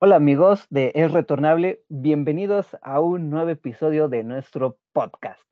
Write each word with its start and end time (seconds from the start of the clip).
Hola 0.00 0.14
amigos 0.14 0.64
de 0.70 0.92
Es 0.94 1.10
Retornable, 1.10 1.82
bienvenidos 1.88 2.68
a 2.82 3.00
un 3.00 3.30
nuevo 3.30 3.50
episodio 3.50 4.08
de 4.08 4.22
nuestro 4.22 4.78
podcast. 4.92 5.42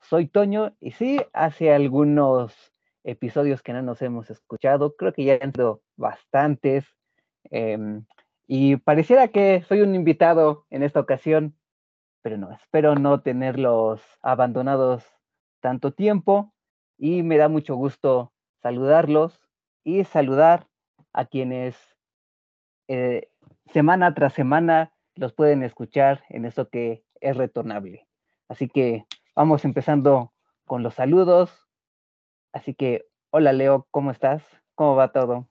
Soy 0.00 0.26
Toño 0.26 0.74
y 0.80 0.90
sí, 0.90 1.20
hace 1.32 1.72
algunos 1.72 2.74
episodios 3.04 3.62
que 3.62 3.72
no 3.72 3.82
nos 3.82 4.02
hemos 4.02 4.30
escuchado, 4.30 4.96
creo 4.96 5.12
que 5.12 5.22
ya 5.22 5.38
han 5.40 5.52
sido 5.52 5.80
bastantes 5.94 6.84
em, 7.52 8.04
y 8.48 8.78
pareciera 8.78 9.28
que 9.28 9.62
soy 9.68 9.82
un 9.82 9.94
invitado 9.94 10.66
en 10.70 10.82
esta 10.82 10.98
ocasión, 10.98 11.56
pero 12.20 12.36
no, 12.36 12.50
espero 12.50 12.96
no 12.96 13.20
tenerlos 13.20 14.02
abandonados 14.22 15.04
tanto 15.60 15.92
tiempo 15.92 16.52
y 16.98 17.22
me 17.22 17.36
da 17.36 17.48
mucho 17.48 17.76
gusto 17.76 18.32
saludarlos 18.60 19.38
y 19.84 20.02
saludar 20.02 20.66
a 21.12 21.26
quienes 21.26 21.76
eh, 22.88 23.28
semana 23.72 24.14
tras 24.14 24.34
semana 24.34 24.92
los 25.14 25.32
pueden 25.32 25.62
escuchar 25.62 26.24
en 26.28 26.44
eso 26.44 26.68
que 26.68 27.04
es 27.20 27.36
retornable. 27.36 28.06
Así 28.48 28.68
que 28.68 29.04
vamos 29.34 29.64
empezando 29.64 30.32
con 30.64 30.82
los 30.82 30.94
saludos. 30.94 31.50
Así 32.52 32.74
que, 32.74 33.06
hola 33.30 33.52
Leo, 33.52 33.86
¿cómo 33.90 34.10
estás? 34.10 34.42
¿Cómo 34.74 34.96
va 34.96 35.12
todo? 35.12 35.48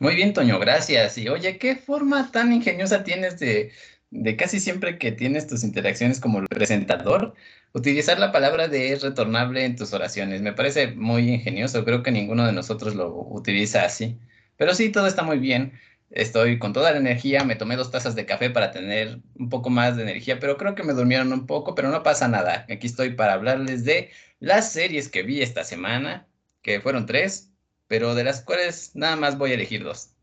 Muy 0.00 0.14
bien, 0.14 0.32
Toño, 0.32 0.58
gracias. 0.58 1.18
Y 1.18 1.28
oye, 1.28 1.58
¿qué 1.58 1.76
forma 1.76 2.30
tan 2.30 2.52
ingeniosa 2.52 3.04
tienes 3.04 3.38
de, 3.38 3.72
de 4.10 4.36
casi 4.36 4.60
siempre 4.60 4.98
que 4.98 5.12
tienes 5.12 5.46
tus 5.46 5.62
interacciones 5.62 6.20
como 6.20 6.44
presentador, 6.46 7.34
utilizar 7.72 8.18
la 8.18 8.32
palabra 8.32 8.68
de 8.68 8.98
retornable 9.00 9.64
en 9.64 9.76
tus 9.76 9.92
oraciones? 9.92 10.42
Me 10.42 10.52
parece 10.52 10.88
muy 10.92 11.34
ingenioso, 11.34 11.84
creo 11.84 12.02
que 12.02 12.10
ninguno 12.10 12.46
de 12.46 12.52
nosotros 12.52 12.94
lo 12.94 13.14
utiliza 13.14 13.84
así. 13.84 14.18
Pero 14.56 14.74
sí, 14.74 14.90
todo 14.90 15.06
está 15.06 15.22
muy 15.22 15.38
bien. 15.38 15.72
Estoy 16.14 16.60
con 16.60 16.72
toda 16.72 16.92
la 16.92 16.98
energía, 16.98 17.42
me 17.42 17.56
tomé 17.56 17.74
dos 17.74 17.90
tazas 17.90 18.14
de 18.14 18.24
café 18.24 18.48
para 18.48 18.70
tener 18.70 19.18
un 19.34 19.48
poco 19.48 19.68
más 19.68 19.96
de 19.96 20.04
energía, 20.04 20.38
pero 20.38 20.56
creo 20.56 20.76
que 20.76 20.84
me 20.84 20.92
durmieron 20.92 21.32
un 21.32 21.44
poco, 21.44 21.74
pero 21.74 21.88
no 21.88 22.04
pasa 22.04 22.28
nada. 22.28 22.64
Aquí 22.70 22.86
estoy 22.86 23.14
para 23.14 23.32
hablarles 23.32 23.84
de 23.84 24.12
las 24.38 24.70
series 24.70 25.08
que 25.08 25.24
vi 25.24 25.42
esta 25.42 25.64
semana, 25.64 26.28
que 26.62 26.80
fueron 26.80 27.06
tres, 27.06 27.52
pero 27.88 28.14
de 28.14 28.22
las 28.22 28.44
cuales 28.44 28.94
nada 28.94 29.16
más 29.16 29.36
voy 29.36 29.50
a 29.50 29.54
elegir 29.54 29.82
dos. 29.82 30.14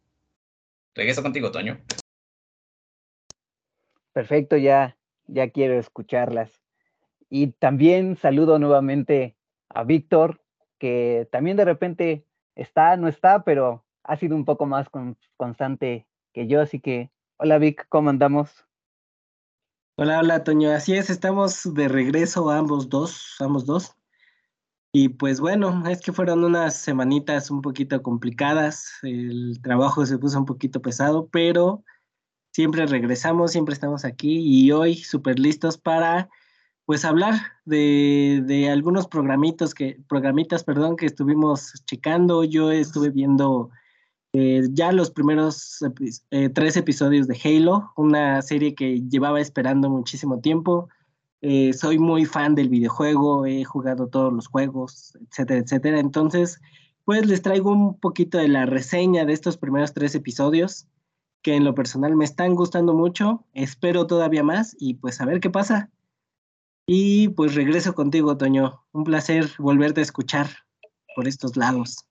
Regreso 0.95 1.23
contigo, 1.23 1.51
Toño. 1.51 1.81
Perfecto, 4.13 4.55
ya, 4.55 4.97
ya 5.27 5.49
quiero 5.49 5.77
escucharlas. 5.77 6.61
Y 7.29 7.47
también 7.47 8.15
saludo 8.15 8.59
nuevamente 8.59 9.35
a 9.67 9.83
Víctor, 9.83 10.41
que 10.77 11.27
también 11.33 11.57
de 11.57 11.65
repente 11.65 12.25
está, 12.55 12.95
no 12.95 13.09
está, 13.09 13.43
pero 13.43 13.83
ha 14.03 14.15
sido 14.17 14.35
un 14.35 14.45
poco 14.45 14.65
más 14.65 14.87
constante 15.37 16.07
que 16.33 16.47
yo, 16.47 16.61
así 16.61 16.79
que 16.79 17.11
hola 17.37 17.57
Vic, 17.57 17.85
¿cómo 17.89 18.09
andamos? 18.09 18.65
Hola, 19.97 20.19
hola 20.19 20.43
Toño, 20.43 20.71
así 20.71 20.95
es, 20.95 21.09
estamos 21.09 21.73
de 21.73 21.87
regreso 21.87 22.49
ambos 22.49 22.89
dos, 22.89 23.35
ambos 23.39 23.65
dos. 23.65 23.95
Y 24.93 25.09
pues 25.09 25.39
bueno, 25.39 25.87
es 25.87 26.01
que 26.01 26.11
fueron 26.11 26.43
unas 26.43 26.75
semanitas 26.75 27.49
un 27.49 27.61
poquito 27.61 28.01
complicadas, 28.01 28.91
el 29.03 29.59
trabajo 29.61 30.05
se 30.05 30.17
puso 30.17 30.37
un 30.37 30.45
poquito 30.45 30.81
pesado, 30.81 31.29
pero 31.29 31.83
siempre 32.51 32.85
regresamos, 32.85 33.51
siempre 33.51 33.73
estamos 33.73 34.03
aquí 34.03 34.39
y 34.39 34.71
hoy 34.71 34.95
súper 34.95 35.39
listos 35.39 35.77
para 35.77 36.29
pues 36.85 37.05
hablar 37.05 37.35
de, 37.63 38.43
de, 38.45 38.69
algunos 38.69 39.07
programitos 39.07 39.73
que, 39.73 40.01
programitas, 40.09 40.63
perdón, 40.63 40.97
que 40.97 41.05
estuvimos 41.05 41.71
checando. 41.85 42.43
Yo 42.43 42.71
estuve 42.71 43.11
viendo 43.11 43.69
eh, 44.33 44.63
ya 44.71 44.91
los 44.91 45.11
primeros 45.11 45.79
eh, 46.31 46.49
tres 46.49 46.77
episodios 46.77 47.27
de 47.27 47.37
Halo, 47.43 47.91
una 47.97 48.41
serie 48.41 48.75
que 48.75 49.01
llevaba 49.09 49.41
esperando 49.41 49.89
muchísimo 49.89 50.39
tiempo. 50.39 50.87
Eh, 51.41 51.73
soy 51.73 51.99
muy 51.99 52.25
fan 52.25 52.55
del 52.55 52.69
videojuego, 52.69 53.45
he 53.45 53.63
jugado 53.63 54.07
todos 54.07 54.31
los 54.31 54.47
juegos, 54.47 55.17
etcétera, 55.29 55.59
etcétera. 55.59 55.99
Entonces, 55.99 56.61
pues 57.03 57.25
les 57.25 57.41
traigo 57.41 57.71
un 57.71 57.99
poquito 57.99 58.37
de 58.37 58.47
la 58.47 58.65
reseña 58.65 59.25
de 59.25 59.33
estos 59.33 59.57
primeros 59.57 59.93
tres 59.93 60.15
episodios, 60.15 60.87
que 61.41 61.55
en 61.55 61.65
lo 61.65 61.75
personal 61.75 62.15
me 62.15 62.25
están 62.25 62.55
gustando 62.55 62.93
mucho. 62.93 63.43
Espero 63.53 64.07
todavía 64.07 64.43
más 64.43 64.75
y 64.79 64.93
pues 64.93 65.19
a 65.19 65.25
ver 65.25 65.39
qué 65.41 65.49
pasa. 65.49 65.89
Y 66.85 67.29
pues 67.29 67.55
regreso 67.55 67.95
contigo, 67.95 68.37
Toño. 68.37 68.83
Un 68.91 69.03
placer 69.03 69.49
volverte 69.57 70.01
a 70.01 70.03
escuchar 70.03 70.47
por 71.15 71.27
estos 71.27 71.57
lados. 71.57 72.05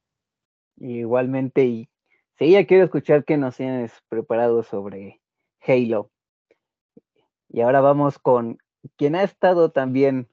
Igualmente, 0.76 1.64
y 1.64 1.88
Sí, 2.40 2.52
ya 2.52 2.66
quiero 2.66 2.84
escuchar 2.84 3.26
qué 3.26 3.36
nos 3.36 3.58
tienes 3.58 3.92
preparado 4.08 4.62
sobre 4.62 5.20
Halo. 5.60 6.10
Y 7.50 7.60
ahora 7.60 7.82
vamos 7.82 8.18
con 8.18 8.56
quien 8.96 9.14
ha 9.14 9.24
estado 9.24 9.72
también 9.72 10.26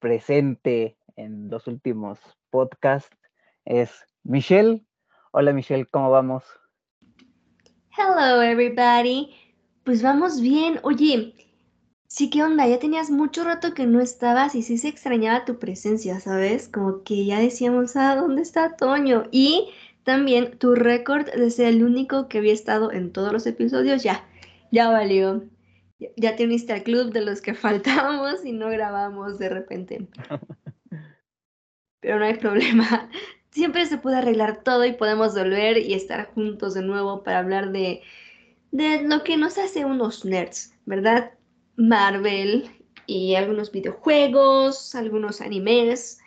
presente 0.00 0.98
en 1.14 1.48
los 1.48 1.68
últimos 1.68 2.18
podcasts, 2.50 3.16
es 3.64 4.04
Michelle. 4.24 4.84
Hola 5.30 5.52
Michelle, 5.52 5.86
¿cómo 5.86 6.10
vamos? 6.10 6.42
Hello 7.96 8.42
everybody. 8.42 9.32
Pues 9.84 10.02
vamos 10.02 10.40
bien. 10.40 10.80
Oye, 10.82 11.36
sí, 12.08 12.30
¿qué 12.30 12.42
onda? 12.42 12.66
Ya 12.66 12.80
tenías 12.80 13.10
mucho 13.10 13.44
rato 13.44 13.74
que 13.74 13.86
no 13.86 14.00
estabas 14.00 14.56
y 14.56 14.64
sí 14.64 14.76
se 14.76 14.88
extrañaba 14.88 15.44
tu 15.44 15.60
presencia, 15.60 16.18
¿sabes? 16.18 16.68
Como 16.68 17.04
que 17.04 17.26
ya 17.26 17.38
decíamos, 17.38 17.94
ah, 17.94 18.16
¿dónde 18.16 18.42
está 18.42 18.74
Toño? 18.74 19.28
Y 19.30 19.70
también 20.04 20.58
tu 20.58 20.74
récord 20.74 21.26
de 21.26 21.50
ser 21.50 21.68
el 21.68 21.84
único 21.84 22.28
que 22.28 22.38
había 22.38 22.52
estado 22.52 22.92
en 22.92 23.12
todos 23.12 23.32
los 23.32 23.46
episodios, 23.46 24.02
ya, 24.02 24.26
ya 24.70 24.90
valió. 24.90 25.44
Ya, 26.16 26.36
te 26.36 26.44
uniste 26.44 26.72
al 26.72 26.84
club 26.84 27.12
de 27.12 27.22
los 27.22 27.40
que 27.40 27.54
faltamos 27.54 28.44
y 28.44 28.52
no 28.52 28.68
grabamos 28.68 29.38
de 29.38 29.48
repente. 29.48 30.08
Pero 32.00 32.18
no 32.18 32.24
hay 32.24 32.34
problema. 32.34 33.10
Siempre 33.50 33.86
se 33.86 33.98
puede 33.98 34.16
arreglar 34.16 34.62
todo 34.62 34.84
y 34.84 34.92
podemos 34.92 35.34
volver 35.34 35.78
y 35.78 35.94
estar 35.94 36.32
juntos 36.32 36.74
de 36.74 36.82
nuevo 36.82 37.24
para 37.24 37.40
hablar 37.40 37.72
de, 37.72 38.02
de 38.70 39.02
lo 39.02 39.24
que 39.24 39.36
nos 39.36 39.58
hace 39.58 39.84
unos 39.84 40.24
nerds, 40.24 40.74
¿verdad? 40.86 41.32
Marvel 41.76 42.70
y 43.06 43.34
algunos 43.34 43.72
videojuegos, 43.72 44.94
algunos 44.94 45.40
animes 45.40 46.20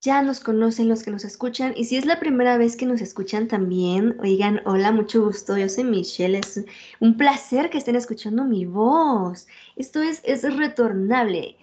ya 0.00 0.22
nos 0.22 0.40
conocen 0.40 0.88
los 0.88 1.02
que 1.02 1.10
nos 1.10 1.24
escuchan 1.24 1.74
y 1.76 1.84
si 1.84 1.96
es 1.96 2.06
la 2.06 2.18
primera 2.18 2.56
vez 2.56 2.76
que 2.76 2.86
nos 2.86 3.02
escuchan 3.02 3.48
también, 3.48 4.16
oigan, 4.20 4.62
hola, 4.64 4.92
mucho 4.92 5.22
gusto, 5.22 5.58
yo 5.58 5.68
soy 5.68 5.84
Michelle, 5.84 6.38
es 6.38 6.64
un 7.00 7.16
placer 7.16 7.68
que 7.68 7.78
estén 7.78 7.96
escuchando 7.96 8.44
mi 8.44 8.64
voz. 8.64 9.46
Esto 9.76 10.00
es, 10.00 10.22
es 10.24 10.42
retornable 10.56 11.56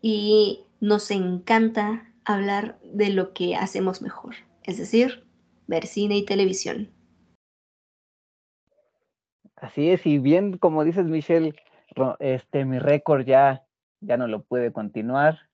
y 0.00 0.64
nos 0.80 1.10
encanta 1.10 2.08
hablar 2.24 2.78
de 2.84 3.10
lo 3.10 3.32
que 3.32 3.56
hacemos 3.56 4.00
mejor, 4.00 4.36
es 4.62 4.78
decir, 4.78 5.26
ver 5.66 5.86
cine 5.86 6.16
y 6.18 6.24
televisión. 6.24 6.88
Así 9.56 9.90
es, 9.90 10.06
y 10.06 10.18
bien 10.18 10.56
como 10.56 10.84
dices 10.84 11.06
Michelle, 11.06 11.54
este 12.20 12.64
mi 12.64 12.78
récord 12.78 13.24
ya, 13.26 13.64
ya 14.00 14.16
no 14.16 14.28
lo 14.28 14.44
puede 14.44 14.72
continuar 14.72 15.51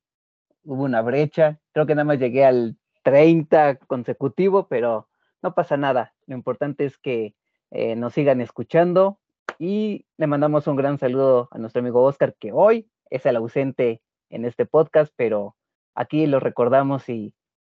hubo 0.68 0.84
una 0.84 1.00
brecha. 1.00 1.58
Creo 1.72 1.86
que 1.86 1.94
nada 1.94 2.04
más 2.04 2.18
llegué 2.18 2.44
al 2.44 2.76
30 3.02 3.76
consecutivo, 3.86 4.68
pero 4.68 5.08
no 5.42 5.54
pasa 5.54 5.76
nada. 5.78 6.14
Lo 6.26 6.36
importante 6.36 6.84
es 6.84 6.98
que 6.98 7.34
eh, 7.70 7.96
nos 7.96 8.12
sigan 8.12 8.42
escuchando 8.42 9.18
y 9.58 10.06
le 10.18 10.26
mandamos 10.26 10.66
un 10.66 10.76
gran 10.76 10.98
saludo 10.98 11.48
a 11.50 11.58
nuestro 11.58 11.80
amigo 11.80 12.02
Oscar, 12.02 12.34
que 12.38 12.52
hoy 12.52 12.90
es 13.08 13.24
el 13.24 13.36
ausente 13.36 14.02
en 14.28 14.44
este 14.44 14.66
podcast, 14.66 15.12
pero 15.16 15.56
aquí 15.94 16.26
lo 16.26 16.38
recordamos 16.38 17.08
y 17.08 17.34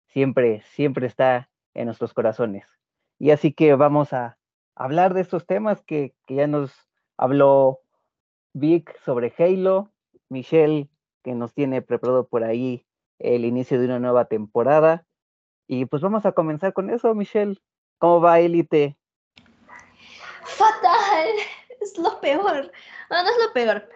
siempre, 0.08 0.62
siempre 0.74 1.08
está 1.08 1.50
en 1.74 1.86
nuestros 1.86 2.14
corazones. 2.14 2.68
Y 3.18 3.32
así 3.32 3.54
que 3.54 3.74
vamos 3.76 4.12
a 4.12 4.38
hablar 4.76 5.14
de 5.14 5.22
estos 5.22 5.46
temas 5.48 5.82
que, 5.82 6.14
que 6.28 6.36
ya 6.36 6.48
nos 6.48 6.74
habló 7.16 7.80
Vic 8.54 9.00
sobre 9.06 9.34
Halo, 9.38 9.94
Michelle 10.28 10.91
que 11.24 11.34
nos 11.34 11.54
tiene 11.54 11.82
preparado 11.82 12.28
por 12.28 12.44
ahí 12.44 12.86
el 13.20 13.46
inicio 13.46 13.80
de 13.80 13.86
una 13.86 14.00
nueva 14.00 14.26
temporada. 14.26 15.06
Y 15.68 15.86
pues 15.86 16.02
vamos 16.02 16.26
a 16.26 16.32
comenzar 16.32 16.74
con 16.74 16.90
eso, 16.90 17.14
Michelle. 17.14 17.58
¿Cómo 17.98 18.20
va 18.20 18.40
Elite? 18.40 18.98
Fatal, 20.44 21.28
es 21.82 21.98
lo 21.98 22.20
peor. 22.20 22.72
No, 23.10 23.24
no 23.24 23.30
es 23.30 23.36
lo 23.46 23.54
peor. 23.54 23.88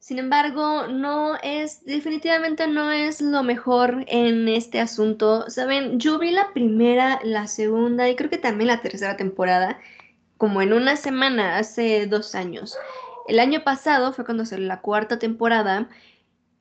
Sin 0.00 0.18
embargo, 0.18 0.86
no 0.86 1.36
es, 1.42 1.84
definitivamente 1.84 2.66
no 2.66 2.90
es 2.90 3.20
lo 3.20 3.42
mejor 3.42 4.02
en 4.06 4.48
este 4.48 4.80
asunto. 4.80 5.48
Saben, 5.50 6.00
yo 6.00 6.18
vi 6.18 6.30
la 6.30 6.52
primera, 6.54 7.20
la 7.22 7.46
segunda 7.46 8.08
y 8.08 8.16
creo 8.16 8.30
que 8.30 8.38
también 8.38 8.68
la 8.68 8.80
tercera 8.80 9.18
temporada, 9.18 9.78
como 10.38 10.62
en 10.62 10.72
una 10.72 10.96
semana, 10.96 11.58
hace 11.58 12.06
dos 12.06 12.34
años. 12.34 12.78
El 13.28 13.38
año 13.38 13.62
pasado 13.62 14.14
fue 14.14 14.24
cuando 14.24 14.46
salió 14.46 14.66
la 14.66 14.80
cuarta 14.80 15.18
temporada 15.18 15.90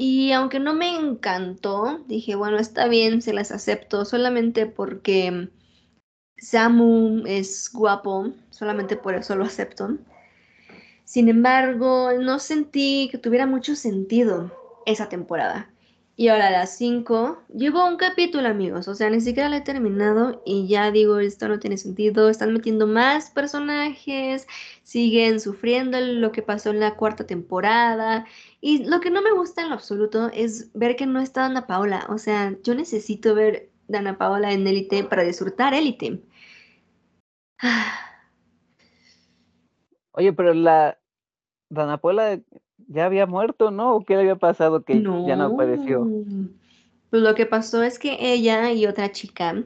y 0.02 0.32
aunque 0.32 0.62
no 0.62 0.74
me 0.74 0.96
encantó, 0.96 2.00
dije, 2.08 2.36
bueno, 2.36 2.58
está 2.58 2.88
bien, 2.88 3.22
se 3.22 3.34
las 3.34 3.52
acepto, 3.52 4.06
solamente 4.06 4.66
porque 4.66 5.50
Samu 6.38 7.24
es 7.26 7.70
guapo, 7.74 8.32
solamente 8.50 8.96
por 8.96 9.14
eso 9.16 9.36
lo 9.36 9.44
acepto. 9.44 9.98
Sin 11.04 11.28
embargo, 11.28 12.14
no 12.18 12.40
sentí 12.40 13.10
que 13.12 13.18
tuviera 13.18 13.46
mucho 13.46 13.76
sentido 13.76 14.56
esa 14.86 15.10
temporada. 15.10 15.70
Y 16.20 16.28
ahora 16.28 16.48
a 16.48 16.52
las 16.52 16.76
5, 16.76 17.46
llevo 17.56 17.88
un 17.88 17.96
capítulo, 17.96 18.50
amigos. 18.50 18.90
O 18.90 18.94
sea, 18.94 19.10
ni 19.10 19.22
siquiera 19.22 19.48
lo 19.48 19.56
he 19.56 19.62
terminado 19.62 20.42
y 20.46 20.68
ya 20.68 20.92
digo, 20.92 21.20
esto 21.20 21.48
no 21.48 21.60
tiene 21.60 21.78
sentido. 21.78 22.28
Están 22.28 22.52
metiendo 22.52 22.88
más 22.88 23.32
personajes, 23.32 24.46
siguen 24.84 25.40
sufriendo 25.40 25.98
lo 26.02 26.34
que 26.34 26.42
pasó 26.42 26.72
en 26.72 26.82
la 26.82 26.98
cuarta 26.98 27.26
temporada. 27.26 28.26
Y 28.60 28.84
lo 28.84 29.00
que 29.00 29.12
no 29.12 29.22
me 29.22 29.32
gusta 29.32 29.62
en 29.62 29.70
lo 29.70 29.76
absoluto 29.76 30.30
es 30.34 30.74
ver 30.74 30.98
que 30.98 31.06
no 31.06 31.22
está 31.22 31.44
Dana 31.44 31.68
Paola. 31.68 32.06
O 32.10 32.18
sea, 32.18 32.54
yo 32.64 32.76
necesito 32.76 33.34
ver 33.34 33.70
Dana 33.88 34.18
Paola 34.18 34.52
en 34.52 34.68
Élite 34.68 35.06
para 35.06 35.24
disfrutar 35.24 35.74
Élite. 35.74 36.22
Oye, 40.12 40.34
pero 40.34 40.54
la 40.54 41.00
Dana 41.70 41.98
Paola 41.98 42.42
ya 42.90 43.06
había 43.06 43.26
muerto, 43.26 43.72
¿no? 43.72 43.96
¿O 43.96 44.04
qué 44.04 44.16
le 44.16 44.22
había 44.22 44.36
pasado 44.36 44.84
que 44.84 44.96
ya 44.96 45.36
no 45.36 45.46
apareció? 45.46 46.10
Pues 47.10 47.22
lo 47.22 47.34
que 47.36 47.46
pasó 47.46 47.82
es 47.84 47.98
que 47.98 48.18
ella 48.20 48.72
y 48.72 48.86
otra 48.86 49.12
chica 49.12 49.64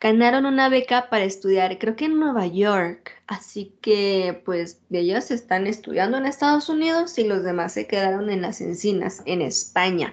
ganaron 0.00 0.46
una 0.46 0.68
beca 0.68 1.08
para 1.10 1.24
estudiar, 1.24 1.78
creo 1.78 1.94
que 1.94 2.06
en 2.06 2.18
Nueva 2.18 2.46
York. 2.48 3.12
Así 3.28 3.76
que, 3.80 4.42
pues, 4.44 4.82
ellas 4.90 5.30
están 5.30 5.68
estudiando 5.68 6.18
en 6.18 6.26
Estados 6.26 6.68
Unidos 6.68 7.16
y 7.18 7.24
los 7.24 7.44
demás 7.44 7.74
se 7.74 7.86
quedaron 7.86 8.28
en 8.28 8.42
las 8.42 8.60
encinas, 8.60 9.22
en 9.26 9.42
España. 9.42 10.12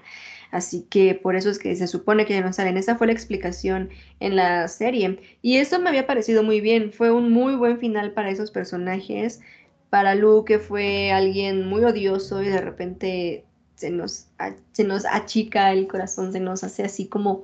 Así 0.51 0.85
que 0.89 1.15
por 1.15 1.35
eso 1.35 1.49
es 1.49 1.57
que 1.57 1.75
se 1.75 1.87
supone 1.87 2.25
que 2.25 2.33
ya 2.33 2.41
no 2.41 2.53
salen. 2.53 2.77
Esa 2.77 2.97
fue 2.97 3.07
la 3.07 3.13
explicación 3.13 3.89
en 4.19 4.35
la 4.35 4.67
serie. 4.67 5.19
Y 5.41 5.57
eso 5.57 5.79
me 5.79 5.89
había 5.89 6.07
parecido 6.07 6.43
muy 6.43 6.61
bien. 6.61 6.91
Fue 6.91 7.11
un 7.11 7.31
muy 7.31 7.55
buen 7.55 7.79
final 7.79 8.13
para 8.13 8.29
esos 8.29 8.51
personajes 8.51 9.41
para 9.89 10.15
Lu, 10.15 10.45
que 10.45 10.59
fue 10.59 11.11
alguien 11.11 11.67
muy 11.67 11.83
odioso 11.83 12.41
y 12.43 12.49
de 12.49 12.61
repente 12.61 13.45
se 13.75 13.89
nos, 13.89 14.27
se 14.71 14.83
nos 14.83 15.05
achica 15.05 15.71
el 15.71 15.87
corazón, 15.87 16.31
se 16.31 16.39
nos 16.39 16.63
hace 16.63 16.83
así 16.83 17.07
como 17.07 17.43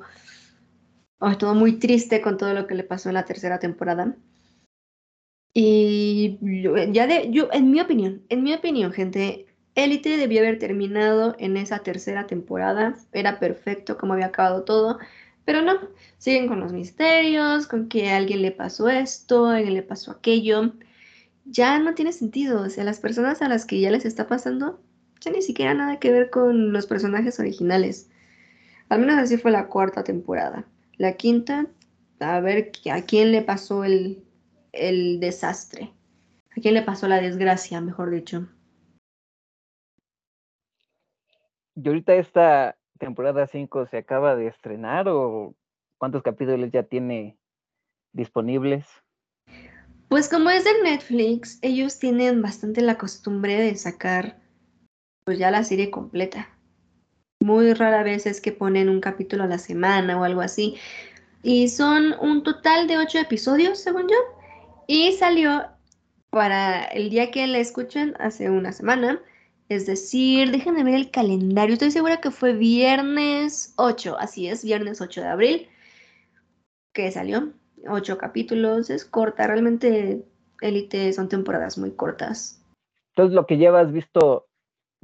todo 1.39 1.55
muy 1.55 1.79
triste 1.79 2.21
con 2.21 2.37
todo 2.37 2.53
lo 2.53 2.67
que 2.67 2.75
le 2.75 2.83
pasó 2.83 3.09
en 3.09 3.15
la 3.15 3.25
tercera 3.25 3.59
temporada. 3.59 4.15
Y 5.53 6.37
ya 6.91 7.07
de, 7.07 7.31
yo, 7.31 7.49
en 7.53 7.71
mi 7.71 7.79
opinión, 7.79 8.23
en 8.29 8.43
mi 8.43 8.53
opinión, 8.53 8.91
gente, 8.91 9.45
Élite 9.73 10.17
debió 10.17 10.41
haber 10.41 10.59
terminado 10.59 11.35
en 11.39 11.57
esa 11.57 11.79
tercera 11.79 12.27
temporada. 12.27 12.97
Era 13.13 13.39
perfecto 13.39 13.97
como 13.97 14.13
había 14.13 14.27
acabado 14.27 14.63
todo. 14.63 14.99
Pero 15.45 15.61
no, 15.61 15.79
siguen 16.17 16.47
con 16.47 16.59
los 16.59 16.73
misterios, 16.73 17.67
con 17.67 17.87
que 17.87 18.09
a 18.09 18.17
alguien 18.17 18.41
le 18.41 18.51
pasó 18.51 18.89
esto, 18.89 19.45
a 19.45 19.57
alguien 19.57 19.75
le 19.75 19.83
pasó 19.83 20.11
aquello 20.11 20.73
ya 21.45 21.79
no 21.79 21.93
tiene 21.93 22.11
sentido. 22.11 22.61
O 22.61 22.69
sea, 22.69 22.83
las 22.83 22.99
personas 22.99 23.41
a 23.41 23.47
las 23.47 23.65
que 23.65 23.79
ya 23.79 23.91
les 23.91 24.05
está 24.05 24.27
pasando, 24.27 24.81
ya 25.21 25.31
ni 25.31 25.41
siquiera 25.41 25.73
nada 25.73 25.99
que 25.99 26.11
ver 26.11 26.29
con 26.29 26.73
los 26.73 26.87
personajes 26.87 27.39
originales. 27.39 28.09
Al 28.89 28.99
menos 28.99 29.17
así 29.17 29.37
fue 29.37 29.51
la 29.51 29.67
cuarta 29.67 30.03
temporada. 30.03 30.65
La 30.97 31.13
quinta, 31.13 31.67
a 32.19 32.39
ver 32.39 32.71
a 32.91 33.01
quién 33.01 33.31
le 33.31 33.41
pasó 33.41 33.83
el, 33.83 34.23
el 34.71 35.19
desastre. 35.19 35.91
A 36.51 36.61
quién 36.61 36.73
le 36.73 36.81
pasó 36.81 37.07
la 37.07 37.21
desgracia, 37.21 37.81
mejor 37.81 38.11
dicho. 38.11 38.47
¿Y 41.75 41.87
ahorita 41.87 42.15
esta 42.15 42.77
temporada 42.97 43.47
5 43.47 43.87
se 43.87 43.97
acaba 43.97 44.35
de 44.35 44.47
estrenar 44.47 45.09
o 45.09 45.53
cuántos 45.97 46.23
capítulos 46.23 46.71
ya 46.71 46.83
tiene 46.83 47.37
disponibles? 48.13 48.85
Pues 50.09 50.29
como 50.29 50.49
es 50.49 50.63
de 50.63 50.81
Netflix, 50.83 51.59
ellos 51.61 51.99
tienen 51.99 52.41
bastante 52.41 52.81
la 52.81 52.97
costumbre 52.97 53.59
de 53.59 53.75
sacar 53.75 54.39
pues 55.25 55.39
ya 55.39 55.49
la 55.49 55.63
serie 55.63 55.89
completa. 55.89 56.49
Muy 57.41 57.73
rara 57.73 58.03
vez 58.03 58.25
es 58.27 58.39
que 58.39 58.51
ponen 58.51 58.89
un 58.89 59.01
capítulo 59.01 59.43
a 59.43 59.47
la 59.47 59.57
semana 59.57 60.19
o 60.19 60.23
algo 60.23 60.41
así. 60.41 60.77
Y 61.41 61.67
son 61.67 62.15
un 62.21 62.43
total 62.43 62.87
de 62.87 62.97
ocho 62.97 63.19
episodios, 63.19 63.79
según 63.79 64.07
yo. 64.07 64.15
Y 64.87 65.13
salió 65.13 65.65
para 66.29 66.83
el 66.85 67.09
día 67.09 67.31
que 67.31 67.45
la 67.47 67.57
escuchen 67.57 68.15
hace 68.19 68.49
una 68.49 68.71
semana. 68.71 69.21
Es 69.67 69.87
decir, 69.87 70.51
déjenme 70.51 70.83
ver 70.83 70.95
el 70.95 71.11
calendario. 71.11 71.73
Estoy 71.73 71.91
segura 71.91 72.21
que 72.21 72.29
fue 72.29 72.53
viernes 72.53 73.73
8. 73.77 74.17
Así 74.19 74.47
es, 74.47 74.63
viernes 74.63 75.01
8 75.01 75.21
de 75.21 75.27
abril. 75.27 75.69
Que 76.93 77.11
salió 77.11 77.51
ocho 77.87 78.17
capítulos, 78.17 78.89
es 78.89 79.05
corta, 79.05 79.47
realmente 79.47 80.23
Élite 80.61 81.11
son 81.13 81.29
temporadas 81.29 81.77
muy 81.77 81.91
cortas. 81.91 82.61
Entonces 83.09 83.33
lo 83.35 83.45
que 83.45 83.57
llevas 83.57 83.91
visto 83.91 84.47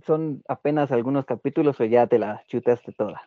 son 0.06 0.44
apenas 0.48 0.92
algunos 0.92 1.26
capítulos 1.26 1.80
o 1.80 1.86
ya 1.86 2.08
te 2.08 2.20
la 2.20 2.44
chutaste 2.48 2.92
toda. 2.92 3.22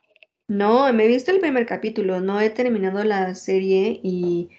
No, 0.49 0.93
me 0.93 1.05
he 1.05 1.09
visto 1.09 1.31
el 1.31 1.41
primer 1.41 1.65
capítulo, 1.67 2.21
no 2.21 2.41
he 2.41 2.51
terminado 2.51 3.03
la 3.03 3.35
serie 3.35 3.99
y 4.03 4.51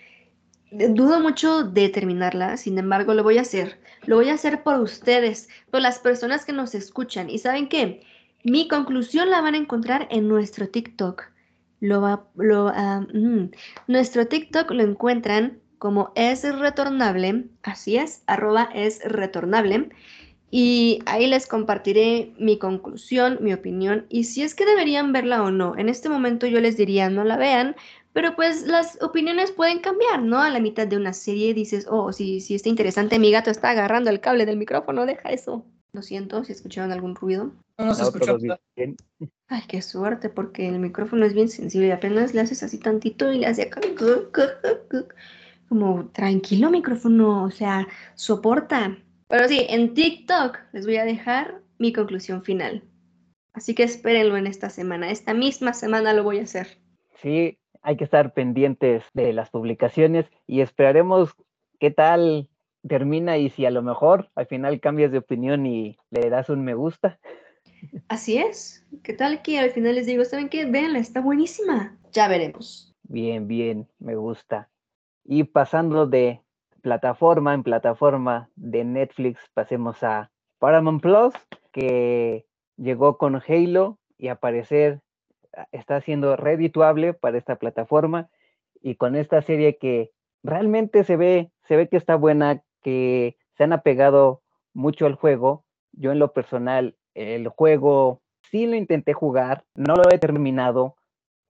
dudo 0.71 1.19
mucho 1.19 1.63
de 1.63 1.89
terminarla, 1.89 2.57
sin 2.57 2.77
embargo 2.77 3.13
lo 3.13 3.23
voy 3.23 3.37
a 3.37 3.41
hacer. 3.41 3.79
Lo 4.05 4.15
voy 4.15 4.29
a 4.29 4.33
hacer 4.33 4.63
por 4.63 4.79
ustedes, 4.79 5.49
por 5.71 5.81
las 5.81 5.99
personas 5.99 6.45
que 6.45 6.53
nos 6.53 6.73
escuchan. 6.75 7.29
¿Y 7.29 7.39
saben 7.39 7.67
qué? 7.67 8.01
Mi 8.43 8.67
conclusión 8.67 9.29
la 9.29 9.41
van 9.41 9.55
a 9.55 9.59
encontrar 9.59 10.07
en 10.11 10.27
nuestro 10.27 10.69
TikTok. 10.69 11.23
Lo 11.79 12.01
va, 12.01 12.27
lo, 12.35 12.69
ah, 12.69 13.05
mm, 13.13 13.51
nuestro 13.87 14.27
TikTok 14.27 14.71
lo 14.71 14.83
encuentran 14.83 15.59
como 15.77 16.11
es 16.15 16.43
retornable, 16.57 17.45
así 17.63 17.97
es, 17.97 18.23
arroba 18.27 18.69
es 18.73 19.03
retornable. 19.03 19.89
Y 20.51 20.99
ahí 21.05 21.27
les 21.27 21.47
compartiré 21.47 22.33
mi 22.39 22.57
conclusión, 22.57 23.39
mi 23.41 23.53
opinión 23.53 24.05
y 24.09 24.23
si 24.23 24.41
es 24.41 24.55
que 24.55 24.65
deberían 24.65 25.11
verla 25.11 25.43
o 25.43 25.51
no. 25.51 25.75
En 25.77 25.89
este 25.89 26.07
momento 26.07 26.47
yo 26.47 26.61
les 26.61 26.77
diría 26.77 27.09
no 27.09 27.23
la 27.23 27.37
vean, 27.37 27.75
pero 28.13 28.35
pues 28.35 28.65
las 28.65 28.97
opiniones 29.01 29.51
pueden 29.51 29.79
cambiar, 29.79 30.21
¿no? 30.21 30.39
A 30.41 30.49
la 30.49 30.61
mitad 30.61 30.87
de 30.87 30.95
una 30.97 31.11
serie 31.11 31.53
dices, 31.53 31.85
oh, 31.89 32.13
si, 32.13 32.39
si 32.39 32.55
está 32.55 32.69
interesante, 32.69 33.19
mi 33.19 33.31
gato 33.31 33.51
está 33.51 33.71
agarrando 33.71 34.09
el 34.09 34.21
cable 34.21 34.45
del 34.45 34.57
micrófono, 34.57 35.05
deja 35.05 35.29
eso. 35.31 35.65
Lo 35.95 36.01
siento 36.01 36.43
si 36.43 36.51
escucharon 36.51 36.91
algún 36.91 37.15
ruido. 37.15 37.53
No, 37.77 37.93
se 37.93 38.03
escuchó. 38.03 38.37
Bien. 38.75 38.97
Ay, 39.47 39.61
qué 39.65 39.81
suerte, 39.81 40.27
porque 40.27 40.67
el 40.67 40.79
micrófono 40.79 41.25
es 41.25 41.33
bien 41.33 41.47
sensible 41.47 41.87
y 41.87 41.91
apenas 41.91 42.33
le 42.33 42.41
haces 42.41 42.63
así 42.63 42.77
tantito 42.79 43.31
y 43.31 43.39
le 43.39 43.47
hace 43.47 43.69
como 45.69 46.07
tranquilo 46.07 46.69
micrófono, 46.69 47.45
o 47.45 47.49
sea, 47.49 47.87
soporta. 48.15 48.97
Pero 49.29 49.47
sí, 49.47 49.65
en 49.69 49.93
TikTok 49.93 50.59
les 50.73 50.85
voy 50.85 50.97
a 50.97 51.05
dejar 51.05 51.61
mi 51.77 51.93
conclusión 51.93 52.43
final. 52.43 52.83
Así 53.53 53.73
que 53.73 53.83
espérenlo 53.83 54.35
en 54.35 54.47
esta 54.47 54.69
semana. 54.69 55.09
Esta 55.09 55.33
misma 55.33 55.71
semana 55.71 56.11
lo 56.11 56.25
voy 56.25 56.39
a 56.39 56.43
hacer. 56.43 56.77
Sí, 57.21 57.57
hay 57.81 57.95
que 57.95 58.03
estar 58.03 58.33
pendientes 58.33 59.05
de 59.13 59.31
las 59.31 59.49
publicaciones 59.49 60.25
y 60.45 60.59
esperaremos 60.59 61.31
qué 61.79 61.89
tal 61.89 62.49
termina 62.87 63.37
y 63.37 63.49
si 63.49 63.65
a 63.65 63.71
lo 63.71 63.81
mejor 63.81 64.29
al 64.35 64.47
final 64.47 64.79
cambias 64.79 65.11
de 65.11 65.19
opinión 65.19 65.65
y 65.65 65.97
le 66.09 66.29
das 66.29 66.49
un 66.49 66.63
me 66.63 66.73
gusta. 66.73 67.19
Así 68.07 68.37
es. 68.37 68.85
¿Qué 69.03 69.13
tal 69.13 69.41
que 69.41 69.59
al 69.59 69.71
final 69.71 69.95
les 69.95 70.05
digo, 70.05 70.23
¿saben 70.25 70.49
qué? 70.49 70.65
Véanla, 70.65 70.99
está 70.99 71.21
buenísima. 71.21 71.97
Ya 72.11 72.27
veremos. 72.27 72.93
Bien, 73.03 73.47
bien, 73.47 73.87
me 73.99 74.15
gusta. 74.15 74.69
Y 75.23 75.43
pasando 75.43 76.07
de 76.07 76.41
plataforma 76.81 77.53
en 77.53 77.63
plataforma 77.63 78.49
de 78.55 78.83
Netflix, 78.83 79.39
pasemos 79.53 80.03
a 80.03 80.31
Paramount 80.59 81.01
Plus, 81.01 81.33
que 81.71 82.45
llegó 82.77 83.17
con 83.17 83.41
Halo 83.47 83.99
y 84.17 84.29
a 84.29 84.35
parecer 84.35 85.01
está 85.71 86.01
siendo 86.01 86.35
redituable 86.35 87.13
para 87.13 87.37
esta 87.37 87.55
plataforma 87.55 88.29
y 88.81 88.95
con 88.95 89.15
esta 89.15 89.41
serie 89.41 89.77
que 89.77 90.11
realmente 90.43 91.03
se 91.03 91.17
ve, 91.17 91.51
se 91.67 91.75
ve 91.75 91.87
que 91.87 91.97
está 91.97 92.15
buena, 92.15 92.61
que 92.85 93.35
se 93.57 93.63
han 93.63 93.73
apegado 93.73 94.43
mucho 94.75 95.07
al 95.07 95.15
juego. 95.15 95.65
Yo 95.91 96.11
en 96.11 96.19
lo 96.19 96.33
personal, 96.33 96.95
el 97.15 97.47
juego 97.47 98.21
sí 98.51 98.67
lo 98.67 98.75
intenté 98.75 99.13
jugar, 99.13 99.63
no 99.73 99.95
lo 99.95 100.03
he 100.11 100.19
terminado, 100.19 100.95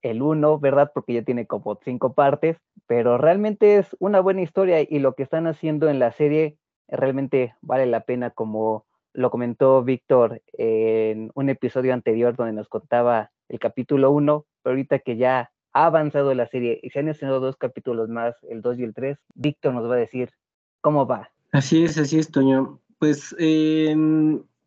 el 0.02 0.22
uno, 0.22 0.60
¿verdad? 0.60 0.92
Porque 0.94 1.12
ya 1.12 1.24
tiene 1.24 1.46
como 1.46 1.78
cinco 1.84 2.14
partes, 2.14 2.56
pero 2.88 3.18
realmente 3.18 3.76
es 3.76 3.98
una 4.00 4.22
buena 4.22 4.44
historia 4.44 4.80
y 4.82 5.00
lo 5.00 5.14
que 5.14 5.24
están 5.24 5.46
haciendo 5.46 5.90
en 5.90 6.00
la 6.00 6.14
serie 6.14 6.58
realmente 6.88 7.54
vale 7.60 7.86
la 7.86 8.06
pena, 8.06 8.30
como 8.30 8.86
lo 9.12 9.30
comentó 9.30 9.84
Víctor 9.84 10.42
en 10.54 11.32
un 11.36 11.50
episodio 11.50 11.94
anterior 11.94 12.38
donde 12.38 12.54
nos 12.54 12.70
contaba 12.70 13.32
el 13.50 13.60
capítulo 13.60 14.12
1, 14.12 14.46
pero 14.62 14.72
ahorita 14.72 15.00
que 15.00 15.18
ya 15.18 15.52
ha 15.74 15.86
avanzado 15.86 16.34
la 16.34 16.48
serie 16.48 16.80
y 16.82 16.92
se 16.92 17.00
han 17.00 17.10
estrenado 17.10 17.42
dos 17.42 17.58
capítulos 17.58 18.08
más, 18.08 18.36
el 18.44 18.62
2 18.62 18.80
y 18.80 18.84
el 18.84 18.94
3, 18.94 19.18
Víctor 19.34 19.74
nos 19.74 19.90
va 19.90 19.96
a 19.96 19.98
decir 19.98 20.30
¿Cómo 20.86 21.08
va? 21.08 21.32
Así 21.52 21.84
es, 21.84 21.98
así 21.98 22.20
es, 22.20 22.30
Toño. 22.30 22.80
Pues 23.00 23.36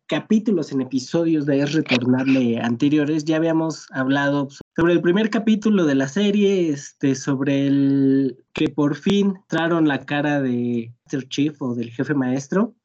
capítulos, 0.07 0.69
en 0.73 0.81
episodios 0.81 1.45
de 1.45 1.61
Es 1.61 1.71
Retornable 1.71 2.59
anteriores, 2.59 3.23
ya 3.23 3.37
habíamos 3.37 3.87
hablado 3.91 4.49
sobre 4.75 4.91
el 4.91 5.01
primer 5.01 5.29
capítulo 5.29 5.85
de 5.85 5.95
la 5.95 6.09
serie, 6.09 6.71
este, 6.71 7.15
sobre 7.15 7.67
el 7.67 8.43
que 8.51 8.67
por 8.67 8.97
fin 8.97 9.35
traron 9.47 9.87
la 9.87 10.05
cara 10.05 10.41
de 10.41 10.91
Master 11.05 11.29
Chief 11.29 11.61
o 11.61 11.73
del 11.73 11.89
jefe 11.89 12.13
maestro. 12.13 12.75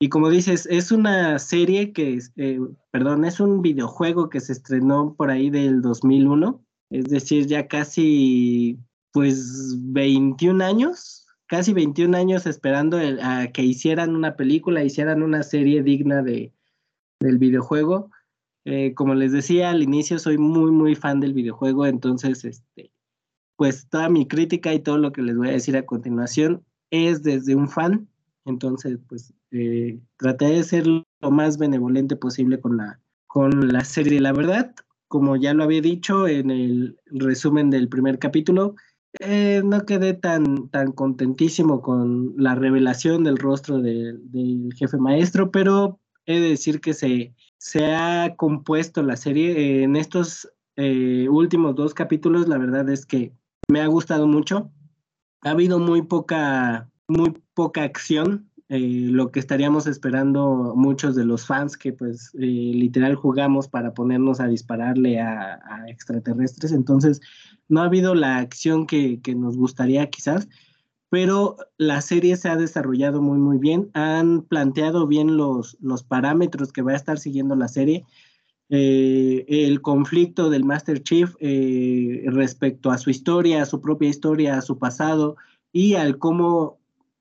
Y 0.00 0.08
como 0.08 0.30
dices, 0.30 0.64
es 0.70 0.90
una 0.90 1.38
serie 1.38 1.92
que, 1.92 2.18
eh, 2.36 2.58
perdón, 2.90 3.26
es 3.26 3.38
un 3.38 3.60
videojuego 3.60 4.30
que 4.30 4.40
se 4.40 4.54
estrenó 4.54 5.14
por 5.14 5.30
ahí 5.30 5.50
del 5.50 5.82
2001, 5.82 6.64
es 6.88 7.04
decir, 7.04 7.48
ya 7.48 7.68
casi, 7.68 8.78
pues, 9.12 9.76
21 9.76 10.62
años, 10.62 11.27
casi 11.48 11.72
21 11.72 12.16
años 12.16 12.46
esperando 12.46 12.98
a 13.22 13.48
que 13.48 13.62
hicieran 13.62 14.14
una 14.14 14.36
película, 14.36 14.84
hicieran 14.84 15.22
una 15.22 15.42
serie 15.42 15.82
digna 15.82 16.22
de, 16.22 16.52
del 17.20 17.38
videojuego. 17.38 18.10
Eh, 18.64 18.94
como 18.94 19.14
les 19.14 19.32
decía 19.32 19.70
al 19.70 19.82
inicio, 19.82 20.18
soy 20.18 20.38
muy, 20.38 20.70
muy 20.70 20.94
fan 20.94 21.20
del 21.20 21.32
videojuego, 21.32 21.86
entonces, 21.86 22.44
este, 22.44 22.92
pues 23.56 23.88
toda 23.88 24.10
mi 24.10 24.28
crítica 24.28 24.74
y 24.74 24.80
todo 24.80 24.98
lo 24.98 25.10
que 25.10 25.22
les 25.22 25.36
voy 25.36 25.48
a 25.48 25.52
decir 25.52 25.76
a 25.76 25.86
continuación 25.86 26.64
es 26.90 27.22
desde 27.22 27.54
un 27.54 27.68
fan, 27.68 28.08
entonces, 28.44 28.98
pues 29.08 29.32
eh, 29.50 29.98
traté 30.18 30.46
de 30.46 30.62
ser 30.62 30.86
lo 30.86 31.30
más 31.30 31.56
benevolente 31.56 32.14
posible 32.16 32.60
con 32.60 32.76
la, 32.76 33.00
con 33.26 33.68
la 33.68 33.84
serie. 33.84 34.20
La 34.20 34.32
verdad, 34.32 34.74
como 35.08 35.36
ya 35.36 35.54
lo 35.54 35.64
había 35.64 35.80
dicho 35.80 36.28
en 36.28 36.50
el 36.50 36.98
resumen 37.06 37.70
del 37.70 37.88
primer 37.88 38.18
capítulo, 38.18 38.74
eh, 39.20 39.62
no 39.64 39.84
quedé 39.84 40.14
tan, 40.14 40.68
tan 40.68 40.92
contentísimo 40.92 41.82
con 41.82 42.34
la 42.36 42.54
revelación 42.54 43.24
del 43.24 43.36
rostro 43.36 43.80
del 43.80 44.72
jefe 44.76 44.96
maestro, 44.98 45.50
pero 45.50 45.98
he 46.26 46.40
de 46.40 46.50
decir 46.50 46.80
que 46.80 46.94
se, 46.94 47.34
se 47.56 47.94
ha 47.94 48.36
compuesto 48.36 49.02
la 49.02 49.16
serie 49.16 49.82
en 49.82 49.96
estos 49.96 50.48
eh, 50.76 51.26
últimos 51.28 51.74
dos 51.74 51.94
capítulos. 51.94 52.48
La 52.48 52.58
verdad 52.58 52.88
es 52.88 53.06
que 53.06 53.32
me 53.68 53.80
ha 53.80 53.86
gustado 53.86 54.26
mucho. 54.26 54.70
Ha 55.42 55.50
habido 55.50 55.78
muy 55.78 56.02
poca, 56.02 56.90
muy 57.08 57.34
poca 57.54 57.82
acción, 57.82 58.47
eh, 58.70 59.08
lo 59.10 59.32
que 59.32 59.40
estaríamos 59.40 59.86
esperando 59.86 60.74
muchos 60.76 61.16
de 61.16 61.24
los 61.24 61.46
fans 61.46 61.78
que 61.78 61.94
pues 61.94 62.32
eh, 62.34 62.40
literal 62.74 63.14
jugamos 63.14 63.66
para 63.66 63.94
ponernos 63.94 64.40
a 64.40 64.46
dispararle 64.46 65.20
a, 65.20 65.58
extraterrestres. 65.88 66.72
Entonces, 66.72 67.20
no 67.68 67.80
ha 67.80 67.86
habido 67.86 68.14
la 68.14 68.36
acción 68.36 68.86
que, 68.86 69.20
que 69.22 69.34
nos 69.34 69.56
gustaría 69.56 70.08
quizás 70.10 70.48
pero 71.10 71.56
la 71.78 72.02
serie 72.02 72.36
se 72.36 72.50
ha 72.50 72.56
desarrollado 72.56 73.22
muy, 73.22 73.38
muy 73.38 73.56
bien. 73.56 73.88
Han 73.94 74.42
planteado 74.42 75.06
bien 75.06 75.38
los, 75.38 75.78
los 75.80 76.02
parámetros 76.02 76.70
que 76.70 76.82
va 76.82 76.92
a 76.92 76.96
estar 76.96 77.18
siguiendo 77.18 77.56
la 77.56 77.68
serie. 77.68 78.04
Eh, 78.68 79.46
el 79.48 79.80
conflicto 79.80 80.50
del 80.50 80.64
Master 80.64 81.02
Chief 81.02 81.34
respecto 82.26 82.90
a 82.90 82.98
su 82.98 83.08
historia, 83.08 83.62
a 83.62 83.64
su 83.64 83.80
propia 83.80 84.10
historia, 84.10 84.58
a 84.58 84.60
su 84.60 84.78
pasado 84.78 85.36
y 85.72 85.94
al 85.94 86.18
cómo, 86.18 86.77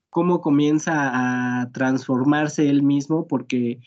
cómo 0.10 0.42
comienza 0.42 1.62
a 1.62 1.72
transformarse 1.72 2.70
él 2.70 2.84
mismo, 2.84 3.28
porque 3.28 3.80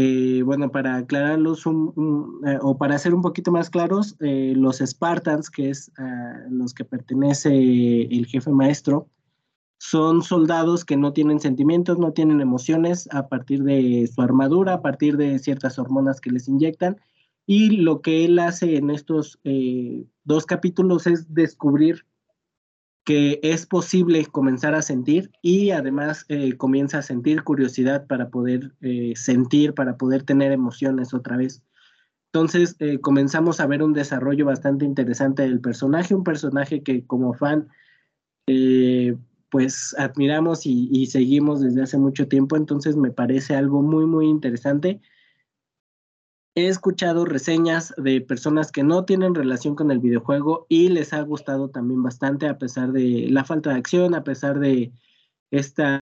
eh, 0.00 0.42
bueno, 0.44 0.70
para 0.70 0.94
aclararlos 0.94 1.66
eh, 1.66 2.58
o 2.62 2.78
para 2.78 2.98
ser 3.00 3.14
un 3.14 3.20
poquito 3.20 3.50
más 3.50 3.68
claros, 3.68 4.14
eh, 4.20 4.52
los 4.56 4.78
Spartans, 4.78 5.50
que 5.50 5.70
es 5.70 5.90
a 5.98 6.46
los 6.50 6.72
que 6.72 6.84
pertenece 6.84 7.50
el 8.02 8.26
jefe 8.26 8.52
maestro, 8.52 9.08
son 9.78 10.22
soldados 10.22 10.84
que 10.84 10.96
no 10.96 11.12
tienen 11.12 11.40
sentimientos, 11.40 11.98
no 11.98 12.12
tienen 12.12 12.40
emociones 12.40 13.08
a 13.10 13.26
partir 13.26 13.64
de 13.64 14.06
su 14.06 14.22
armadura, 14.22 14.74
a 14.74 14.82
partir 14.82 15.16
de 15.16 15.36
ciertas 15.40 15.80
hormonas 15.80 16.20
que 16.20 16.30
les 16.30 16.46
inyectan. 16.46 16.96
Y 17.44 17.78
lo 17.78 18.00
que 18.00 18.24
él 18.24 18.38
hace 18.38 18.76
en 18.76 18.90
estos 18.90 19.40
dos 20.22 20.46
capítulos 20.46 21.08
es 21.08 21.34
descubrir 21.34 22.06
que 23.08 23.40
es 23.42 23.64
posible 23.64 24.26
comenzar 24.26 24.74
a 24.74 24.82
sentir 24.82 25.30
y 25.40 25.70
además 25.70 26.26
eh, 26.28 26.58
comienza 26.58 26.98
a 26.98 27.02
sentir 27.02 27.42
curiosidad 27.42 28.06
para 28.06 28.28
poder 28.28 28.74
eh, 28.82 29.14
sentir, 29.16 29.72
para 29.72 29.96
poder 29.96 30.24
tener 30.24 30.52
emociones 30.52 31.14
otra 31.14 31.38
vez. 31.38 31.62
Entonces 32.26 32.76
eh, 32.80 33.00
comenzamos 33.00 33.60
a 33.60 33.66
ver 33.66 33.82
un 33.82 33.94
desarrollo 33.94 34.44
bastante 34.44 34.84
interesante 34.84 35.40
del 35.40 35.58
personaje, 35.58 36.14
un 36.14 36.22
personaje 36.22 36.82
que 36.82 37.06
como 37.06 37.32
fan 37.32 37.68
pues 39.48 39.96
admiramos 39.98 40.66
y, 40.66 40.90
y, 40.92 41.06
seguimos 41.06 41.62
desde 41.62 41.84
hace 41.84 41.96
mucho 41.96 42.28
tiempo, 42.28 42.58
entonces 42.58 42.94
me 42.94 43.10
parece 43.10 43.56
algo 43.56 43.80
muy 43.80 44.04
muy 44.04 44.26
interesante 44.26 45.00
he 46.58 46.68
escuchado 46.68 47.24
reseñas 47.24 47.94
de 47.96 48.20
personas 48.20 48.72
que 48.72 48.82
no 48.82 49.04
tienen 49.04 49.34
relación 49.34 49.76
con 49.76 49.92
el 49.92 50.00
videojuego 50.00 50.66
y 50.68 50.88
les 50.88 51.12
ha 51.12 51.20
gustado 51.22 51.68
también 51.68 52.02
bastante 52.02 52.48
a 52.48 52.58
pesar 52.58 52.90
de 52.90 53.28
la 53.30 53.44
falta 53.44 53.70
de 53.70 53.76
acción, 53.76 54.14
a 54.14 54.24
pesar 54.24 54.58
de 54.58 54.92
esta 55.50 56.00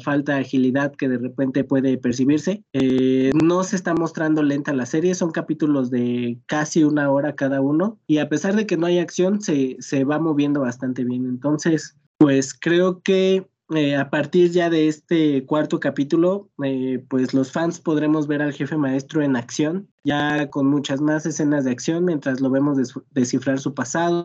falta 0.00 0.34
de 0.34 0.40
agilidad 0.40 0.94
que 0.94 1.08
de 1.08 1.18
repente 1.18 1.64
puede 1.64 1.98
percibirse. 1.98 2.62
Eh, 2.72 3.32
no 3.42 3.64
se 3.64 3.74
está 3.74 3.94
mostrando 3.94 4.44
lenta 4.44 4.72
la 4.72 4.86
serie, 4.86 5.16
son 5.16 5.32
capítulos 5.32 5.90
de 5.90 6.38
casi 6.46 6.84
una 6.84 7.10
hora 7.10 7.34
cada 7.34 7.60
uno 7.60 7.98
y 8.06 8.18
a 8.18 8.28
pesar 8.28 8.54
de 8.54 8.66
que 8.66 8.76
no 8.76 8.86
hay 8.86 9.00
acción, 9.00 9.40
se, 9.40 9.76
se 9.80 10.04
va 10.04 10.20
moviendo 10.20 10.60
bastante 10.60 11.02
bien. 11.04 11.26
Entonces, 11.26 11.96
pues 12.18 12.54
creo 12.54 13.02
que 13.02 13.48
eh, 13.74 13.96
a 13.96 14.10
partir 14.10 14.52
ya 14.52 14.70
de 14.70 14.86
este 14.86 15.44
cuarto 15.44 15.80
capítulo, 15.80 16.48
eh, 16.62 17.04
pues 17.08 17.34
los 17.34 17.50
fans 17.50 17.80
podremos 17.80 18.28
ver 18.28 18.40
al 18.40 18.52
jefe 18.52 18.76
maestro 18.76 19.22
en 19.22 19.34
acción, 19.34 19.88
ya 20.04 20.50
con 20.50 20.66
muchas 20.66 21.00
más 21.00 21.26
escenas 21.26 21.64
de 21.64 21.72
acción 21.72 22.04
mientras 22.04 22.40
lo 22.40 22.48
vemos 22.48 22.78
descifrar 23.10 23.58
su 23.58 23.74
pasado, 23.74 24.24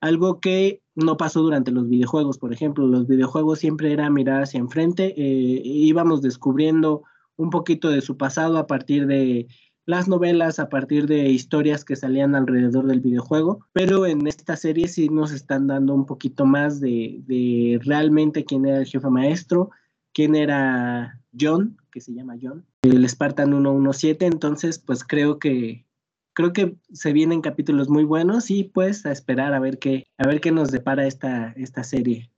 algo 0.00 0.40
que 0.40 0.82
no 0.94 1.16
pasó 1.16 1.42
durante 1.42 1.70
los 1.72 1.88
videojuegos, 1.88 2.38
por 2.38 2.52
ejemplo, 2.52 2.86
los 2.86 3.06
videojuegos 3.06 3.58
siempre 3.58 3.92
era 3.92 4.08
mirar 4.08 4.42
hacia 4.42 4.60
enfrente, 4.60 5.14
eh, 5.16 5.62
íbamos 5.64 6.22
descubriendo 6.22 7.02
un 7.36 7.50
poquito 7.50 7.90
de 7.90 8.00
su 8.00 8.16
pasado 8.16 8.56
a 8.56 8.66
partir 8.66 9.06
de 9.06 9.46
las 9.88 10.06
novelas 10.06 10.58
a 10.58 10.68
partir 10.68 11.06
de 11.06 11.30
historias 11.30 11.82
que 11.82 11.96
salían 11.96 12.34
alrededor 12.34 12.86
del 12.86 13.00
videojuego, 13.00 13.64
pero 13.72 14.04
en 14.04 14.26
esta 14.26 14.54
serie 14.54 14.86
sí 14.86 15.08
nos 15.08 15.32
están 15.32 15.66
dando 15.66 15.94
un 15.94 16.04
poquito 16.04 16.44
más 16.44 16.78
de, 16.78 17.80
realmente 17.82 18.44
quién 18.44 18.66
era 18.66 18.80
el 18.80 18.84
jefe 18.84 19.08
maestro, 19.08 19.70
quién 20.12 20.34
era 20.34 21.18
John, 21.40 21.78
que 21.90 22.02
se 22.02 22.12
llama 22.12 22.36
John, 22.40 22.66
el 22.82 23.08
Spartan 23.08 23.48
117, 23.48 24.26
entonces 24.26 24.78
pues 24.78 25.04
creo 25.04 25.38
que 25.38 25.86
creo 26.34 26.52
que 26.52 26.76
se 26.92 27.14
vienen 27.14 27.40
capítulos 27.40 27.88
muy 27.88 28.04
buenos 28.04 28.50
y 28.50 28.64
pues 28.64 29.06
a 29.06 29.10
esperar 29.10 29.54
a 29.54 29.58
ver 29.58 29.78
qué 29.78 30.06
a 30.18 30.26
ver 30.26 30.42
qué 30.42 30.52
nos 30.52 30.70
depara 30.70 31.06
esta 31.06 31.54
esta 31.56 31.82
serie. 31.82 32.30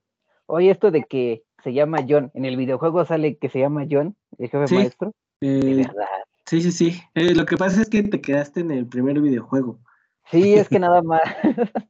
Oye, 0.45 0.71
esto 0.71 0.89
de 0.89 1.03
que 1.03 1.43
se 1.65 1.73
llama 1.73 2.05
John, 2.07 2.31
en 2.33 2.45
el 2.45 2.55
videojuego 2.55 3.03
sale 3.03 3.35
que 3.35 3.49
se 3.49 3.59
llama 3.59 3.85
John, 3.91 4.15
el 4.37 4.49
jefe 4.49 4.73
maestro. 4.73 5.11
de 5.41 5.75
verdad. 5.75 6.05
Sí, 6.51 6.59
sí, 6.59 6.73
sí. 6.73 7.01
Eh, 7.15 7.33
lo 7.33 7.45
que 7.45 7.55
pasa 7.55 7.81
es 7.81 7.89
que 7.89 8.03
te 8.03 8.19
quedaste 8.19 8.59
en 8.59 8.71
el 8.71 8.85
primer 8.85 9.21
videojuego. 9.21 9.79
Sí, 10.29 10.55
es 10.55 10.67
que 10.67 10.79
nada 10.79 11.01
más, 11.01 11.21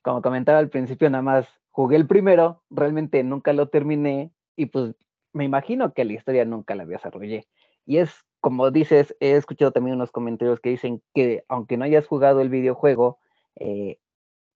como 0.00 0.22
comentaba 0.22 0.58
al 0.58 0.70
principio, 0.70 1.10
nada 1.10 1.20
más 1.20 1.46
jugué 1.70 1.96
el 1.96 2.06
primero, 2.06 2.62
realmente 2.70 3.22
nunca 3.22 3.52
lo 3.52 3.68
terminé 3.68 4.32
y 4.56 4.64
pues 4.64 4.94
me 5.34 5.44
imagino 5.44 5.92
que 5.92 6.06
la 6.06 6.14
historia 6.14 6.46
nunca 6.46 6.74
la 6.74 6.86
desarrollé. 6.86 7.46
Y 7.84 7.98
es 7.98 8.24
como 8.40 8.70
dices, 8.70 9.14
he 9.20 9.32
escuchado 9.32 9.70
también 9.70 9.96
unos 9.96 10.12
comentarios 10.12 10.60
que 10.60 10.70
dicen 10.70 11.02
que 11.12 11.44
aunque 11.48 11.76
no 11.76 11.84
hayas 11.84 12.06
jugado 12.06 12.40
el 12.40 12.48
videojuego, 12.48 13.18
eh, 13.56 13.98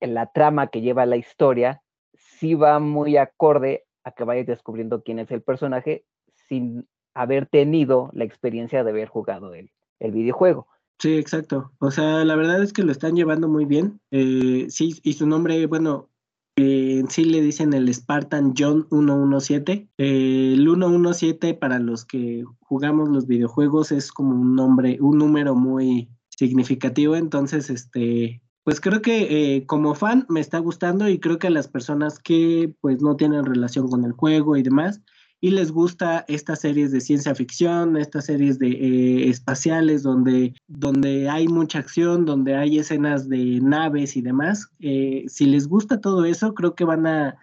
la 0.00 0.32
trama 0.32 0.68
que 0.68 0.80
lleva 0.80 1.04
la 1.04 1.18
historia 1.18 1.82
sí 2.14 2.54
va 2.54 2.78
muy 2.78 3.18
acorde 3.18 3.84
a 4.04 4.12
que 4.12 4.24
vayas 4.24 4.46
descubriendo 4.46 5.02
quién 5.02 5.18
es 5.18 5.30
el 5.30 5.42
personaje 5.42 6.06
sin 6.48 6.88
haber 7.14 7.46
tenido 7.46 8.10
la 8.12 8.24
experiencia 8.24 8.84
de 8.84 8.90
haber 8.90 9.08
jugado 9.08 9.54
el, 9.54 9.70
el 10.00 10.12
videojuego. 10.12 10.66
Sí, 10.98 11.16
exacto. 11.16 11.72
O 11.78 11.90
sea, 11.90 12.24
la 12.24 12.36
verdad 12.36 12.62
es 12.62 12.72
que 12.72 12.82
lo 12.82 12.92
están 12.92 13.16
llevando 13.16 13.48
muy 13.48 13.64
bien. 13.64 14.00
Eh, 14.10 14.66
sí, 14.70 15.00
y 15.02 15.14
su 15.14 15.26
nombre, 15.26 15.66
bueno, 15.66 16.08
eh, 16.56 17.02
sí 17.08 17.24
le 17.24 17.42
dicen 17.42 17.74
el 17.74 17.92
Spartan 17.92 18.54
John 18.56 18.86
117. 18.90 19.88
Eh, 19.98 20.52
el 20.54 20.64
117 20.64 21.54
para 21.54 21.78
los 21.78 22.04
que 22.04 22.44
jugamos 22.60 23.08
los 23.08 23.26
videojuegos 23.26 23.92
es 23.92 24.12
como 24.12 24.34
un 24.34 24.54
nombre, 24.54 24.98
un 25.00 25.18
número 25.18 25.54
muy 25.54 26.08
significativo. 26.30 27.16
Entonces, 27.16 27.70
este, 27.70 28.40
pues 28.62 28.80
creo 28.80 29.02
que 29.02 29.64
como 29.66 29.94
fan 29.94 30.26
me 30.28 30.40
está 30.40 30.58
gustando 30.58 31.08
y 31.08 31.18
creo 31.18 31.38
que 31.38 31.48
a 31.48 31.50
las 31.50 31.68
personas 31.68 32.18
que 32.18 32.74
pues 32.80 33.02
no 33.02 33.16
tienen 33.16 33.44
relación 33.44 33.88
con 33.88 34.04
el 34.04 34.12
juego 34.12 34.56
y 34.56 34.62
demás, 34.62 35.02
y 35.44 35.50
les 35.50 35.70
gusta 35.72 36.24
estas 36.26 36.60
series 36.60 36.90
de 36.90 37.02
ciencia 37.02 37.34
ficción, 37.34 37.98
estas 37.98 38.24
series 38.24 38.58
de 38.58 38.68
eh, 38.68 39.28
espaciales 39.28 40.02
donde, 40.02 40.54
donde 40.68 41.28
hay 41.28 41.48
mucha 41.48 41.80
acción, 41.80 42.24
donde 42.24 42.56
hay 42.56 42.78
escenas 42.78 43.28
de 43.28 43.60
naves 43.60 44.16
y 44.16 44.22
demás. 44.22 44.70
Eh, 44.80 45.24
si 45.28 45.44
les 45.44 45.68
gusta 45.68 46.00
todo 46.00 46.24
eso, 46.24 46.54
creo 46.54 46.74
que 46.74 46.84
van 46.84 47.06
a, 47.06 47.36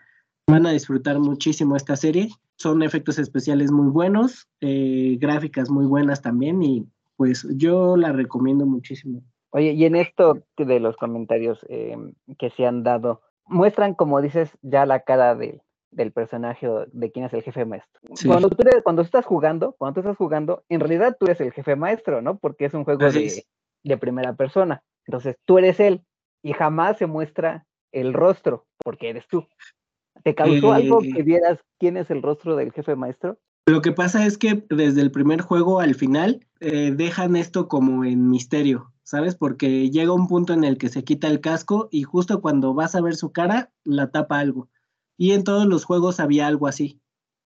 Van 0.47 0.65
a 0.65 0.71
disfrutar 0.71 1.19
muchísimo 1.19 1.75
esta 1.75 1.95
serie. 1.95 2.29
Son 2.57 2.83
efectos 2.83 3.19
especiales 3.19 3.71
muy 3.71 3.89
buenos, 3.89 4.49
eh, 4.59 5.17
gráficas 5.19 5.69
muy 5.69 5.85
buenas 5.85 6.21
también 6.21 6.61
y 6.61 6.85
pues 7.15 7.47
yo 7.55 7.95
la 7.95 8.11
recomiendo 8.11 8.65
muchísimo. 8.65 9.21
Oye, 9.51 9.71
y 9.71 9.85
en 9.85 9.95
esto 9.95 10.39
de 10.57 10.79
los 10.79 10.97
comentarios 10.97 11.65
eh, 11.69 11.95
que 12.37 12.49
se 12.49 12.65
han 12.65 12.83
dado, 12.83 13.21
muestran, 13.45 13.93
como 13.93 14.21
dices, 14.21 14.49
ya 14.61 14.85
la 14.85 15.01
cara 15.01 15.35
de, 15.35 15.61
del 15.91 16.11
personaje 16.11 16.67
de 16.91 17.11
quién 17.11 17.25
es 17.25 17.33
el 17.33 17.43
jefe 17.43 17.65
maestro. 17.65 18.01
Cuando, 18.25 18.49
tú 18.49 18.57
cuando 18.83 19.01
estás 19.01 19.25
jugando, 19.25 19.75
cuando 19.77 19.95
tú 19.95 19.99
estás 20.07 20.17
jugando, 20.17 20.63
en 20.69 20.79
realidad 20.79 21.17
tú 21.19 21.25
eres 21.25 21.41
el 21.41 21.51
jefe 21.51 21.75
maestro, 21.75 22.21
¿no? 22.21 22.37
Porque 22.37 22.65
es 22.65 22.73
un 22.73 22.85
juego 22.85 23.11
de, 23.11 23.43
de, 23.83 23.97
primera 23.97 24.33
persona. 24.33 24.83
Entonces 25.05 25.35
tú 25.45 25.57
eres 25.57 25.79
él 25.79 26.03
y 26.41 26.53
jamás 26.53 26.97
se 26.97 27.07
muestra 27.07 27.65
el 27.91 28.13
rostro 28.13 28.65
porque 28.83 29.09
eres 29.09 29.27
tú. 29.27 29.45
¿Te 30.23 30.35
causó 30.35 30.71
algo 30.71 30.99
que 30.99 31.23
vieras 31.23 31.59
quién 31.79 31.97
es 31.97 32.09
el 32.09 32.21
rostro 32.21 32.55
del 32.55 32.71
jefe 32.71 32.95
maestro? 32.95 33.37
Lo 33.65 33.81
que 33.81 33.91
pasa 33.91 34.25
es 34.25 34.37
que 34.37 34.65
desde 34.69 35.01
el 35.01 35.11
primer 35.11 35.41
juego 35.41 35.79
al 35.79 35.95
final 35.95 36.45
eh, 36.59 36.91
dejan 36.95 37.35
esto 37.35 37.67
como 37.67 38.03
en 38.03 38.29
misterio, 38.29 38.91
¿sabes? 39.03 39.35
Porque 39.35 39.89
llega 39.89 40.13
un 40.13 40.27
punto 40.27 40.53
en 40.53 40.63
el 40.63 40.77
que 40.77 40.89
se 40.89 41.03
quita 41.03 41.27
el 41.27 41.41
casco 41.41 41.87
y 41.91 42.03
justo 42.03 42.41
cuando 42.41 42.73
vas 42.73 42.95
a 42.95 43.01
ver 43.01 43.15
su 43.15 43.31
cara, 43.31 43.71
la 43.83 44.11
tapa 44.11 44.39
algo. 44.39 44.69
Y 45.21 45.33
en 45.33 45.43
todos 45.43 45.67
los 45.67 45.85
juegos 45.85 46.19
había 46.19 46.47
algo 46.47 46.65
así. 46.65 46.99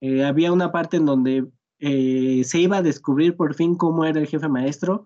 Eh, 0.01 0.23
había 0.23 0.53
una 0.53 0.71
parte 0.71 0.99
en 0.99 1.05
donde 1.05 1.49
eh, 1.81 2.43
se 2.45 2.61
iba 2.61 2.77
a 2.77 2.83
descubrir 2.83 3.35
por 3.35 3.55
fin 3.55 3.75
cómo 3.75 4.05
era 4.05 4.21
el 4.21 4.29
jefe 4.29 4.47
maestro 4.47 5.05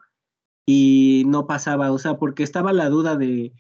y 0.67 1.25
no 1.26 1.47
pasaba, 1.47 1.90
o 1.90 1.99
sea, 1.99 2.19
porque 2.19 2.43
estaba 2.43 2.75
la 2.75 2.90
duda 2.90 3.17
de, 3.17 3.55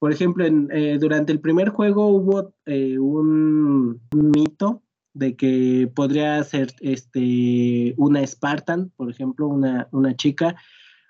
por 0.00 0.10
ejemplo, 0.10 0.44
eh, 0.44 0.98
durante 0.98 1.30
el 1.30 1.38
primer 1.38 1.68
juego 1.68 2.08
hubo 2.08 2.52
un, 2.66 4.00
mito 4.10 4.82
de 5.14 5.36
que 5.36 5.88
podría 5.94 6.42
ser 6.42 6.74
este, 6.80 7.94
una 7.98 8.26
Spartan, 8.26 8.90
por 8.96 9.12
ejemplo, 9.12 9.46
una, 9.46 9.86
una 9.92 10.16
chica, 10.16 10.56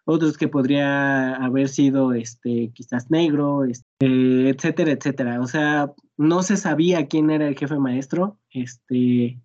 otros 0.05 0.37
que 0.37 0.49
podría 0.49 1.37
haber 1.37 1.71
sido 1.71 2.13
este, 2.13 2.71
quizás 2.75 3.11
negro, 3.11 3.65
este, 3.65 4.51
etcétera, 4.51 4.93
etcétera. 4.93 5.41
O 5.41 5.47
sea, 5.47 5.91
no 6.21 6.43
se 6.43 6.59
sabía 6.59 7.07
quién 7.07 7.31
era 7.31 7.49
el 7.49 7.57
jefe 7.57 7.79
maestro, 7.79 8.37
este, 8.51 9.41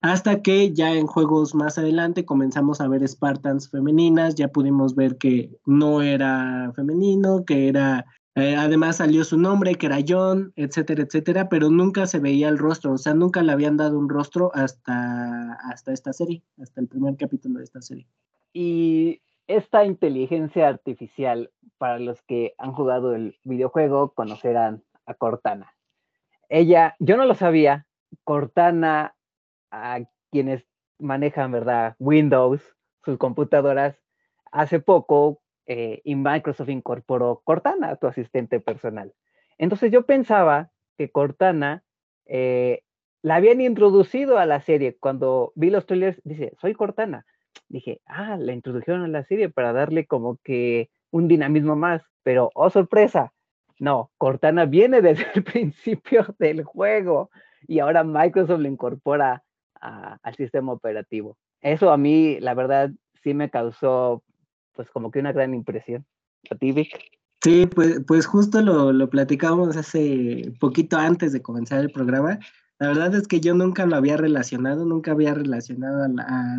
hasta 0.00 0.40
que 0.40 0.72
ya 0.72 0.94
en 0.94 1.06
juegos 1.06 1.54
más 1.54 1.76
adelante 1.76 2.24
comenzamos 2.24 2.80
a 2.80 2.88
ver 2.88 3.06
Spartans 3.06 3.70
femeninas, 3.70 4.34
ya 4.34 4.48
pudimos 4.48 4.94
ver 4.94 5.18
que 5.18 5.50
no 5.66 6.00
era 6.00 6.72
femenino, 6.74 7.44
que 7.44 7.68
era, 7.68 8.06
eh, 8.36 8.56
además 8.56 8.96
salió 8.96 9.22
su 9.22 9.36
nombre, 9.36 9.74
que 9.74 9.84
era 9.84 9.98
John, 10.08 10.50
etcétera, 10.56 11.02
etcétera, 11.02 11.50
pero 11.50 11.68
nunca 11.68 12.06
se 12.06 12.20
veía 12.20 12.48
el 12.48 12.56
rostro, 12.56 12.94
o 12.94 12.98
sea, 12.98 13.12
nunca 13.12 13.42
le 13.42 13.52
habían 13.52 13.76
dado 13.76 13.98
un 13.98 14.08
rostro 14.08 14.50
hasta, 14.54 15.58
hasta 15.70 15.92
esta 15.92 16.14
serie, 16.14 16.42
hasta 16.58 16.80
el 16.80 16.88
primer 16.88 17.18
capítulo 17.18 17.58
de 17.58 17.64
esta 17.64 17.82
serie. 17.82 18.06
Y 18.54 19.20
esta 19.46 19.84
inteligencia 19.84 20.68
artificial, 20.68 21.50
para 21.76 21.98
los 21.98 22.22
que 22.22 22.54
han 22.56 22.72
jugado 22.72 23.14
el 23.14 23.36
videojuego, 23.44 24.14
conocerán 24.14 24.82
a 25.04 25.12
Cortana 25.12 25.74
ella, 26.48 26.96
yo 26.98 27.16
no 27.16 27.24
lo 27.24 27.34
sabía, 27.34 27.86
Cortana, 28.24 29.14
a 29.70 30.00
quienes 30.30 30.64
manejan, 30.98 31.52
¿verdad? 31.52 31.94
Windows, 31.98 32.62
sus 33.04 33.18
computadoras, 33.18 33.96
hace 34.50 34.80
poco 34.80 35.40
eh, 35.66 36.00
y 36.04 36.14
Microsoft 36.14 36.70
incorporó 36.70 37.42
Cortana, 37.44 37.96
tu 37.96 38.06
asistente 38.06 38.60
personal. 38.60 39.12
Entonces 39.58 39.92
yo 39.92 40.06
pensaba 40.06 40.70
que 40.96 41.10
Cortana 41.10 41.84
eh, 42.26 42.82
la 43.22 43.36
habían 43.36 43.60
introducido 43.60 44.38
a 44.38 44.46
la 44.46 44.60
serie. 44.60 44.96
Cuando 44.98 45.52
vi 45.54 45.70
los 45.70 45.86
trailers, 45.86 46.20
dice, 46.24 46.54
soy 46.60 46.74
Cortana. 46.74 47.26
Dije, 47.68 48.00
ah, 48.06 48.36
la 48.38 48.52
introdujeron 48.52 49.04
a 49.04 49.08
la 49.08 49.24
serie 49.24 49.50
para 49.50 49.72
darle 49.72 50.06
como 50.06 50.38
que 50.42 50.90
un 51.10 51.28
dinamismo 51.28 51.76
más. 51.76 52.02
Pero, 52.22 52.50
oh 52.54 52.70
sorpresa, 52.70 53.32
no, 53.78 54.10
Cortana 54.18 54.66
viene 54.66 55.00
desde 55.02 55.26
el 55.34 55.44
principio 55.44 56.34
del 56.38 56.64
juego 56.64 57.30
y 57.66 57.80
ahora 57.80 58.04
Microsoft 58.04 58.60
lo 58.60 58.68
incorpora 58.68 59.42
al 59.80 60.34
sistema 60.36 60.72
operativo. 60.72 61.36
Eso 61.60 61.90
a 61.90 61.96
mí, 61.96 62.38
la 62.40 62.54
verdad, 62.54 62.90
sí 63.22 63.34
me 63.34 63.50
causó 63.50 64.22
pues 64.72 64.90
como 64.90 65.10
que 65.10 65.20
una 65.20 65.32
gran 65.32 65.54
impresión. 65.54 66.04
¿A 66.50 66.54
ti, 66.54 66.72
Vic? 66.72 66.88
Sí, 67.42 67.66
pues, 67.66 68.00
pues 68.06 68.26
justo 68.26 68.60
lo, 68.60 68.92
lo 68.92 69.08
platicábamos 69.10 69.76
hace 69.76 70.52
poquito 70.58 70.96
antes 70.96 71.32
de 71.32 71.42
comenzar 71.42 71.80
el 71.80 71.90
programa 71.90 72.38
la 72.80 72.88
verdad 72.88 73.12
es 73.16 73.26
que 73.26 73.40
yo 73.40 73.54
nunca 73.54 73.86
lo 73.86 73.96
había 73.96 74.16
relacionado, 74.16 74.84
nunca 74.84 75.10
había 75.10 75.34
relacionado 75.34 76.04
a 76.04 76.08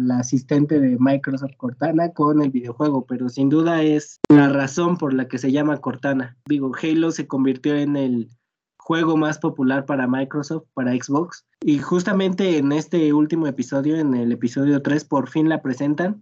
la, 0.02 0.20
asistente 0.20 0.82
de 0.82 0.98
Microsoft 1.00 1.56
Cortana 1.56 2.12
con 2.12 2.42
el 2.42 2.50
videojuego, 2.50 3.06
pero 3.06 3.30
sin 3.30 3.48
duda 3.48 3.84
es 3.84 4.20
la 4.28 4.50
razón 4.50 4.98
por 4.98 5.14
la 5.14 5.30
que 5.30 5.38
se 5.38 5.54
llama 5.54 5.78
Cortana. 5.78 6.38
Digo, 6.46 6.72
Halo 6.82 7.12
se 7.12 7.26
convirtió 7.26 7.78
en 7.78 7.96
el 7.96 8.30
juego 8.78 9.16
más 9.16 9.38
popular 9.38 9.86
para 9.86 10.08
Microsoft, 10.08 10.66
para 10.74 10.92
Xbox, 10.92 11.46
y 11.62 11.80
justamente 11.80 12.58
en 12.58 12.74
este 12.74 13.14
último 13.14 13.48
episodio, 13.48 13.96
en 13.96 14.14
el 14.14 14.34
episodio 14.34 14.82
3, 14.82 15.06
por 15.06 15.30
fin 15.30 15.48
la 15.48 15.62
presentan. 15.62 16.22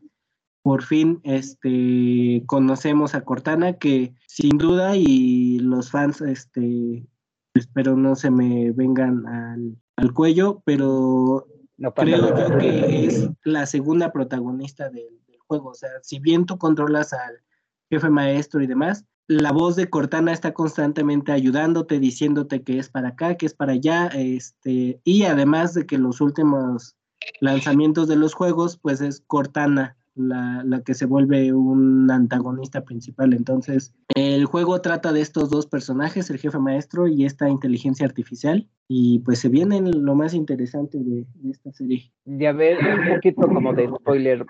Por 0.62 0.84
fin 0.84 1.22
este, 1.24 2.44
conocemos 2.46 3.16
a 3.16 3.22
Cortana, 3.22 3.74
que 3.74 4.14
sin 4.28 4.58
duda 4.58 4.98
y 4.98 5.60
los 5.60 5.90
fans 5.92 6.20
este, 6.22 7.08
espero 7.54 7.96
no 7.96 8.16
se 8.16 8.32
me 8.32 8.72
vengan 8.74 9.26
al, 9.28 9.78
al 9.98 10.14
cuello, 10.14 10.62
pero 10.64 11.48
creo 11.96 12.36
yo 12.38 12.58
que 12.58 13.06
es 13.06 13.30
la 13.44 13.66
segunda 13.66 14.12
protagonista 14.12 14.90
del, 14.90 15.10
juego. 15.48 15.70
O 15.70 15.74
sea, 15.76 15.90
si 16.02 16.20
bien 16.20 16.46
tú 16.46 16.58
controlas 16.58 17.14
al 17.14 17.42
jefe 17.90 18.10
maestro 18.10 18.62
y 18.62 18.68
demás, 18.68 19.06
la 19.28 19.54
voz 19.54 19.78
de 19.78 19.90
Cortana 19.90 20.34
está 20.34 20.54
constantemente 20.54 21.32
ayudándote, 21.32 22.00
diciéndote 22.00 22.64
que 22.64 22.80
es 22.80 22.90
para 22.90 23.10
acá, 23.10 23.36
que 23.36 23.46
es 23.46 23.54
para 23.54 23.74
allá, 23.74 24.08
este, 24.08 25.00
y 25.06 25.24
además 25.24 25.74
de 25.74 25.86
que 25.86 25.98
los 25.98 26.20
últimos 26.20 26.98
lanzamientos 27.40 28.10
de 28.10 28.18
los 28.18 28.34
juegos, 28.34 28.78
pues 28.78 29.00
es 29.00 29.24
Cortana 29.26 29.96
la, 30.18 30.64
la, 30.66 30.82
que 30.82 30.94
se 30.94 31.06
vuelve 31.06 31.54
un 31.54 32.10
antagonista 32.12 32.84
principal. 32.84 33.34
Entonces, 33.34 33.94
el 34.16 34.46
juego 34.46 34.82
trata 34.82 35.14
de 35.14 35.22
estos 35.22 35.50
dos 35.50 35.68
personajes, 35.68 36.30
el 36.30 36.40
jefe 36.40 36.60
maestro 36.60 37.08
y 37.08 37.26
esta 37.26 37.50
inteligencia 37.50 38.06
artificial. 38.06 38.68
Y 38.88 39.20
pues 39.20 39.40
se 39.40 39.50
viene 39.50 39.82
lo 39.82 40.16
más 40.16 40.34
interesante 40.34 40.98
de, 41.00 41.26
esta 41.50 41.72
serie. 41.72 42.12
Y 42.26 42.46
a 42.46 42.54
ver, 42.54 42.78
un 42.78 43.16
poquito 43.16 43.48
como 43.48 43.74
de 43.74 43.88
spoiler, 43.88 44.46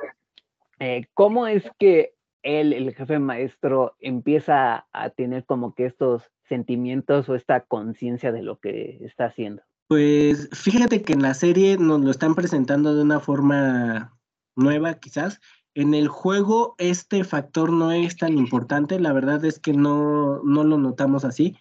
eh, 0.80 1.06
¿cómo 1.14 1.48
es 1.48 1.64
que 1.80 2.14
él, 2.44 2.74
el 2.74 2.94
jefe 2.94 3.20
maestro, 3.20 3.96
empieza 4.00 4.88
a 4.94 5.10
tener 5.10 5.46
como 5.46 5.74
que 5.74 5.86
estos 5.86 6.24
sentimientos 6.48 7.28
o 7.30 7.36
esta 7.36 7.62
conciencia 7.62 8.32
de 8.32 8.44
lo 8.44 8.60
que 8.60 9.00
está 9.02 9.26
haciendo? 9.26 9.64
Pues 9.88 10.50
fíjate 10.52 11.02
que 11.02 11.14
en 11.14 11.22
la 11.22 11.34
serie 11.34 11.78
nos 11.78 12.02
lo 12.02 12.12
están 12.12 12.36
presentando 12.36 12.94
de 12.94 13.02
una 13.02 13.20
forma 13.20 14.18
nueva 14.56 14.96
quizás, 14.96 15.40
en 15.78 15.94
el 15.94 16.08
juego 16.08 16.74
este 16.80 17.24
factor 17.24 17.72
no 17.72 17.92
es 17.92 18.18
tan 18.18 18.36
importante, 18.36 19.00
la 19.00 19.14
verdad 19.14 19.46
es 19.46 19.60
que 19.60 19.74
no, 19.74 20.42
no 20.44 20.64
lo 20.64 20.80
notamos 20.80 21.24
así. 21.24 21.56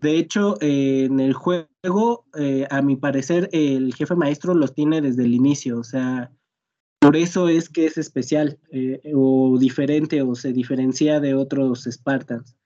De 0.00 0.16
hecho, 0.16 0.56
eh, 0.62 1.04
en 1.04 1.20
el 1.20 1.34
juego, 1.34 2.24
eh, 2.34 2.66
a 2.70 2.80
mi 2.80 2.96
parecer, 2.96 3.50
el 3.52 3.94
jefe 3.94 4.14
maestro 4.14 4.54
los 4.54 4.74
tiene 4.74 5.02
desde 5.02 5.24
el 5.24 5.34
inicio, 5.34 5.78
o 5.78 5.84
sea, 5.84 6.32
por 6.98 7.14
eso 7.14 7.50
es 7.50 7.68
que 7.68 7.84
es 7.84 7.98
especial 7.98 8.58
eh, 8.70 9.02
o 9.14 9.58
diferente 9.58 10.22
o 10.22 10.34
se 10.34 10.54
diferencia 10.54 11.20
de 11.20 11.34
otros 11.34 11.84
Spartans, 11.84 12.56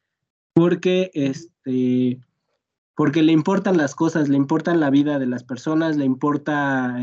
porque 0.54 1.10
este, 1.14 2.20
porque 2.94 3.24
le 3.24 3.32
importan 3.32 3.76
las 3.76 3.96
cosas, 3.96 4.28
le 4.28 4.36
importan 4.36 4.78
la 4.78 4.90
vida 4.90 5.18
de 5.18 5.26
las 5.26 5.42
personas, 5.42 5.96
le 5.96 6.04
importa 6.04 6.96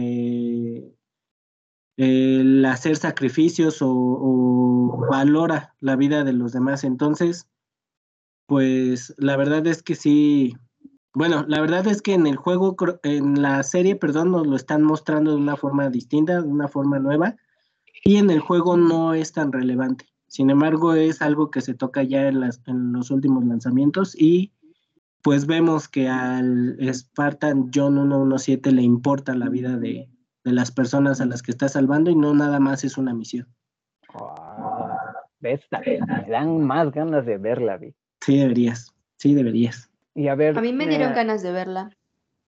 el 1.98 2.66
hacer 2.66 2.96
sacrificios 2.96 3.78
o, 3.82 5.06
valora 5.10 5.76
la 5.80 5.96
vida 5.96 6.24
de 6.24 6.34
los 6.34 6.54
demás. 6.54 6.84
Entonces, 6.84 7.48
pues 8.46 9.14
la 9.18 9.38
verdad 9.38 9.66
es 9.68 9.84
que 9.84 9.96
sí, 9.96 10.56
bueno, 11.14 11.46
la 11.48 11.62
verdad 11.62 11.88
es 11.88 12.02
que 12.02 12.14
en 12.14 12.28
el 12.28 12.36
juego, 12.36 12.76
en 13.04 13.42
la 13.42 13.62
serie, 13.64 13.96
perdón, 13.96 14.32
nos 14.32 14.48
lo 14.48 14.56
están 14.56 14.84
mostrando 14.84 15.32
de 15.32 15.38
una 15.38 15.58
forma 15.58 15.90
distinta, 15.90 16.42
de 16.42 16.48
una 16.48 16.68
forma 16.68 17.00
nueva, 17.00 17.36
y 18.04 18.18
en 18.18 18.30
el 18.30 18.40
juego 18.40 18.78
no 18.78 19.14
es 19.14 19.32
tan 19.32 19.52
relevante. 19.52 20.08
Sin 20.28 20.50
embargo, 20.50 20.94
es 20.96 21.22
algo 21.22 21.52
que 21.52 21.62
se 21.62 21.76
toca 21.76 22.04
ya 22.04 22.28
en, 22.28 22.40
las, 22.40 22.62
en 22.66 22.92
los 22.92 23.12
últimos 23.12 23.46
lanzamientos 23.46 24.16
y 24.20 24.52
pues 25.22 25.46
vemos 25.46 25.88
que 25.88 26.10
al 26.10 26.78
Spartan 26.94 27.72
John 27.74 27.96
117 27.96 28.72
le 28.72 28.82
importa 28.82 29.36
la 29.36 29.48
vida 29.48 29.78
de, 29.78 30.10
de 30.44 30.52
las 30.52 30.72
personas 30.72 31.22
a 31.22 31.26
las 31.26 31.42
que 31.42 31.52
está 31.52 31.70
salvando 31.70 32.12
y 32.12 32.16
no 32.16 32.34
nada 32.34 32.60
más 32.60 32.84
es 32.84 32.98
una 32.98 33.14
misión. 33.14 33.48
¿Ves? 35.40 35.62
Me 35.86 36.00
dan 36.32 36.64
más 36.64 36.92
ganas 36.92 37.26
de 37.26 37.38
verla, 37.38 37.78
vi. 37.78 37.94
Sí, 38.22 38.38
deberías. 38.38 38.94
Sí, 39.18 39.34
deberías. 39.34 39.90
Y 40.16 40.28
a 40.28 40.36
ver. 40.36 40.58
A 40.58 40.62
mí 40.62 40.74
me 40.74 40.88
dieron 40.88 41.14
ganas 41.14 41.44
de 41.44 41.52
verla. 41.52 41.90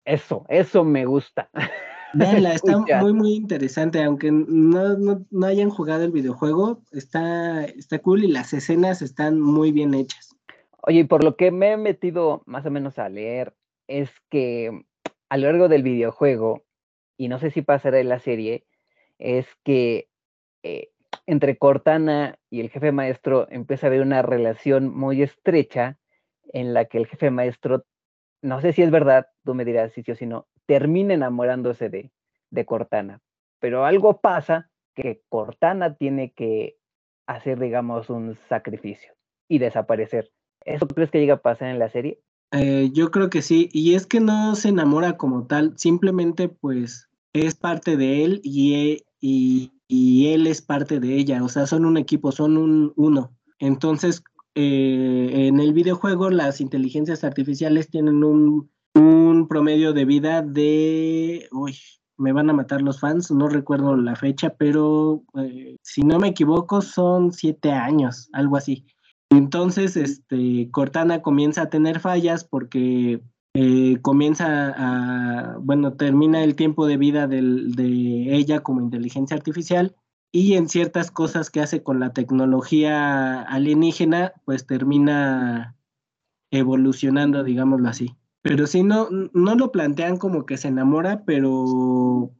Eso, 0.04 0.44
eso 0.48 0.84
me 0.84 1.04
gusta. 1.04 1.50
Véanla, 2.14 2.54
está 2.54 2.78
muy, 3.00 3.12
muy 3.12 3.34
interesante, 3.34 4.02
aunque 4.02 4.30
no, 4.30 4.96
no, 4.96 5.46
hayan 5.46 5.68
jugado 5.68 6.04
el 6.04 6.12
videojuego, 6.12 6.80
está, 6.92 7.64
está 7.64 7.98
cool 7.98 8.24
y 8.24 8.28
las 8.28 8.52
escenas 8.52 9.02
están 9.02 9.40
muy 9.40 9.72
bien 9.72 9.92
hechas. 9.92 10.34
Oye, 10.82 11.04
por 11.04 11.24
lo 11.24 11.36
que 11.36 11.50
me 11.50 11.72
he 11.72 11.76
metido 11.76 12.42
más 12.46 12.64
o 12.64 12.70
menos 12.70 12.98
a 12.98 13.08
leer, 13.08 13.54
es 13.88 14.10
que 14.30 14.86
a 15.28 15.36
lo 15.36 15.48
largo 15.48 15.68
del 15.68 15.82
videojuego, 15.82 16.62
y 17.16 17.28
no 17.28 17.38
sé 17.38 17.50
si 17.50 17.62
pasará 17.62 18.00
en 18.00 18.08
la 18.08 18.18
serie, 18.18 18.66
es 19.18 19.46
que 19.64 20.08
eh, 20.62 20.90
entre 21.26 21.56
Cortana 21.56 22.38
y 22.50 22.60
el 22.60 22.70
jefe 22.70 22.92
maestro 22.92 23.46
empieza 23.50 23.86
a 23.86 23.88
haber 23.88 24.02
una 24.02 24.22
relación 24.22 24.94
muy 24.94 25.22
estrecha 25.22 25.98
en 26.52 26.74
la 26.74 26.84
que 26.84 26.98
el 26.98 27.06
jefe 27.06 27.30
maestro, 27.30 27.84
no 28.42 28.60
sé 28.60 28.72
si 28.72 28.82
es 28.82 28.90
verdad, 28.90 29.28
tú 29.44 29.54
me 29.54 29.64
dirás 29.64 29.92
si 29.92 30.02
sí 30.02 30.12
o 30.12 30.16
si 30.16 30.26
no, 30.26 30.46
termina 30.66 31.14
enamorándose 31.14 31.88
de, 31.88 32.12
de 32.50 32.64
Cortana. 32.64 33.20
Pero 33.58 33.84
algo 33.84 34.20
pasa 34.20 34.70
que 34.94 35.22
Cortana 35.28 35.94
tiene 35.94 36.32
que 36.32 36.76
hacer, 37.26 37.58
digamos, 37.58 38.10
un 38.10 38.36
sacrificio 38.48 39.14
y 39.48 39.58
desaparecer. 39.58 40.30
¿Eso 40.64 40.86
crees 40.86 41.10
que 41.10 41.20
llega 41.20 41.34
a 41.34 41.42
pasar 41.42 41.68
en 41.68 41.78
la 41.78 41.88
serie? 41.88 42.20
Eh, 42.52 42.90
yo 42.92 43.10
creo 43.10 43.28
que 43.28 43.42
sí, 43.42 43.68
y 43.72 43.94
es 43.94 44.06
que 44.06 44.20
no 44.20 44.54
se 44.54 44.68
enamora 44.68 45.16
como 45.16 45.46
tal, 45.46 45.74
simplemente 45.76 46.48
pues 46.48 47.08
es 47.32 47.54
parte 47.56 47.96
de 47.96 48.24
él 48.24 48.40
y, 48.44 49.02
y, 49.20 49.72
y 49.88 50.28
él 50.28 50.46
es 50.46 50.62
parte 50.62 51.00
de 51.00 51.16
ella, 51.16 51.42
o 51.42 51.48
sea, 51.48 51.66
son 51.66 51.84
un 51.84 51.96
equipo, 51.96 52.30
son 52.32 52.56
un 52.56 52.92
uno. 52.96 53.32
Entonces, 53.58 54.22
eh, 54.54 55.48
en 55.48 55.60
el 55.60 55.72
videojuego 55.72 56.30
las 56.30 56.60
inteligencias 56.60 57.24
artificiales 57.24 57.90
tienen 57.90 58.22
un, 58.24 58.70
un 58.94 59.48
promedio 59.48 59.92
de 59.92 60.04
vida 60.04 60.40
de, 60.42 61.48
uy, 61.52 61.76
me 62.16 62.32
van 62.32 62.48
a 62.48 62.54
matar 62.54 62.80
los 62.80 63.00
fans, 63.00 63.30
no 63.30 63.48
recuerdo 63.48 63.96
la 63.96 64.16
fecha, 64.16 64.54
pero 64.56 65.22
eh, 65.38 65.76
si 65.82 66.02
no 66.02 66.18
me 66.18 66.28
equivoco 66.28 66.80
son 66.80 67.32
siete 67.32 67.72
años, 67.72 68.28
algo 68.32 68.56
así. 68.56 68.86
Entonces, 69.30 69.96
este, 69.96 70.70
Cortana 70.70 71.22
comienza 71.22 71.62
a 71.62 71.70
tener 71.70 72.00
fallas 72.00 72.44
porque 72.44 73.22
eh, 73.54 73.98
comienza 74.02 74.74
a, 74.76 75.58
bueno, 75.58 75.94
termina 75.94 76.44
el 76.44 76.54
tiempo 76.54 76.86
de 76.86 76.96
vida 76.96 77.26
de 77.26 78.36
ella 78.36 78.60
como 78.60 78.80
inteligencia 78.80 79.36
artificial 79.36 79.94
y 80.32 80.54
en 80.54 80.68
ciertas 80.68 81.10
cosas 81.10 81.50
que 81.50 81.60
hace 81.60 81.82
con 81.82 81.98
la 81.98 82.12
tecnología 82.12 83.40
alienígena, 83.40 84.34
pues 84.44 84.66
termina 84.66 85.76
evolucionando, 86.50 87.42
digámoslo 87.42 87.88
así. 87.88 88.14
Pero 88.42 88.66
si 88.66 88.82
no, 88.82 89.08
no 89.10 89.54
lo 89.54 89.72
plantean 89.72 90.18
como 90.18 90.46
que 90.46 90.56
se 90.56 90.68
enamora, 90.68 91.24
pero 91.24 92.30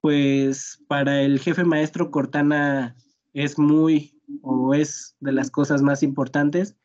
pues 0.00 0.82
para 0.88 1.22
el 1.22 1.38
jefe 1.38 1.64
maestro 1.64 2.10
Cortana 2.10 2.96
es 3.32 3.58
muy 3.58 4.15
o 4.42 4.74
es 4.74 5.16
de 5.20 5.32
las 5.32 5.50
cosas 5.50 5.82
más 5.82 6.02
importantes 6.02 6.76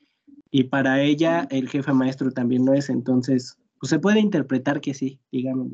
y 0.52 0.66
para 0.66 1.02
ella 1.02 1.48
el 1.50 1.70
jefe 1.70 1.94
maestro 1.94 2.32
también 2.32 2.66
lo 2.66 2.74
es, 2.74 2.90
entonces 2.90 3.58
pues 3.80 3.90
se 3.90 4.00
puede 4.00 4.20
interpretar 4.20 4.82
que 4.82 4.94
sí, 4.94 5.20
digamos. 5.32 5.70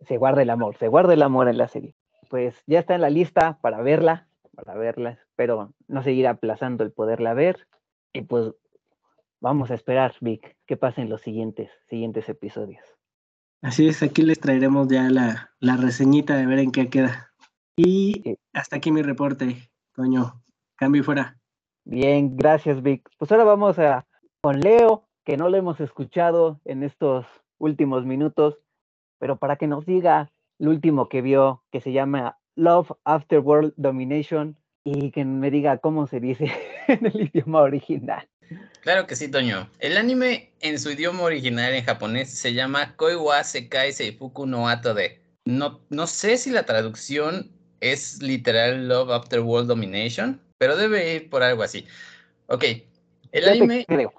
se 0.00 0.16
guarda 0.16 0.42
el 0.42 0.50
amor, 0.50 0.76
se 0.78 0.88
guarda 0.88 1.14
el 1.14 1.22
amor 1.22 1.48
en 1.48 1.58
la 1.58 1.68
serie. 1.68 1.94
Pues 2.28 2.62
ya 2.66 2.78
está 2.78 2.94
en 2.94 3.02
la 3.02 3.10
lista 3.10 3.58
para 3.60 3.82
verla, 3.82 4.28
para 4.54 4.74
verla, 4.74 5.10
espero 5.10 5.74
no 5.88 6.02
seguir 6.02 6.26
aplazando 6.26 6.84
el 6.84 6.92
poderla 6.92 7.34
ver 7.34 7.66
y 8.12 8.22
pues 8.22 8.52
vamos 9.40 9.70
a 9.70 9.74
esperar, 9.74 10.14
Vic, 10.20 10.56
que 10.66 10.76
pasen 10.76 11.08
los 11.08 11.20
siguientes, 11.20 11.70
siguientes 11.88 12.28
episodios. 12.28 12.82
Así 13.62 13.88
es, 13.88 14.02
aquí 14.02 14.22
les 14.22 14.40
traeremos 14.40 14.88
ya 14.88 15.10
la, 15.10 15.50
la 15.60 15.76
reseñita 15.76 16.36
de 16.36 16.46
ver 16.46 16.60
en 16.60 16.72
qué 16.72 16.88
queda. 16.88 17.29
Y 17.82 18.36
hasta 18.52 18.76
aquí 18.76 18.92
mi 18.92 19.00
reporte, 19.00 19.56
Toño. 19.94 20.42
Cambio 20.76 21.02
fuera. 21.02 21.38
Bien, 21.86 22.36
gracias, 22.36 22.82
Vic. 22.82 23.08
Pues 23.16 23.32
ahora 23.32 23.44
vamos 23.44 23.78
a 23.78 24.06
con 24.42 24.60
Leo, 24.60 25.08
que 25.24 25.38
no 25.38 25.48
lo 25.48 25.56
hemos 25.56 25.80
escuchado 25.80 26.60
en 26.66 26.82
estos 26.82 27.24
últimos 27.56 28.04
minutos, 28.04 28.58
pero 29.18 29.38
para 29.38 29.56
que 29.56 29.66
nos 29.66 29.86
diga 29.86 30.30
lo 30.58 30.70
último 30.70 31.08
que 31.08 31.22
vio, 31.22 31.64
que 31.72 31.80
se 31.80 31.92
llama 31.92 32.38
Love 32.54 32.92
After 33.04 33.38
World 33.38 33.72
Domination, 33.78 34.58
y 34.84 35.10
que 35.10 35.24
me 35.24 35.50
diga 35.50 35.78
cómo 35.78 36.06
se 36.06 36.20
dice 36.20 36.52
en 36.88 37.06
el 37.06 37.30
idioma 37.32 37.62
original. 37.62 38.28
Claro 38.82 39.06
que 39.06 39.16
sí, 39.16 39.30
Toño. 39.30 39.70
El 39.78 39.96
anime 39.96 40.52
en 40.60 40.78
su 40.78 40.90
idioma 40.90 41.22
original 41.22 41.72
en 41.72 41.84
japonés 41.84 42.30
se 42.30 42.52
llama 42.52 42.94
Koi 42.96 43.14
wa 43.14 43.42
Sekai 43.42 43.94
Seifuku 43.94 44.44
no 44.44 44.68
Atode. 44.68 45.22
No, 45.46 45.80
no 45.88 46.06
sé 46.06 46.36
si 46.36 46.50
la 46.50 46.66
traducción 46.66 47.58
es 47.80 48.22
literal 48.22 48.88
Love 48.88 49.10
After 49.10 49.40
World 49.40 49.68
Domination, 49.68 50.40
pero 50.58 50.76
debe 50.76 51.14
ir 51.14 51.30
por 51.30 51.42
algo 51.42 51.62
así. 51.62 51.86
Ok, 52.46 52.64
el 53.32 53.48
anime... 53.48 53.84
creo. 53.86 54.12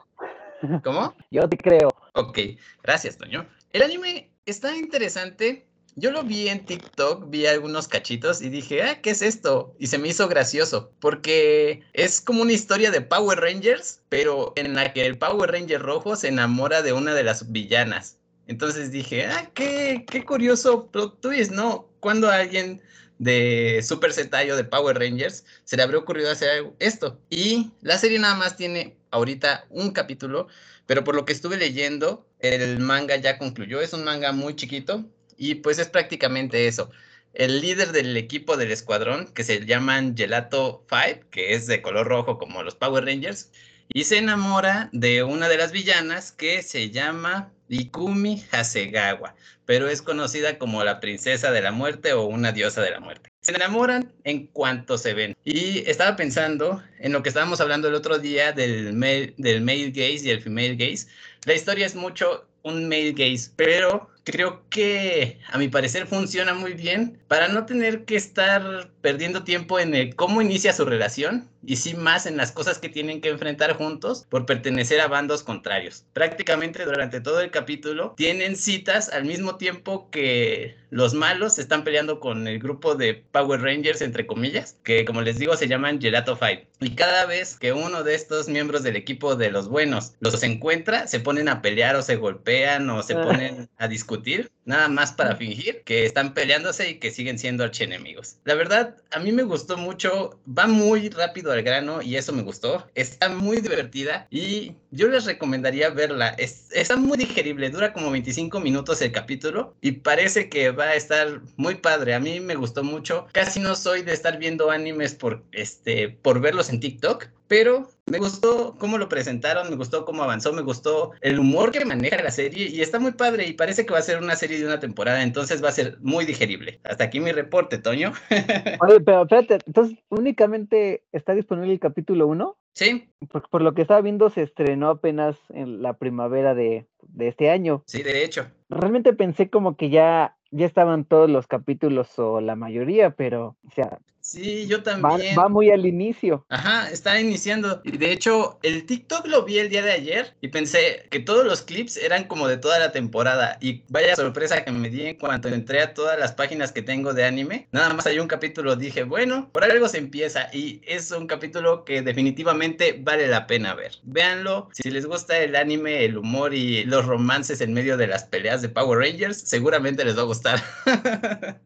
¿Cómo? 0.83 1.15
Yo 1.31 1.47
te 1.47 1.57
creo. 1.57 1.89
Ok, 2.13 2.39
gracias, 2.83 3.17
Toño. 3.17 3.45
El 3.73 3.83
anime 3.83 4.29
está 4.45 4.75
interesante. 4.75 5.65
Yo 5.95 6.11
lo 6.11 6.23
vi 6.23 6.47
en 6.47 6.65
TikTok, 6.65 7.29
vi 7.29 7.45
algunos 7.45 7.89
cachitos 7.89 8.41
y 8.41 8.47
dije, 8.47 8.81
ah, 8.81 9.01
¿qué 9.01 9.09
es 9.09 9.21
esto? 9.21 9.75
Y 9.77 9.87
se 9.87 9.97
me 9.97 10.07
hizo 10.07 10.29
gracioso, 10.29 10.93
porque 11.01 11.83
es 11.91 12.21
como 12.21 12.43
una 12.43 12.53
historia 12.53 12.91
de 12.91 13.01
Power 13.01 13.39
Rangers, 13.41 13.99
pero 14.07 14.53
en 14.55 14.73
la 14.73 14.93
que 14.93 15.05
el 15.05 15.17
Power 15.17 15.51
Ranger 15.51 15.81
rojo 15.81 16.15
se 16.15 16.29
enamora 16.29 16.81
de 16.81 16.93
una 16.93 17.13
de 17.13 17.23
las 17.23 17.51
villanas. 17.51 18.17
Entonces 18.47 18.91
dije, 18.91 19.25
ah, 19.25 19.51
qué, 19.53 20.05
qué 20.09 20.23
curioso 20.23 20.87
plot 20.87 21.19
twist, 21.19 21.51
¿no? 21.51 21.89
Cuando 21.99 22.29
alguien 22.29 22.81
de 23.21 23.83
Super 23.83 24.13
Sentai 24.13 24.49
o 24.49 24.55
de 24.55 24.63
Power 24.63 24.97
Rangers, 24.97 25.45
se 25.63 25.77
le 25.77 25.83
habría 25.83 25.99
ocurrido 25.99 26.31
hacer 26.31 26.65
esto. 26.79 27.21
Y 27.29 27.69
la 27.83 27.99
serie 27.99 28.17
nada 28.17 28.33
más 28.33 28.57
tiene 28.57 28.97
ahorita 29.11 29.67
un 29.69 29.91
capítulo, 29.91 30.47
pero 30.87 31.03
por 31.03 31.13
lo 31.13 31.23
que 31.23 31.31
estuve 31.31 31.57
leyendo, 31.57 32.25
el 32.39 32.79
manga 32.79 33.15
ya 33.17 33.37
concluyó. 33.37 33.79
Es 33.79 33.93
un 33.93 34.03
manga 34.03 34.31
muy 34.31 34.55
chiquito 34.55 35.05
y 35.37 35.55
pues 35.55 35.77
es 35.77 35.87
prácticamente 35.87 36.67
eso. 36.67 36.89
El 37.35 37.61
líder 37.61 37.91
del 37.91 38.17
equipo 38.17 38.57
del 38.57 38.71
escuadrón, 38.71 39.27
que 39.27 39.43
se 39.43 39.67
llaman 39.67 40.17
Gelato 40.17 40.83
5, 40.89 41.27
que 41.29 41.53
es 41.53 41.67
de 41.67 41.83
color 41.83 42.07
rojo 42.07 42.39
como 42.39 42.63
los 42.63 42.73
Power 42.73 43.05
Rangers, 43.05 43.51
y 43.93 44.05
se 44.05 44.17
enamora 44.17 44.89
de 44.93 45.21
una 45.21 45.47
de 45.47 45.57
las 45.57 45.71
villanas 45.71 46.31
que 46.31 46.63
se 46.63 46.89
llama 46.89 47.53
Ikumi 47.71 48.43
Hasegawa, 48.51 49.33
pero 49.65 49.89
es 49.89 50.01
conocida 50.01 50.57
como 50.57 50.83
la 50.83 50.99
princesa 50.99 51.51
de 51.51 51.61
la 51.61 51.71
muerte 51.71 52.13
o 52.13 52.25
una 52.25 52.51
diosa 52.51 52.81
de 52.81 52.91
la 52.91 52.99
muerte. 52.99 53.29
Se 53.41 53.53
enamoran 53.53 54.11
en 54.25 54.47
cuanto 54.47 54.97
se 54.97 55.13
ven. 55.13 55.35
Y 55.45 55.89
estaba 55.89 56.15
pensando 56.15 56.83
en 56.99 57.13
lo 57.13 57.23
que 57.23 57.29
estábamos 57.29 57.61
hablando 57.61 57.87
el 57.87 57.95
otro 57.95 58.19
día 58.19 58.51
del, 58.51 58.99
del 59.37 59.61
male 59.61 59.91
gaze 59.91 60.21
y 60.25 60.29
el 60.29 60.41
female 60.41 60.75
gaze. 60.75 61.07
La 61.45 61.53
historia 61.53 61.85
es 61.85 61.95
mucho 61.95 62.45
un 62.63 62.87
male 62.89 63.13
gaze, 63.13 63.49
pero 63.55 64.09
creo 64.23 64.63
que 64.69 65.39
a 65.51 65.57
mi 65.57 65.67
parecer 65.67 66.07
funciona 66.07 66.53
muy 66.53 66.73
bien 66.73 67.19
para 67.27 67.47
no 67.47 67.65
tener 67.65 68.05
que 68.05 68.15
estar 68.15 68.89
perdiendo 69.01 69.43
tiempo 69.43 69.79
en 69.79 69.95
el 69.95 70.15
cómo 70.15 70.41
inicia 70.41 70.73
su 70.73 70.85
relación 70.85 71.49
y 71.65 71.75
sí 71.75 71.93
más 71.93 72.25
en 72.25 72.37
las 72.37 72.51
cosas 72.51 72.79
que 72.79 72.89
tienen 72.89 73.21
que 73.21 73.29
enfrentar 73.29 73.73
juntos 73.75 74.25
por 74.29 74.45
pertenecer 74.45 74.99
a 74.99 75.07
bandos 75.07 75.43
contrarios. 75.43 76.05
Prácticamente 76.13 76.85
durante 76.85 77.21
todo 77.21 77.41
el 77.41 77.51
capítulo 77.51 78.13
tienen 78.17 78.55
citas 78.55 79.09
al 79.09 79.25
mismo 79.25 79.57
tiempo 79.57 80.09
que 80.09 80.75
los 80.89 81.13
malos 81.13 81.57
están 81.57 81.83
peleando 81.83 82.19
con 82.19 82.47
el 82.47 82.59
grupo 82.59 82.95
de 82.95 83.23
Power 83.31 83.61
Rangers, 83.61 84.01
entre 84.01 84.27
comillas, 84.27 84.77
que 84.83 85.05
como 85.05 85.21
les 85.21 85.39
digo 85.39 85.55
se 85.55 85.67
llaman 85.67 86.01
Gelato 86.01 86.35
Fight. 86.35 86.65
Y 86.81 86.95
cada 86.95 87.25
vez 87.25 87.57
que 87.57 87.73
uno 87.73 88.03
de 88.03 88.15
estos 88.15 88.49
miembros 88.49 88.83
del 88.83 88.95
equipo 88.95 89.35
de 89.35 89.51
los 89.51 89.69
buenos 89.69 90.13
los 90.19 90.41
encuentra, 90.43 91.07
se 91.07 91.19
ponen 91.19 91.47
a 91.47 91.61
pelear 91.61 91.95
o 91.95 92.01
se 92.01 92.15
golpean 92.15 92.89
o 92.89 93.03
se 93.03 93.13
ah. 93.13 93.21
ponen 93.21 93.69
a 93.77 93.87
discutir, 93.87 94.10
discutir. 94.17 94.51
Nada 94.71 94.87
más 94.87 95.11
para 95.11 95.35
fingir 95.35 95.83
que 95.83 96.05
están 96.05 96.33
peleándose 96.33 96.89
y 96.89 96.95
que 96.95 97.11
siguen 97.11 97.37
siendo 97.37 97.65
archienemigos. 97.65 98.37
La 98.45 98.55
verdad, 98.55 98.95
a 99.11 99.19
mí 99.19 99.33
me 99.33 99.43
gustó 99.43 99.77
mucho, 99.77 100.39
va 100.47 100.65
muy 100.65 101.09
rápido 101.09 101.51
al 101.51 101.61
grano 101.61 102.01
y 102.01 102.15
eso 102.15 102.31
me 102.31 102.41
gustó. 102.41 102.87
Está 102.95 103.27
muy 103.27 103.57
divertida 103.57 104.27
y 104.29 104.73
yo 104.91 105.09
les 105.09 105.25
recomendaría 105.25 105.89
verla. 105.89 106.29
está 106.37 106.95
muy 106.95 107.17
digerible, 107.17 107.69
dura 107.69 107.91
como 107.91 108.11
25 108.11 108.61
minutos 108.61 109.01
el 109.01 109.11
capítulo 109.11 109.75
y 109.81 109.91
parece 109.91 110.47
que 110.47 110.71
va 110.71 110.85
a 110.85 110.95
estar 110.95 111.41
muy 111.57 111.75
padre. 111.75 112.13
A 112.13 112.19
mí 112.21 112.39
me 112.39 112.55
gustó 112.55 112.83
mucho. 112.83 113.27
Casi 113.33 113.59
no 113.59 113.75
soy 113.75 114.03
de 114.03 114.13
estar 114.13 114.39
viendo 114.39 114.71
animes 114.71 115.13
por, 115.13 115.43
este, 115.51 116.09
por 116.09 116.39
verlos 116.39 116.69
en 116.69 116.79
TikTok, 116.79 117.27
pero 117.51 117.89
me 118.05 118.17
gustó 118.17 118.75
cómo 118.79 118.97
lo 118.97 119.09
presentaron, 119.09 119.69
me 119.69 119.75
gustó 119.75 120.05
cómo 120.05 120.23
avanzó, 120.23 120.53
me 120.53 120.61
gustó 120.61 121.11
el 121.19 121.37
humor 121.37 121.71
que 121.71 121.83
maneja 121.83 122.23
la 122.23 122.31
serie 122.31 122.67
y 122.67 122.81
está 122.81 122.97
muy 122.97 123.11
padre 123.11 123.45
y 123.45 123.53
parece 123.53 123.85
que 123.85 123.91
va 123.91 123.99
a 123.99 124.03
ser 124.03 124.19
una 124.19 124.37
serie 124.37 124.57
de 124.61 124.67
una 124.67 124.79
temporada, 124.79 125.23
entonces 125.23 125.63
va 125.63 125.69
a 125.69 125.73
ser 125.73 125.97
muy 126.01 126.25
digerible. 126.25 126.79
Hasta 126.83 127.05
aquí 127.05 127.19
mi 127.19 127.31
reporte, 127.31 127.77
Toño. 127.77 128.13
Oye, 128.81 128.99
pero 129.01 129.23
espérate, 129.23 129.59
entonces 129.65 129.97
únicamente 130.09 131.03
está 131.11 131.33
disponible 131.33 131.73
el 131.73 131.79
capítulo 131.79 132.27
1? 132.27 132.57
Sí. 132.73 133.09
Por, 133.29 133.49
por 133.49 133.61
lo 133.61 133.73
que 133.73 133.81
estaba 133.81 134.01
viendo, 134.01 134.29
se 134.29 134.43
estrenó 134.43 134.89
apenas 134.89 135.37
en 135.49 135.81
la 135.81 135.93
primavera 135.93 136.55
de, 136.55 136.87
de 137.01 137.27
este 137.27 137.49
año. 137.49 137.83
Sí, 137.85 138.03
de 138.03 138.23
hecho. 138.23 138.47
Realmente 138.69 139.13
pensé 139.13 139.49
como 139.49 139.75
que 139.75 139.89
ya, 139.89 140.37
ya 140.51 140.65
estaban 140.65 141.05
todos 141.05 141.29
los 141.29 141.47
capítulos 141.47 142.17
o 142.19 142.41
la 142.41 142.55
mayoría, 142.55 143.11
pero, 143.11 143.55
o 143.67 143.71
sea, 143.73 143.99
Sí, 144.21 144.67
yo 144.67 144.77
va, 144.77 144.83
también. 144.83 145.37
va 145.37 145.49
muy 145.49 145.71
al 145.71 145.85
inicio. 145.85 146.45
Ajá, 146.49 146.89
está 146.89 147.19
iniciando. 147.19 147.81
Y 147.83 147.97
de 147.97 148.11
hecho, 148.11 148.59
el 148.61 148.85
TikTok 148.85 149.27
lo 149.27 149.43
vi 149.43 149.57
el 149.57 149.69
día 149.69 149.81
de 149.81 149.91
ayer 149.91 150.35
y 150.41 150.49
pensé 150.49 151.07
que 151.09 151.19
todos 151.19 151.43
los 151.43 151.63
clips 151.63 151.97
eran 151.97 152.25
como 152.25 152.47
de 152.47 152.57
toda 152.57 152.77
la 152.79 152.91
temporada. 152.91 153.57
Y 153.61 153.83
vaya 153.89 154.15
sorpresa 154.15 154.63
que 154.63 154.71
me 154.71 154.89
di 154.89 155.07
en 155.07 155.17
cuanto 155.17 155.49
entré 155.49 155.81
a 155.81 155.93
todas 155.93 156.19
las 156.19 156.33
páginas 156.33 156.71
que 156.71 156.83
tengo 156.83 157.13
de 157.13 157.25
anime. 157.25 157.67
Nada 157.71 157.93
más 157.93 158.05
hay 158.05 158.19
un 158.19 158.27
capítulo, 158.27 158.75
dije, 158.75 159.03
bueno, 159.03 159.49
por 159.51 159.63
algo 159.63 159.87
se 159.87 159.97
empieza. 159.97 160.49
Y 160.53 160.81
es 160.85 161.11
un 161.11 161.25
capítulo 161.25 161.83
que 161.83 162.01
definitivamente 162.03 162.99
vale 163.01 163.27
la 163.27 163.47
pena 163.47 163.73
ver. 163.73 163.93
Véanlo. 164.03 164.69
Si 164.71 164.91
les 164.91 165.07
gusta 165.07 165.39
el 165.39 165.55
anime, 165.55 166.05
el 166.05 166.17
humor 166.17 166.53
y 166.53 166.83
los 166.85 167.05
romances 167.05 167.59
en 167.61 167.73
medio 167.73 167.97
de 167.97 168.05
las 168.07 168.25
peleas 168.25 168.61
de 168.61 168.69
Power 168.69 168.99
Rangers, 168.99 169.37
seguramente 169.37 170.05
les 170.05 170.15
va 170.15 170.21
a 170.21 170.25
gustar. 170.25 170.40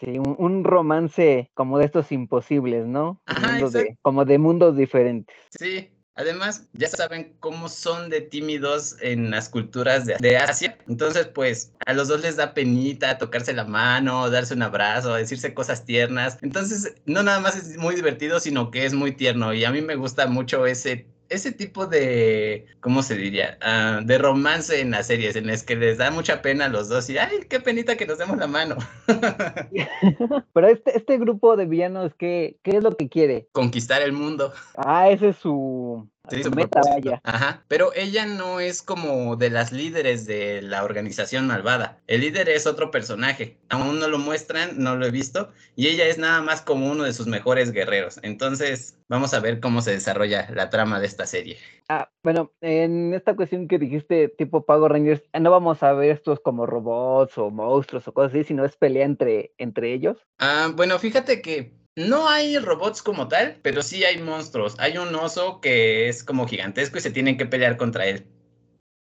Sí, 0.00 0.18
un, 0.18 0.34
un 0.38 0.64
romance 0.64 1.50
como 1.54 1.78
de 1.78 1.86
estos 1.86 2.10
imposibles, 2.12 2.86
¿no? 2.86 3.20
Ajá, 3.26 3.58
de- 3.70 3.96
como 4.02 4.24
de 4.24 4.38
mundos 4.38 4.76
diferentes. 4.76 5.34
Sí, 5.56 5.90
además 6.14 6.68
ya 6.72 6.88
saben 6.88 7.36
cómo 7.40 7.68
son 7.68 8.10
de 8.10 8.20
tímidos 8.20 8.96
en 9.00 9.30
las 9.30 9.48
culturas 9.48 10.04
de, 10.04 10.16
de 10.18 10.36
Asia. 10.36 10.76
Entonces, 10.88 11.28
pues 11.28 11.72
a 11.86 11.92
los 11.94 12.08
dos 12.08 12.20
les 12.22 12.36
da 12.36 12.54
penita 12.54 13.18
tocarse 13.18 13.52
la 13.52 13.64
mano, 13.64 14.28
darse 14.30 14.54
un 14.54 14.62
abrazo, 14.62 15.14
decirse 15.14 15.54
cosas 15.54 15.84
tiernas. 15.84 16.38
Entonces, 16.42 16.94
no 17.06 17.22
nada 17.22 17.40
más 17.40 17.56
es 17.56 17.76
muy 17.78 17.94
divertido, 17.94 18.40
sino 18.40 18.70
que 18.70 18.84
es 18.84 18.94
muy 18.94 19.12
tierno. 19.12 19.54
Y 19.54 19.64
a 19.64 19.70
mí 19.70 19.80
me 19.80 19.94
gusta 19.96 20.26
mucho 20.26 20.66
ese, 20.66 21.06
ese 21.28 21.52
tipo 21.52 21.86
de, 21.86 22.66
¿cómo 22.80 23.02
se 23.02 23.16
diría? 23.16 23.58
Ah, 23.60 24.00
de 24.04 24.18
romance 24.18 24.80
en 24.80 24.90
las 24.90 25.06
series, 25.06 25.36
en 25.36 25.46
las 25.46 25.62
que 25.62 25.76
les 25.76 25.98
da 25.98 26.10
mucha 26.10 26.42
pena 26.42 26.66
a 26.66 26.68
los 26.68 26.88
dos 26.88 27.08
y, 27.10 27.18
ay, 27.18 27.46
qué 27.48 27.60
penita 27.60 27.96
que 27.96 28.06
nos 28.06 28.18
demos 28.18 28.38
la 28.38 28.46
mano. 28.46 28.76
Pero 30.54 30.68
este, 30.68 30.96
este 30.96 31.18
grupo 31.18 31.56
de 31.56 31.66
villanos, 31.66 32.14
¿qué, 32.14 32.58
¿qué 32.62 32.76
es 32.76 32.82
lo 32.82 32.96
que 32.96 33.08
quiere? 33.08 33.48
Conquistar 33.52 34.02
el 34.02 34.12
mundo. 34.12 34.52
Ah, 34.76 35.10
ese 35.10 35.30
es 35.30 35.36
su, 35.36 36.08
Sí, 36.30 36.42
meta, 36.54 36.80
vaya. 36.80 37.20
Ajá, 37.22 37.64
pero 37.68 37.92
ella 37.94 38.24
no 38.24 38.58
es 38.58 38.82
como 38.82 39.36
de 39.36 39.50
las 39.50 39.72
líderes 39.72 40.26
de 40.26 40.62
la 40.62 40.82
organización 40.82 41.46
malvada. 41.46 42.00
El 42.06 42.22
líder 42.22 42.48
es 42.48 42.66
otro 42.66 42.90
personaje. 42.90 43.58
Aún 43.68 44.00
no 44.00 44.08
lo 44.08 44.18
muestran, 44.18 44.78
no 44.78 44.96
lo 44.96 45.04
he 45.06 45.10
visto. 45.10 45.52
Y 45.76 45.88
ella 45.88 46.06
es 46.06 46.16
nada 46.16 46.40
más 46.40 46.62
como 46.62 46.90
uno 46.90 47.04
de 47.04 47.12
sus 47.12 47.26
mejores 47.26 47.72
guerreros. 47.72 48.20
Entonces, 48.22 48.98
vamos 49.08 49.34
a 49.34 49.40
ver 49.40 49.60
cómo 49.60 49.82
se 49.82 49.90
desarrolla 49.90 50.48
la 50.50 50.70
trama 50.70 50.98
de 50.98 51.06
esta 51.06 51.26
serie. 51.26 51.58
Ah, 51.90 52.10
bueno, 52.22 52.52
en 52.62 53.12
esta 53.12 53.36
cuestión 53.36 53.68
que 53.68 53.78
dijiste, 53.78 54.28
tipo 54.28 54.64
Power 54.64 54.92
Rangers, 54.92 55.22
no 55.38 55.50
vamos 55.50 55.82
a 55.82 55.92
ver 55.92 56.10
estos 56.10 56.40
como 56.40 56.64
robots 56.64 57.36
o 57.36 57.50
monstruos 57.50 58.08
o 58.08 58.14
cosas 58.14 58.32
así, 58.32 58.44
sino 58.44 58.64
es 58.64 58.76
pelea 58.76 59.04
entre, 59.04 59.52
entre 59.58 59.92
ellos. 59.92 60.16
Ah, 60.38 60.72
bueno, 60.74 60.98
fíjate 60.98 61.42
que 61.42 61.83
no 61.96 62.28
hay 62.28 62.58
robots 62.58 63.02
como 63.02 63.28
tal, 63.28 63.58
pero 63.62 63.82
sí 63.82 64.04
hay 64.04 64.20
monstruos. 64.20 64.74
Hay 64.78 64.98
un 64.98 65.14
oso 65.14 65.60
que 65.60 66.08
es 66.08 66.24
como 66.24 66.46
gigantesco 66.46 66.98
y 66.98 67.00
se 67.00 67.10
tienen 67.10 67.36
que 67.36 67.46
pelear 67.46 67.76
contra 67.76 68.06
él. 68.06 68.26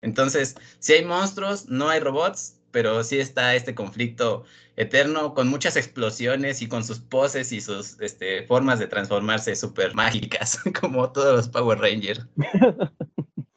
Entonces, 0.03 0.57
sí 0.79 0.95
hay 0.95 1.05
monstruos, 1.05 1.69
no 1.69 1.91
hay 1.91 2.01
robots, 2.01 2.59
pero 2.71 3.05
sí 3.05 3.19
está 3.19 3.55
este 3.55 3.75
conflicto 3.75 4.45
eterno 4.77 5.35
con 5.35 5.49
muchas 5.49 5.77
explosiones 5.77 6.63
y 6.63 6.69
con 6.69 6.85
sus 6.85 7.01
poses 7.01 7.53
y 7.53 7.61
sus 7.61 8.01
este, 8.01 8.45
formas 8.45 8.79
de 8.79 8.87
transformarse 8.87 9.55
súper 9.57 9.95
mágicas, 9.95 10.59
como 10.81 11.13
todos 11.13 11.37
los 11.37 11.49
Power 11.49 11.79
Rangers. 11.79 12.27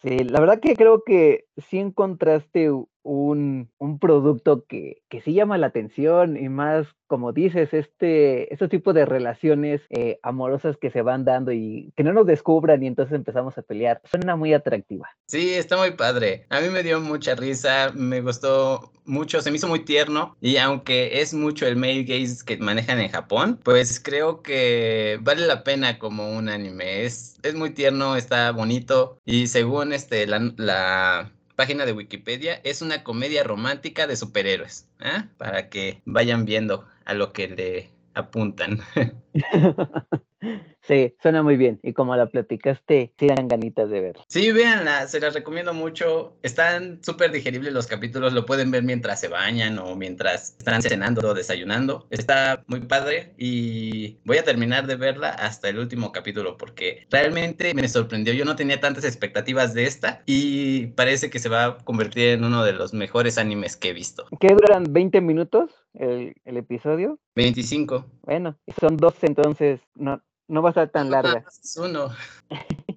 Sí, 0.03 0.19
la 0.19 0.41
verdad 0.41 0.59
que 0.59 0.75
creo 0.75 1.01
que 1.05 1.45
sí 1.69 1.77
encontraste 1.79 2.69
un, 3.03 3.69
un 3.77 3.99
producto 3.99 4.65
que, 4.67 5.01
que 5.09 5.21
sí 5.21 5.33
llama 5.33 5.57
la 5.57 5.67
atención 5.67 6.37
y 6.37 6.49
más, 6.49 6.87
como 7.07 7.33
dices, 7.33 7.73
este, 7.73 8.51
estos 8.53 8.69
tipos 8.69 8.93
de 8.95 9.05
relaciones 9.05 9.81
eh, 9.89 10.19
amorosas 10.23 10.77
que 10.77 10.89
se 10.89 11.01
van 11.01 11.25
dando 11.25 11.51
y 11.51 11.91
que 11.95 12.03
no 12.03 12.13
nos 12.13 12.25
descubran 12.25 12.81
y 12.81 12.87
entonces 12.87 13.15
empezamos 13.15 13.57
a 13.57 13.61
pelear. 13.61 14.01
Suena 14.05 14.35
muy 14.35 14.53
atractiva. 14.53 15.09
Sí, 15.27 15.53
está 15.53 15.77
muy 15.77 15.91
padre. 15.91 16.45
A 16.49 16.61
mí 16.61 16.69
me 16.69 16.83
dio 16.83 16.99
mucha 17.01 17.35
risa, 17.35 17.91
me 17.93 18.21
gustó 18.21 18.91
mucho, 19.05 19.41
se 19.41 19.51
me 19.51 19.57
hizo 19.57 19.67
muy 19.67 19.83
tierno 19.83 20.37
y 20.39 20.57
aunque 20.57 21.21
es 21.21 21.33
mucho 21.33 21.67
el 21.67 21.75
male 21.75 22.03
gaze 22.03 22.43
que 22.45 22.57
manejan 22.57 22.99
en 22.99 23.09
Japón, 23.09 23.59
pues 23.63 23.99
creo 23.99 24.41
que 24.41 25.19
vale 25.21 25.45
la 25.45 25.63
pena 25.63 25.99
como 25.99 26.31
un 26.31 26.47
anime. 26.47 27.03
Es, 27.03 27.37
es 27.43 27.53
muy 27.53 27.71
tierno, 27.71 28.15
está 28.15 28.51
bonito 28.51 29.19
y 29.25 29.47
según 29.47 29.91
este, 29.91 30.25
la 30.25 31.31
página 31.55 31.85
de 31.85 31.93
Wikipedia 31.93 32.59
es 32.63 32.81
una 32.81 33.03
comedia 33.03 33.43
romántica 33.43 34.07
de 34.07 34.15
superhéroes, 34.15 34.87
¿ah? 34.99 35.27
para 35.37 35.69
que 35.69 36.01
vayan 36.05 36.45
viendo 36.45 36.87
a 37.05 37.13
lo 37.13 37.33
que 37.33 37.47
le 37.47 37.89
apuntan. 38.13 38.81
Sí, 40.85 41.15
suena 41.21 41.41
muy 41.41 41.55
bien. 41.55 41.79
Y 41.81 41.93
como 41.93 42.15
la 42.15 42.25
platicaste, 42.25 43.13
sí 43.17 43.27
dan 43.27 43.47
ganitas 43.47 43.89
de 43.89 44.01
verla. 44.01 44.23
Sí, 44.27 44.51
véanla, 44.51 45.07
se 45.07 45.21
las 45.21 45.33
recomiendo 45.33 45.73
mucho. 45.73 46.37
Están 46.41 47.01
súper 47.03 47.31
digeribles 47.31 47.71
los 47.71 47.87
capítulos, 47.87 48.33
lo 48.33 48.45
pueden 48.45 48.69
ver 48.69 48.83
mientras 48.83 49.21
se 49.21 49.29
bañan 49.29 49.79
o 49.79 49.95
mientras 49.95 50.57
están 50.57 50.81
cenando 50.81 51.29
o 51.29 51.33
desayunando. 51.33 52.07
Está 52.09 52.63
muy 52.67 52.81
padre 52.81 53.33
y 53.37 54.17
voy 54.25 54.37
a 54.37 54.43
terminar 54.43 54.85
de 54.85 54.97
verla 54.97 55.29
hasta 55.29 55.69
el 55.69 55.79
último 55.79 56.11
capítulo 56.11 56.57
porque 56.57 57.07
realmente 57.09 57.73
me 57.73 57.87
sorprendió. 57.87 58.33
Yo 58.33 58.43
no 58.43 58.57
tenía 58.57 58.81
tantas 58.81 59.05
expectativas 59.05 59.73
de 59.73 59.85
esta 59.85 60.21
y 60.25 60.87
parece 60.87 61.29
que 61.29 61.39
se 61.39 61.47
va 61.47 61.65
a 61.65 61.77
convertir 61.77 62.29
en 62.29 62.43
uno 62.43 62.63
de 62.65 62.73
los 62.73 62.93
mejores 62.93 63.37
animes 63.37 63.77
que 63.77 63.89
he 63.89 63.93
visto. 63.93 64.25
¿Qué 64.41 64.49
duran 64.49 64.83
20 64.89 65.21
minutos 65.21 65.71
el, 65.93 66.35
el 66.43 66.57
episodio? 66.57 67.19
25. 67.35 68.05
Bueno, 68.23 68.57
son 68.79 68.97
12, 68.97 69.27
entonces 69.27 69.79
no, 69.95 70.21
no 70.47 70.61
va 70.61 70.69
a 70.69 70.71
estar 70.71 70.89
tan 70.89 71.09
Nada 71.09 71.23
larga. 71.23 71.41
más 71.45 71.59
es 71.59 71.77
uno. 71.77 72.09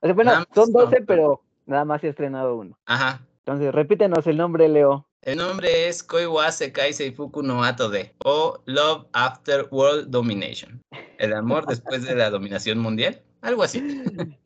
O 0.00 0.06
sea, 0.06 0.14
bueno, 0.14 0.30
son 0.54 0.68
uno, 0.70 0.80
12, 0.84 0.96
pero- 0.98 1.06
pero 1.06 1.42
nada 1.66 1.84
más 1.84 2.04
he 2.04 2.08
estrenado 2.08 2.56
uno. 2.56 2.78
Ajá. 2.86 3.20
Entonces, 3.40 3.74
repítenos 3.74 4.24
el 4.28 4.36
nombre, 4.36 4.68
Leo. 4.68 5.08
El 5.22 5.38
nombre 5.38 5.88
es 5.88 6.04
Koiwa 6.04 6.52
Sekai 6.52 6.92
Seifuku 6.92 7.42
no 7.42 7.64
Atode 7.64 8.14
o 8.24 8.60
Love 8.66 9.06
After 9.12 9.66
World 9.72 10.08
Domination. 10.10 10.80
El 11.18 11.32
amor 11.32 11.66
después 11.66 12.04
de 12.04 12.14
la 12.14 12.30
dominación 12.30 12.78
mundial. 12.78 13.20
Algo 13.40 13.64
así. 13.64 13.80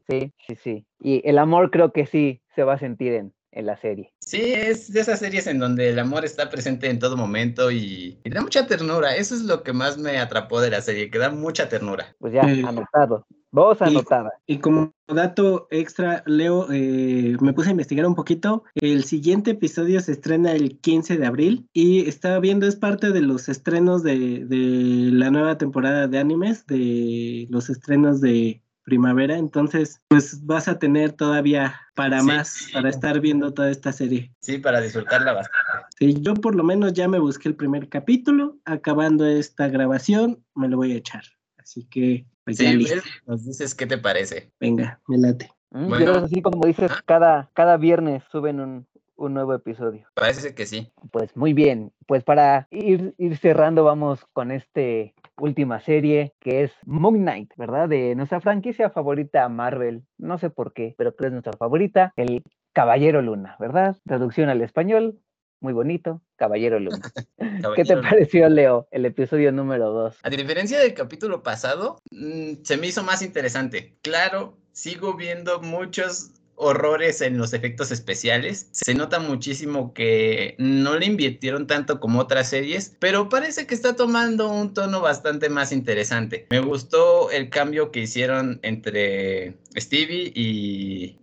Sí, 0.08 0.32
sí, 0.46 0.56
sí. 0.56 0.86
Y 1.00 1.20
el 1.28 1.36
amor 1.38 1.70
creo 1.70 1.92
que 1.92 2.06
sí 2.06 2.40
se 2.54 2.64
va 2.64 2.74
a 2.74 2.78
sentir 2.78 3.12
en, 3.12 3.34
en 3.52 3.66
la 3.66 3.76
serie. 3.80 4.12
Sí, 4.18 4.40
es 4.54 4.92
de 4.92 5.00
esas 5.00 5.18
series 5.18 5.46
en 5.46 5.58
donde 5.58 5.90
el 5.90 5.98
amor 5.98 6.24
está 6.24 6.48
presente 6.50 6.88
en 6.88 6.98
todo 6.98 7.16
momento 7.16 7.70
y, 7.70 8.18
y 8.24 8.30
da 8.30 8.40
mucha 8.40 8.66
ternura. 8.66 9.14
Eso 9.14 9.34
es 9.34 9.42
lo 9.42 9.62
que 9.62 9.72
más 9.72 9.98
me 9.98 10.18
atrapó 10.18 10.60
de 10.60 10.70
la 10.70 10.80
serie, 10.80 11.10
que 11.10 11.18
da 11.18 11.30
mucha 11.30 11.68
ternura. 11.68 12.16
Pues 12.18 12.32
ya, 12.32 12.40
Eh, 12.42 12.62
anotado. 12.66 13.26
Voz 13.54 13.76
y- 13.82 13.84
anotada. 13.84 14.32
Y 14.46 14.58
como 14.60 14.94
dato 15.06 15.68
extra, 15.70 16.22
Leo, 16.24 16.68
eh, 16.72 17.36
me 17.42 17.52
puse 17.52 17.68
a 17.68 17.72
investigar 17.72 18.06
un 18.06 18.14
poquito. 18.14 18.64
El 18.76 19.04
siguiente 19.04 19.50
episodio 19.50 20.00
se 20.00 20.12
estrena 20.12 20.52
el 20.52 20.78
15 20.80 21.18
de 21.18 21.26
abril 21.26 21.68
y 21.74 22.08
estaba 22.08 22.38
viendo, 22.40 22.66
es 22.66 22.76
parte 22.76 23.10
de 23.12 23.20
los 23.20 23.50
estrenos 23.50 24.02
de, 24.02 24.46
de 24.46 25.10
la 25.12 25.30
nueva 25.30 25.58
temporada 25.58 26.08
de 26.08 26.18
animes, 26.18 26.66
de 26.66 27.46
los 27.50 27.68
estrenos 27.68 28.22
de 28.22 28.61
primavera. 28.84 29.36
Entonces, 29.36 30.00
pues 30.08 30.44
vas 30.44 30.68
a 30.68 30.78
tener 30.78 31.12
todavía 31.12 31.80
para 31.94 32.20
Sí. 32.20 32.26
más, 32.26 32.68
para 32.72 32.88
estar 32.88 33.20
viendo 33.20 33.52
toda 33.54 33.70
esta 33.70 33.92
serie. 33.92 34.32
Sí, 34.40 34.58
para 34.58 34.80
disfrutarla 34.80 35.32
bastante. 35.32 35.86
Sí, 35.98 36.16
yo 36.20 36.34
por 36.34 36.54
lo 36.54 36.64
menos 36.64 36.92
ya 36.92 37.08
me 37.08 37.18
busqué 37.18 37.48
el 37.48 37.56
primer 37.56 37.88
capítulo. 37.88 38.56
Acabando 38.64 39.26
esta 39.26 39.68
grabación, 39.68 40.42
me 40.54 40.68
lo 40.68 40.76
voy 40.78 40.92
a 40.92 40.96
echar. 40.96 41.22
Así 41.58 41.84
que, 41.84 42.26
pues 42.44 42.58
ya 42.58 42.70
Sí, 42.70 42.76
listo. 42.76 42.96
¿ves? 42.96 43.04
nos 43.26 43.44
dices 43.44 43.74
qué 43.74 43.86
te 43.86 43.98
parece. 43.98 44.50
Venga, 44.58 45.00
me 45.06 45.18
late. 45.18 45.50
Mm, 45.70 45.88
Bueno. 45.88 45.96
pero 46.12 46.24
así 46.24 46.42
como 46.42 46.66
dices, 46.66 46.90
Ah. 46.92 47.02
cada, 47.06 47.50
cada 47.54 47.76
viernes 47.76 48.22
suben 48.30 48.60
un, 48.60 48.86
un 49.16 49.34
nuevo 49.34 49.54
episodio. 49.54 50.06
Parece 50.14 50.54
que 50.54 50.66
sí. 50.66 50.90
Pues 51.12 51.36
muy 51.36 51.52
bien. 51.52 51.92
Pues 52.06 52.24
para 52.24 52.66
ir, 52.72 53.14
ir 53.16 53.36
cerrando, 53.38 53.84
vamos 53.84 54.26
con 54.32 54.50
este 54.50 55.14
última 55.38 55.80
serie 55.80 56.34
que 56.40 56.64
es 56.64 56.72
Moon 56.84 57.18
Knight, 57.18 57.52
¿verdad? 57.56 57.88
De 57.88 58.14
nuestra 58.14 58.40
franquicia 58.40 58.90
favorita 58.90 59.48
Marvel. 59.48 60.02
No 60.18 60.38
sé 60.38 60.50
por 60.50 60.72
qué, 60.72 60.94
pero 60.96 61.14
creo 61.14 61.22
que 61.22 61.26
es 61.28 61.32
nuestra 61.32 61.56
favorita. 61.58 62.12
El 62.16 62.42
Caballero 62.72 63.22
Luna, 63.22 63.56
¿verdad? 63.58 63.96
Traducción 64.06 64.48
al 64.48 64.62
español. 64.62 65.18
Muy 65.60 65.72
bonito. 65.72 66.22
Caballero 66.36 66.80
Luna. 66.80 67.00
¿Qué 67.76 67.84
te 67.84 67.96
pareció, 67.96 68.48
Leo, 68.48 68.88
el 68.90 69.06
episodio 69.06 69.52
número 69.52 69.90
2? 69.90 70.18
A 70.22 70.30
diferencia 70.30 70.78
del 70.80 70.94
capítulo 70.94 71.42
pasado, 71.42 71.98
mm, 72.10 72.62
se 72.62 72.76
me 72.76 72.88
hizo 72.88 73.02
más 73.02 73.22
interesante. 73.22 73.96
Claro, 74.02 74.56
sigo 74.72 75.14
viendo 75.14 75.60
muchos 75.60 76.32
horrores 76.56 77.20
en 77.20 77.38
los 77.38 77.52
efectos 77.52 77.90
especiales. 77.90 78.68
Se 78.70 78.94
nota 78.94 79.18
muchísimo 79.18 79.92
que 79.92 80.54
no 80.58 80.96
le 80.96 81.06
invirtieron 81.06 81.66
tanto 81.66 82.00
como 82.00 82.20
otras 82.20 82.48
series, 82.48 82.94
pero 82.98 83.28
parece 83.28 83.66
que 83.66 83.74
está 83.74 83.96
tomando 83.96 84.48
un 84.48 84.74
tono 84.74 85.00
bastante 85.00 85.48
más 85.48 85.72
interesante. 85.72 86.46
Me 86.50 86.60
gustó 86.60 87.30
el 87.30 87.50
cambio 87.50 87.90
que 87.90 88.00
hicieron 88.00 88.60
entre 88.62 89.56
Stevie 89.76 90.32
y, 90.34 91.16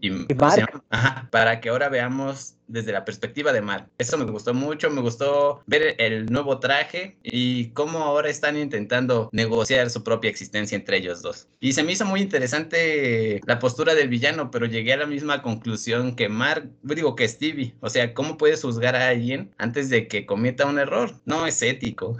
para 1.32 1.62
que 1.62 1.70
ahora 1.70 1.90
veamos 1.90 2.56
desde 2.70 2.92
la 2.92 3.04
perspectiva 3.04 3.52
de 3.52 3.62
Mark. 3.62 3.90
Eso 3.98 4.18
me 4.18 4.26
gustó 4.26 4.54
mucho, 4.54 4.90
me 4.90 5.02
gustó 5.02 5.62
ver 5.66 5.96
el 5.98 6.28
nuevo 6.28 6.60
traje 6.60 7.18
y 7.24 7.70
cómo 7.72 8.00
ahora 8.00 8.30
están 8.30 8.58
intentando 8.58 9.30
negociar 9.32 9.90
su 9.90 10.04
propia 10.04 10.30
existencia 10.30 10.76
entre 10.76 10.98
ellos 10.98 11.22
dos. 11.22 11.48
Y 11.60 11.74
se 11.74 11.84
me 11.84 11.92
hizo 11.92 12.06
muy 12.06 12.22
interesante 12.22 13.42
la 13.46 13.60
postura 13.60 13.96
del 13.96 14.10
villano, 14.10 14.52
pero 14.52 14.66
llegué 14.66 14.94
a 14.94 14.98
la 14.98 15.06
misma 15.06 15.42
conclusión 15.42 16.16
que 16.16 16.30
Mark, 16.30 16.70
digo 16.84 17.16
que 17.16 17.28
Stevie. 17.28 17.76
O 17.82 17.90
sea, 17.90 18.14
¿cómo 18.14 18.38
puedes 18.38 18.62
juzgar 18.62 18.96
a 18.96 19.10
alguien 19.10 19.52
antes 19.58 19.90
de 19.90 20.08
que 20.08 20.26
cometa 20.26 20.66
un 20.66 20.80
error? 20.80 21.14
No 21.26 21.46
es 21.46 21.62
ético. 21.62 22.18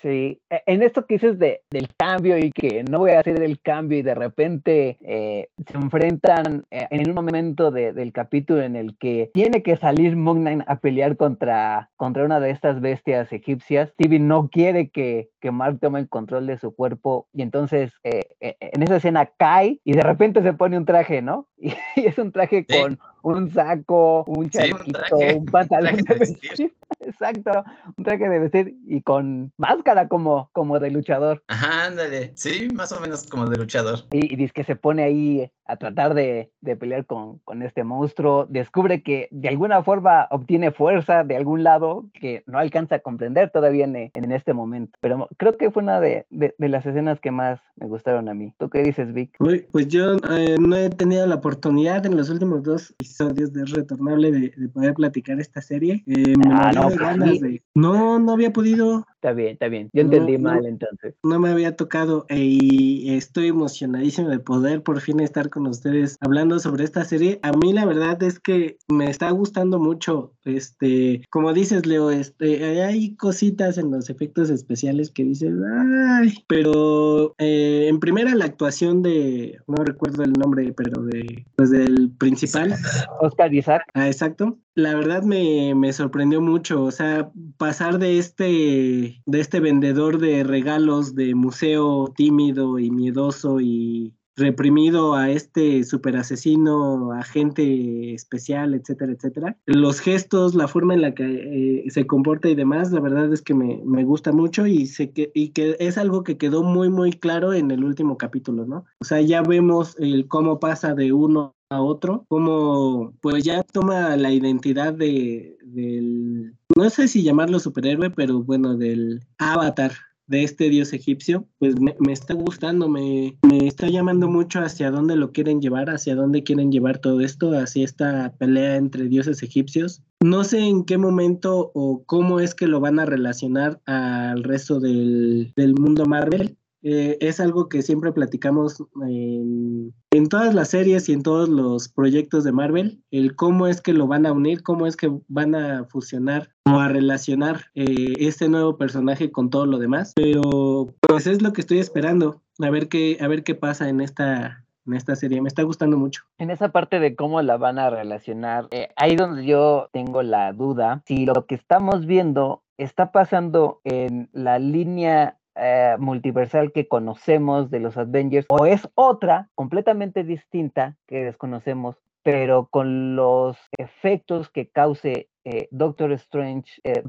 Sí, 0.00 0.40
e, 0.50 0.62
en 0.66 0.82
esto 0.82 1.06
que 1.06 1.14
dices 1.14 1.38
de, 1.38 1.62
del 1.70 1.88
cambio 1.96 2.38
y 2.38 2.50
que 2.50 2.84
no 2.84 3.00
voy 3.00 3.12
a 3.12 3.20
hacer 3.20 3.42
el 3.42 3.60
cambio 3.60 3.98
y 3.98 4.02
de 4.02 4.14
repente 4.14 4.98
eh, 5.02 5.48
se 5.66 5.76
enfrentan 5.76 6.64
eh, 6.70 6.86
en 6.90 7.08
un 7.08 7.14
momento 7.14 7.70
del 7.70 8.12
capítulo 8.12 8.62
en 8.62 8.76
el 8.76 8.96
que 8.98 9.30
tiene 9.32 9.62
que 9.62 9.76
salir 9.76 10.16
Moon 10.16 10.64
a 10.66 10.76
pelear 10.76 11.16
contra, 11.16 11.90
contra 11.96 12.24
una 12.24 12.40
de 12.40 12.50
estas 12.50 12.80
bestias 12.80 13.32
egipcias, 13.32 13.90
Stevie 13.90 14.20
no 14.20 14.48
quiere 14.48 14.90
que, 14.90 15.30
que 15.40 15.50
Mark 15.50 15.78
tome 15.80 16.00
el 16.00 16.08
control 16.08 16.46
de 16.46 16.58
su 16.58 16.74
cuerpo 16.74 17.28
y 17.32 17.42
entonces 17.42 17.92
eh, 18.04 18.22
en 18.40 18.82
esa 18.82 18.96
escena 18.96 19.30
cae 19.36 19.80
y 19.84 19.92
de 19.92 20.02
repente 20.02 20.42
se 20.42 20.52
pone 20.52 20.76
un 20.76 20.84
traje, 20.84 21.22
¿no? 21.22 21.48
Y, 21.58 21.72
es 22.06 22.18
un 22.18 22.32
traje 22.32 22.66
con 22.66 22.98
un 23.22 23.50
saco, 23.50 24.24
un 24.26 24.50
chalequito, 24.50 25.16
un, 25.36 25.46
pantalón 25.46 25.96
de 25.96 26.14
vestir. 26.14 26.74
Exacto, 27.00 27.64
un 27.96 28.04
traje 28.04 28.28
de 28.28 28.38
vestir 28.38 28.76
y 28.86 29.02
con 29.02 29.52
máscara 29.56 30.08
como, 30.08 30.50
como 30.52 30.78
de 30.78 30.90
luchador. 30.90 31.42
Ajá, 31.48 31.86
ándale, 31.86 32.32
sí, 32.34 32.68
más 32.74 32.92
o 32.92 33.00
menos 33.00 33.26
como 33.26 33.46
de 33.46 33.58
luchador. 33.58 34.00
Y, 34.12 34.32
y 34.32 34.36
dice 34.36 34.52
que 34.52 34.64
se 34.64 34.76
pone 34.76 35.02
ahí 35.02 35.50
a 35.68 35.76
tratar 35.76 36.14
de, 36.14 36.50
de 36.60 36.76
pelear 36.76 37.06
con, 37.06 37.38
con, 37.40 37.62
este 37.62 37.84
monstruo, 37.84 38.46
descubre 38.48 39.02
que 39.02 39.28
de 39.30 39.48
alguna 39.48 39.82
forma 39.82 40.28
obtiene 40.30 40.70
fuerza 40.70 41.24
de 41.24 41.36
algún 41.36 41.64
lado 41.64 42.08
que 42.14 42.44
no 42.46 42.58
alcanza 42.58 42.96
a 42.96 42.98
comprender 43.00 43.50
todavía 43.50 43.84
en, 43.84 43.96
en 43.96 44.32
este 44.32 44.52
momento. 44.52 44.96
Pero 45.00 45.28
creo 45.36 45.56
que 45.56 45.70
fue 45.70 45.82
una 45.82 46.00
de, 46.00 46.26
de, 46.30 46.54
de, 46.56 46.68
las 46.68 46.86
escenas 46.86 47.20
que 47.20 47.30
más 47.30 47.60
me 47.76 47.86
gustaron 47.86 48.28
a 48.28 48.34
mí. 48.34 48.54
¿Tú 48.58 48.70
qué 48.70 48.82
dices, 48.82 49.12
Vic? 49.12 49.36
Pues 49.38 49.88
yo 49.88 50.16
eh, 50.30 50.56
no 50.58 50.76
he 50.76 50.90
tenido 50.90 51.26
la 51.26 51.36
oportunidad 51.36 52.06
en 52.06 52.16
los 52.16 52.30
últimos 52.30 52.62
dos 52.62 52.90
episodios 52.90 53.52
de 53.52 53.64
Retornable 53.64 54.30
de, 54.30 54.52
de 54.56 54.68
poder 54.68 54.94
platicar 54.94 55.40
esta 55.40 55.60
serie. 55.60 56.04
Eh, 56.06 56.34
ah, 56.50 56.72
no, 56.74 56.85
ganas 56.94 57.40
de... 57.40 57.62
no, 57.74 58.18
no 58.18 58.32
había 58.32 58.52
podido. 58.52 59.06
Está 59.14 59.32
bien, 59.32 59.52
está 59.54 59.68
bien. 59.68 59.90
Yo 59.92 60.02
entendí 60.02 60.38
mal 60.38 60.66
entonces. 60.66 61.14
No 61.24 61.40
me 61.40 61.48
había 61.48 61.74
tocado 61.74 62.26
y 62.28 63.12
estoy 63.16 63.48
emocionadísimo 63.48 64.28
de 64.28 64.38
poder 64.38 64.82
por 64.82 65.00
fin 65.00 65.18
estar 65.18 65.50
con 65.50 65.66
ustedes 65.66 66.16
hablando 66.20 66.60
sobre 66.60 66.84
esta 66.84 67.04
serie. 67.04 67.40
A 67.42 67.52
mí 67.52 67.72
la 67.72 67.86
verdad 67.86 68.22
es 68.22 68.38
que 68.38 68.78
me 68.88 69.10
está 69.10 69.30
gustando 69.30 69.80
mucho. 69.80 70.32
Este, 70.44 71.22
como 71.30 71.52
dices, 71.52 71.86
Leo, 71.86 72.10
este, 72.10 72.82
hay 72.82 73.16
cositas 73.16 73.78
en 73.78 73.90
los 73.90 74.10
efectos 74.10 74.48
especiales 74.48 75.10
que 75.10 75.24
dices, 75.24 75.52
ay, 75.88 76.32
pero 76.46 77.34
eh, 77.38 77.86
en 77.88 77.98
primera 77.98 78.34
la 78.34 78.44
actuación 78.44 79.02
de, 79.02 79.58
no 79.66 79.82
recuerdo 79.82 80.22
el 80.22 80.34
nombre, 80.34 80.72
pero 80.72 81.02
de, 81.02 81.46
pues 81.56 81.70
del 81.70 82.12
principal. 82.16 82.74
Oscar 83.20 83.52
Isaac. 83.52 83.82
Ah, 83.94 84.06
exacto 84.06 84.58
la 84.76 84.94
verdad 84.94 85.22
me, 85.22 85.74
me, 85.74 85.92
sorprendió 85.94 86.42
mucho, 86.42 86.82
o 86.82 86.90
sea, 86.90 87.32
pasar 87.56 87.98
de 87.98 88.18
este, 88.18 89.22
de 89.24 89.40
este 89.40 89.58
vendedor 89.58 90.18
de 90.18 90.44
regalos 90.44 91.14
de 91.14 91.34
museo 91.34 92.12
tímido 92.14 92.78
y 92.78 92.90
miedoso 92.90 93.58
y 93.58 94.14
reprimido 94.36 95.14
a 95.14 95.30
este 95.30 95.82
super 95.84 96.16
asesino, 96.16 97.12
agente 97.12 98.14
especial, 98.14 98.74
etcétera, 98.74 99.12
etcétera. 99.12 99.56
Los 99.66 100.00
gestos, 100.00 100.54
la 100.54 100.68
forma 100.68 100.94
en 100.94 101.02
la 101.02 101.14
que 101.14 101.24
eh, 101.24 101.90
se 101.90 102.06
comporta 102.06 102.48
y 102.48 102.54
demás, 102.54 102.92
la 102.92 103.00
verdad 103.00 103.32
es 103.32 103.42
que 103.42 103.54
me, 103.54 103.80
me 103.84 104.04
gusta 104.04 104.32
mucho 104.32 104.66
y, 104.66 104.86
sé 104.86 105.10
que, 105.10 105.30
y 105.34 105.50
que 105.50 105.76
es 105.80 105.98
algo 105.98 106.22
que 106.22 106.36
quedó 106.36 106.62
muy, 106.62 106.90
muy 106.90 107.12
claro 107.12 107.52
en 107.52 107.70
el 107.70 107.84
último 107.84 108.18
capítulo, 108.18 108.66
¿no? 108.66 108.84
O 109.00 109.04
sea, 109.04 109.20
ya 109.20 109.42
vemos 109.42 109.96
el 109.98 110.28
cómo 110.28 110.60
pasa 110.60 110.94
de 110.94 111.12
uno 111.12 111.54
a 111.70 111.80
otro, 111.80 112.24
como 112.28 113.12
pues 113.20 113.42
ya 113.42 113.62
toma 113.62 114.16
la 114.16 114.30
identidad 114.30 114.92
de, 114.92 115.56
del, 115.64 116.54
no 116.76 116.90
sé 116.90 117.08
si 117.08 117.22
llamarlo 117.22 117.58
superhéroe, 117.58 118.10
pero 118.10 118.42
bueno, 118.42 118.76
del 118.76 119.20
avatar 119.38 119.92
de 120.26 120.42
este 120.42 120.68
dios 120.68 120.92
egipcio, 120.92 121.46
pues 121.58 121.74
me, 121.80 121.94
está 122.12 122.34
gustando, 122.34 122.88
me, 122.88 123.38
me, 123.42 123.66
está 123.66 123.88
llamando 123.88 124.28
mucho 124.28 124.60
hacia 124.60 124.90
dónde 124.90 125.16
lo 125.16 125.32
quieren 125.32 125.60
llevar, 125.60 125.90
hacia 125.90 126.14
dónde 126.14 126.42
quieren 126.42 126.72
llevar 126.72 126.98
todo 126.98 127.20
esto, 127.20 127.52
hacia 127.52 127.84
esta 127.84 128.34
pelea 128.38 128.76
entre 128.76 129.08
dioses 129.08 129.42
egipcios. 129.42 130.02
No 130.20 130.44
sé 130.44 130.60
en 130.60 130.84
qué 130.84 130.98
momento 130.98 131.70
o 131.74 132.02
cómo 132.04 132.40
es 132.40 132.54
que 132.54 132.66
lo 132.66 132.80
van 132.80 132.98
a 132.98 133.06
relacionar 133.06 133.80
al 133.86 134.42
resto 134.42 134.80
del, 134.80 135.52
del 135.56 135.74
mundo 135.74 136.06
Marvel, 136.06 136.56
eh, 136.82 137.18
es 137.20 137.40
algo 137.40 137.68
que 137.68 137.82
siempre 137.82 138.12
platicamos 138.12 138.82
en, 139.08 139.92
todas 140.28 140.54
las 140.54 140.68
series 140.68 141.08
y 141.08 141.12
en 141.12 141.22
todos 141.22 141.48
los 141.48 141.88
proyectos 141.88 142.44
de 142.44 142.52
Marvel, 142.52 143.02
el 143.10 143.36
cómo 143.36 143.66
es 143.66 143.80
que 143.80 143.92
lo 143.92 144.06
van 144.06 144.26
a 144.26 144.32
unir, 144.32 144.62
cómo 144.62 144.86
es 144.86 144.96
que 144.96 145.10
van 145.28 145.54
a 145.54 145.84
fusionar 145.84 146.50
o 146.64 146.78
a 146.78 146.88
relacionar 146.88 147.66
eh, 147.74 148.14
este 148.18 148.48
nuevo 148.48 148.76
personaje 148.76 149.30
con 149.30 149.50
todo 149.50 149.66
lo 149.66 149.78
demás. 149.78 150.12
Pero 150.16 150.94
pues 151.00 151.26
es 151.26 151.42
lo 151.42 151.52
que 151.52 151.60
estoy 151.60 151.78
esperando, 151.78 152.42
a 152.60 152.70
ver 152.70 152.88
qué, 152.88 153.18
a 153.20 153.28
ver 153.28 153.44
qué 153.44 153.54
pasa 153.54 153.88
en 153.88 154.00
esta, 154.00 154.64
en 154.86 154.94
esta 154.94 155.14
serie. 155.14 155.42
Me 155.42 155.48
está 155.48 155.62
gustando 155.62 155.96
mucho. 155.96 156.22
En 156.38 156.50
esa 156.50 156.70
parte 156.70 156.98
de 156.98 157.14
cómo 157.14 157.42
la 157.42 157.56
van 157.56 157.78
a 157.78 157.90
relacionar, 157.90 158.68
eh, 158.70 158.88
ahí 158.96 159.16
donde 159.16 159.44
yo 159.44 159.88
tengo 159.92 160.22
la 160.22 160.52
duda, 160.52 161.02
si 161.06 161.26
lo 161.26 161.46
que 161.46 161.54
estamos 161.54 162.06
viendo 162.06 162.62
está 162.78 163.12
pasando 163.12 163.80
en 163.84 164.28
la 164.32 164.58
línea 164.58 165.35
eh, 165.56 165.96
multiversal 165.98 166.72
que 166.72 166.88
conocemos 166.88 167.70
de 167.70 167.80
los 167.80 167.96
Avengers 167.96 168.46
o 168.48 168.66
es 168.66 168.88
otra 168.94 169.48
completamente 169.54 170.24
distinta 170.24 170.96
que 171.06 171.24
desconocemos, 171.24 171.96
pero 172.22 172.66
con 172.66 173.16
los 173.16 173.56
efectos 173.78 174.50
que 174.50 174.68
cause 174.68 175.28
eh, 175.44 175.68
Doctor 175.70 176.12
Strange 176.12 176.80
eh, 176.82 177.02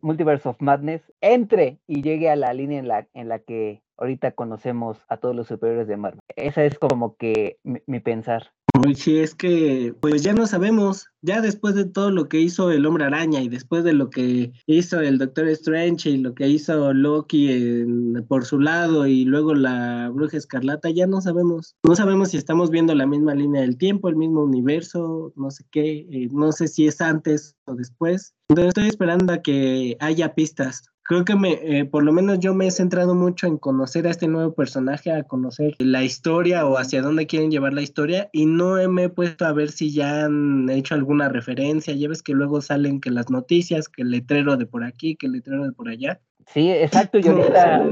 Multiverse 0.00 0.48
of 0.48 0.60
Madness 0.60 1.02
entre 1.20 1.78
y 1.86 2.02
llegue 2.02 2.28
a 2.28 2.36
la 2.36 2.52
línea 2.52 2.80
en 2.80 2.88
la, 2.88 3.06
en 3.14 3.28
la 3.28 3.38
que 3.38 3.82
ahorita 3.96 4.32
conocemos 4.32 4.98
a 5.08 5.16
todos 5.18 5.34
los 5.34 5.46
superiores 5.46 5.86
de 5.86 5.96
Marvel. 5.96 6.20
Esa 6.34 6.64
es 6.64 6.78
como 6.78 7.16
que 7.16 7.58
mi, 7.62 8.00
pensar. 8.00 8.52
Sí, 8.96 9.18
es 9.18 9.34
que 9.34 9.94
pues 10.00 10.22
ya 10.22 10.32
no 10.32 10.46
sabemos, 10.46 11.06
ya 11.22 11.40
después 11.40 11.74
de 11.74 11.84
todo 11.84 12.10
lo 12.10 12.28
que 12.28 12.40
hizo 12.40 12.70
el 12.70 12.84
hombre 12.86 13.04
araña 13.04 13.40
y 13.42 13.48
después 13.48 13.84
de 13.84 13.92
lo 13.92 14.10
que 14.10 14.52
hizo 14.66 15.00
el 15.00 15.18
Doctor 15.18 15.48
Strange 15.48 16.10
y 16.10 16.16
lo 16.18 16.34
que 16.34 16.48
hizo 16.48 16.92
Loki 16.92 17.84
por 18.28 18.44
su 18.44 18.60
lado 18.60 19.06
y 19.06 19.24
luego 19.24 19.54
la 19.54 20.10
bruja 20.12 20.36
escarlata, 20.36 20.90
ya 20.90 21.06
no 21.06 21.20
sabemos. 21.20 21.76
No 21.82 21.94
sabemos 21.94 22.30
si 22.30 22.36
estamos 22.36 22.70
viendo 22.70 22.94
la 22.94 23.06
misma 23.06 23.34
línea 23.34 23.62
del 23.62 23.76
tiempo, 23.76 24.08
el 24.08 24.16
mismo 24.16 24.42
universo, 24.42 25.32
no 25.36 25.50
sé 25.50 25.64
qué, 25.70 26.06
eh, 26.10 26.28
no 26.32 26.52
sé 26.52 26.68
si 26.68 26.86
es 26.86 27.00
antes 27.00 27.56
o 27.66 27.74
después. 27.74 28.34
Entonces 28.48 28.68
estoy 28.68 28.88
esperando 28.88 29.32
a 29.32 29.42
que 29.42 29.96
haya 30.00 30.34
pistas 30.34 30.84
creo 31.06 31.24
que 31.24 31.36
me, 31.36 31.52
eh, 31.62 31.84
por 31.84 32.04
lo 32.04 32.12
menos 32.12 32.40
yo 32.40 32.54
me 32.54 32.66
he 32.66 32.70
centrado 32.70 33.14
mucho 33.14 33.46
en 33.46 33.58
conocer 33.58 34.06
a 34.06 34.10
este 34.10 34.28
nuevo 34.28 34.54
personaje, 34.54 35.12
a 35.12 35.22
conocer 35.22 35.74
la 35.78 36.02
historia 36.02 36.66
o 36.66 36.78
hacia 36.78 37.02
dónde 37.02 37.26
quieren 37.26 37.50
llevar 37.50 37.72
la 37.72 37.82
historia 37.82 38.28
y 38.32 38.46
no 38.46 38.76
me 38.88 39.04
he 39.04 39.08
puesto 39.08 39.46
a 39.46 39.52
ver 39.52 39.70
si 39.70 39.92
ya 39.92 40.24
han 40.24 40.68
hecho 40.68 40.94
alguna 40.94 41.28
referencia. 41.28 41.94
Ya 41.94 42.08
ves 42.08 42.22
que 42.22 42.32
luego 42.32 42.60
salen 42.60 43.00
que 43.00 43.10
las 43.10 43.30
noticias, 43.30 43.88
que 43.88 44.02
el 44.02 44.10
letrero 44.10 44.56
de 44.56 44.66
por 44.66 44.84
aquí, 44.84 45.16
que 45.16 45.26
el 45.26 45.32
letrero 45.32 45.64
de 45.64 45.72
por 45.72 45.88
allá. 45.88 46.20
Sí, 46.46 46.70
exacto. 46.70 47.18
Y 47.18 47.26
ahorita 47.28 47.84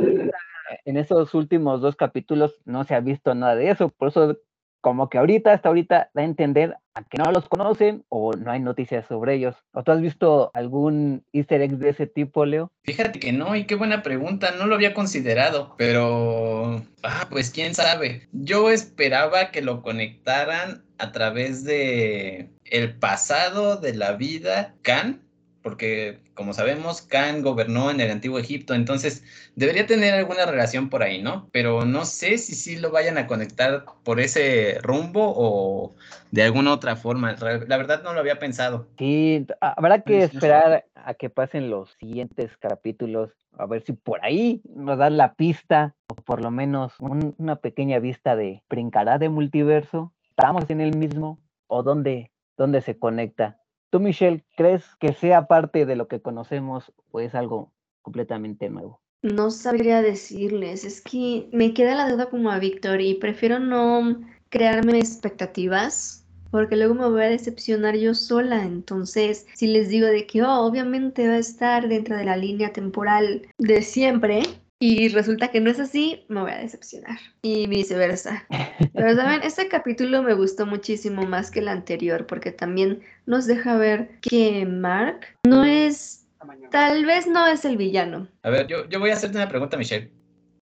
en 0.85 0.97
esos 0.97 1.35
últimos 1.35 1.81
dos 1.81 1.97
capítulos 1.97 2.61
no 2.65 2.85
se 2.85 2.95
ha 2.95 3.01
visto 3.01 3.35
nada 3.35 3.55
de 3.55 3.71
eso. 3.71 3.89
Por 3.91 4.09
eso 4.09 4.39
como 4.85 5.09
que 5.09 5.17
ahorita, 5.17 5.55
hasta 5.55 5.71
ahorita, 5.71 6.11
da 6.13 6.21
a 6.21 6.27
entender 6.27 6.77
a 6.93 7.03
que 7.05 7.17
no 7.17 7.33
los 7.33 7.49
conocen 7.49 8.05
o 8.11 8.35
no 8.35 8.51
hay 8.51 8.61
noticias 8.61 9.07
sobre 9.07 9.33
ellos. 9.33 9.57
¿O 9.73 9.83
tú 9.83 9.93
has 9.93 10.01
visto 10.03 10.51
algún 10.53 11.25
easter 11.33 11.63
egg 11.63 11.79
de 11.79 11.89
ese 11.89 12.07
tipo, 12.07 12.45
Leo? 12.45 12.71
Fíjate 12.83 13.19
que 13.19 13.33
no, 13.33 13.57
y 13.57 13.65
qué 13.65 13.77
buena 13.77 14.03
pregunta, 14.03 14.51
no 14.59 14.67
lo 14.67 14.75
había 14.75 14.93
considerado, 14.93 15.75
pero, 15.79 16.83
ah, 17.03 17.27
pues 17.31 17.51
quién 17.51 17.75
sabe. 17.75 18.29
Yo 18.33 18.69
esperaba 18.69 19.51
que 19.53 19.63
lo 19.63 19.81
conectaran 19.81 20.85
a 20.99 21.13
través 21.13 21.65
de 21.65 22.51
el 22.67 22.95
pasado 22.95 23.77
de 23.79 23.95
la 23.95 24.13
vida 24.13 24.75
Khan 24.83 25.23
porque 25.65 26.19
como 26.35 26.53
sabemos, 26.53 27.01
Khan 27.01 27.41
gobernó 27.41 27.91
en 27.91 27.99
el 27.99 28.11
antiguo 28.11 28.39
Egipto, 28.39 28.75
entonces 28.75 29.25
debería 29.57 29.87
tener 29.87 30.13
alguna 30.13 30.45
relación 30.45 30.91
por 30.91 31.03
ahí, 31.03 31.23
¿no? 31.23 31.49
Pero 31.53 31.87
no 31.87 32.05
sé 32.05 32.37
si 32.37 32.55
sí 32.55 32.77
lo 32.77 32.91
vayan 32.91 33.17
a 33.17 33.27
conectar 33.27 33.87
por 34.05 34.21
ese 34.21 34.79
rumbo 34.83 35.33
o 35.35 35.95
de 36.31 36.43
alguna 36.43 36.71
otra 36.71 36.97
forma. 36.97 37.35
La 37.67 37.79
verdad 37.79 38.03
no 38.03 38.13
lo 38.13 38.21
había 38.21 38.39
pensado. 38.39 38.87
Sí, 38.99 39.47
habrá 39.61 40.03
que 40.03 40.25
esperar 40.25 40.85
a 40.95 41.15
que 41.15 41.31
pasen 41.31 41.71
los 41.71 41.95
siguientes 41.99 42.59
capítulos, 42.59 43.31
a 43.57 43.65
ver 43.65 43.83
si 43.85 43.95
por 43.95 44.23
ahí 44.23 44.61
nos 44.69 44.99
dan 44.99 45.17
la 45.17 45.33
pista, 45.33 45.95
o 46.09 46.15
por 46.15 46.43
lo 46.43 46.51
menos 46.51 46.93
una 47.01 47.57
pequeña 47.57 48.01
vista 48.01 48.37
de 48.37 48.63
brincará 48.69 49.17
de 49.17 49.31
multiverso. 49.31 50.13
¿Estamos 50.29 50.69
en 50.69 50.83
el 50.83 50.95
mismo? 50.95 51.39
¿O 51.69 51.83
dónde, 51.83 52.33
dónde 52.59 52.83
se 52.83 52.99
conecta? 52.99 53.57
¿Tú, 53.95 54.01
Michelle, 54.01 54.45
crees 54.57 54.83
que 54.99 55.13
sea 55.13 55.47
parte 55.47 55.87
de 55.87 55.95
lo 55.95 56.09
que 56.09 56.21
conocemos 56.21 56.93
o 57.13 57.21
es 57.21 57.33
algo 57.33 57.73
completamente 58.03 58.69
nuevo? 58.69 59.01
No 59.23 59.53
sabría 59.53 60.03
decirles, 60.03 60.85
es 60.85 61.01
que 61.01 61.49
me 61.53 61.75
queda 61.75 61.95
la 61.95 62.11
duda 62.11 62.29
como 62.29 62.51
a 62.51 62.59
Víctor 62.59 63.01
y 63.01 63.15
prefiero 63.15 63.61
no 63.61 64.21
crearme 64.49 64.99
expectativas 64.99 66.27
porque 66.51 66.75
luego 66.75 66.95
me 66.95 67.09
voy 67.09 67.23
a 67.23 67.31
decepcionar 67.31 67.95
yo 67.95 68.15
sola. 68.15 68.65
Entonces, 68.65 69.47
si 69.55 69.69
les 69.69 69.89
digo 69.89 70.09
de 70.09 70.27
que 70.27 70.43
oh, 70.43 70.67
obviamente 70.67 71.29
va 71.29 71.35
a 71.35 71.39
estar 71.39 71.87
dentro 71.87 72.17
de 72.17 72.25
la 72.25 72.37
línea 72.37 72.73
temporal 72.73 73.47
de 73.59 73.83
siempre, 73.83 74.43
y 74.87 75.09
resulta 75.09 75.49
que 75.49 75.61
no 75.61 75.71
es 75.71 75.81
así, 75.81 76.27
me 76.29 76.43
voy 76.43 76.51
a 76.51 76.59
decepcionar. 76.59 77.19
Y 77.41 77.67
viceversa. 77.69 78.47
Pero 78.93 79.17
saben, 79.17 79.41
este 79.43 79.67
capítulo 79.67 80.23
me 80.23 80.35
gustó 80.35 80.67
muchísimo 80.67 81.23
más 81.23 81.51
que 81.51 81.61
el 81.61 81.69
anterior 81.69 82.27
porque 82.27 82.53
también 82.53 83.01
nos 83.25 83.47
deja 83.47 83.79
ver 83.79 84.11
que 84.21 84.67
Mark 84.67 85.21
no 85.47 85.65
es, 85.65 86.27
tal 86.71 87.07
vez 87.07 87.27
no 87.27 87.47
es 87.47 87.65
el 87.65 87.79
villano. 87.79 88.29
A 88.43 88.51
ver, 88.51 88.67
yo, 88.67 88.87
yo 88.91 89.01
voy 89.01 89.09
a 89.09 89.15
hacerte 89.15 89.39
una 89.39 89.49
pregunta, 89.49 89.79
Michelle. 89.79 90.11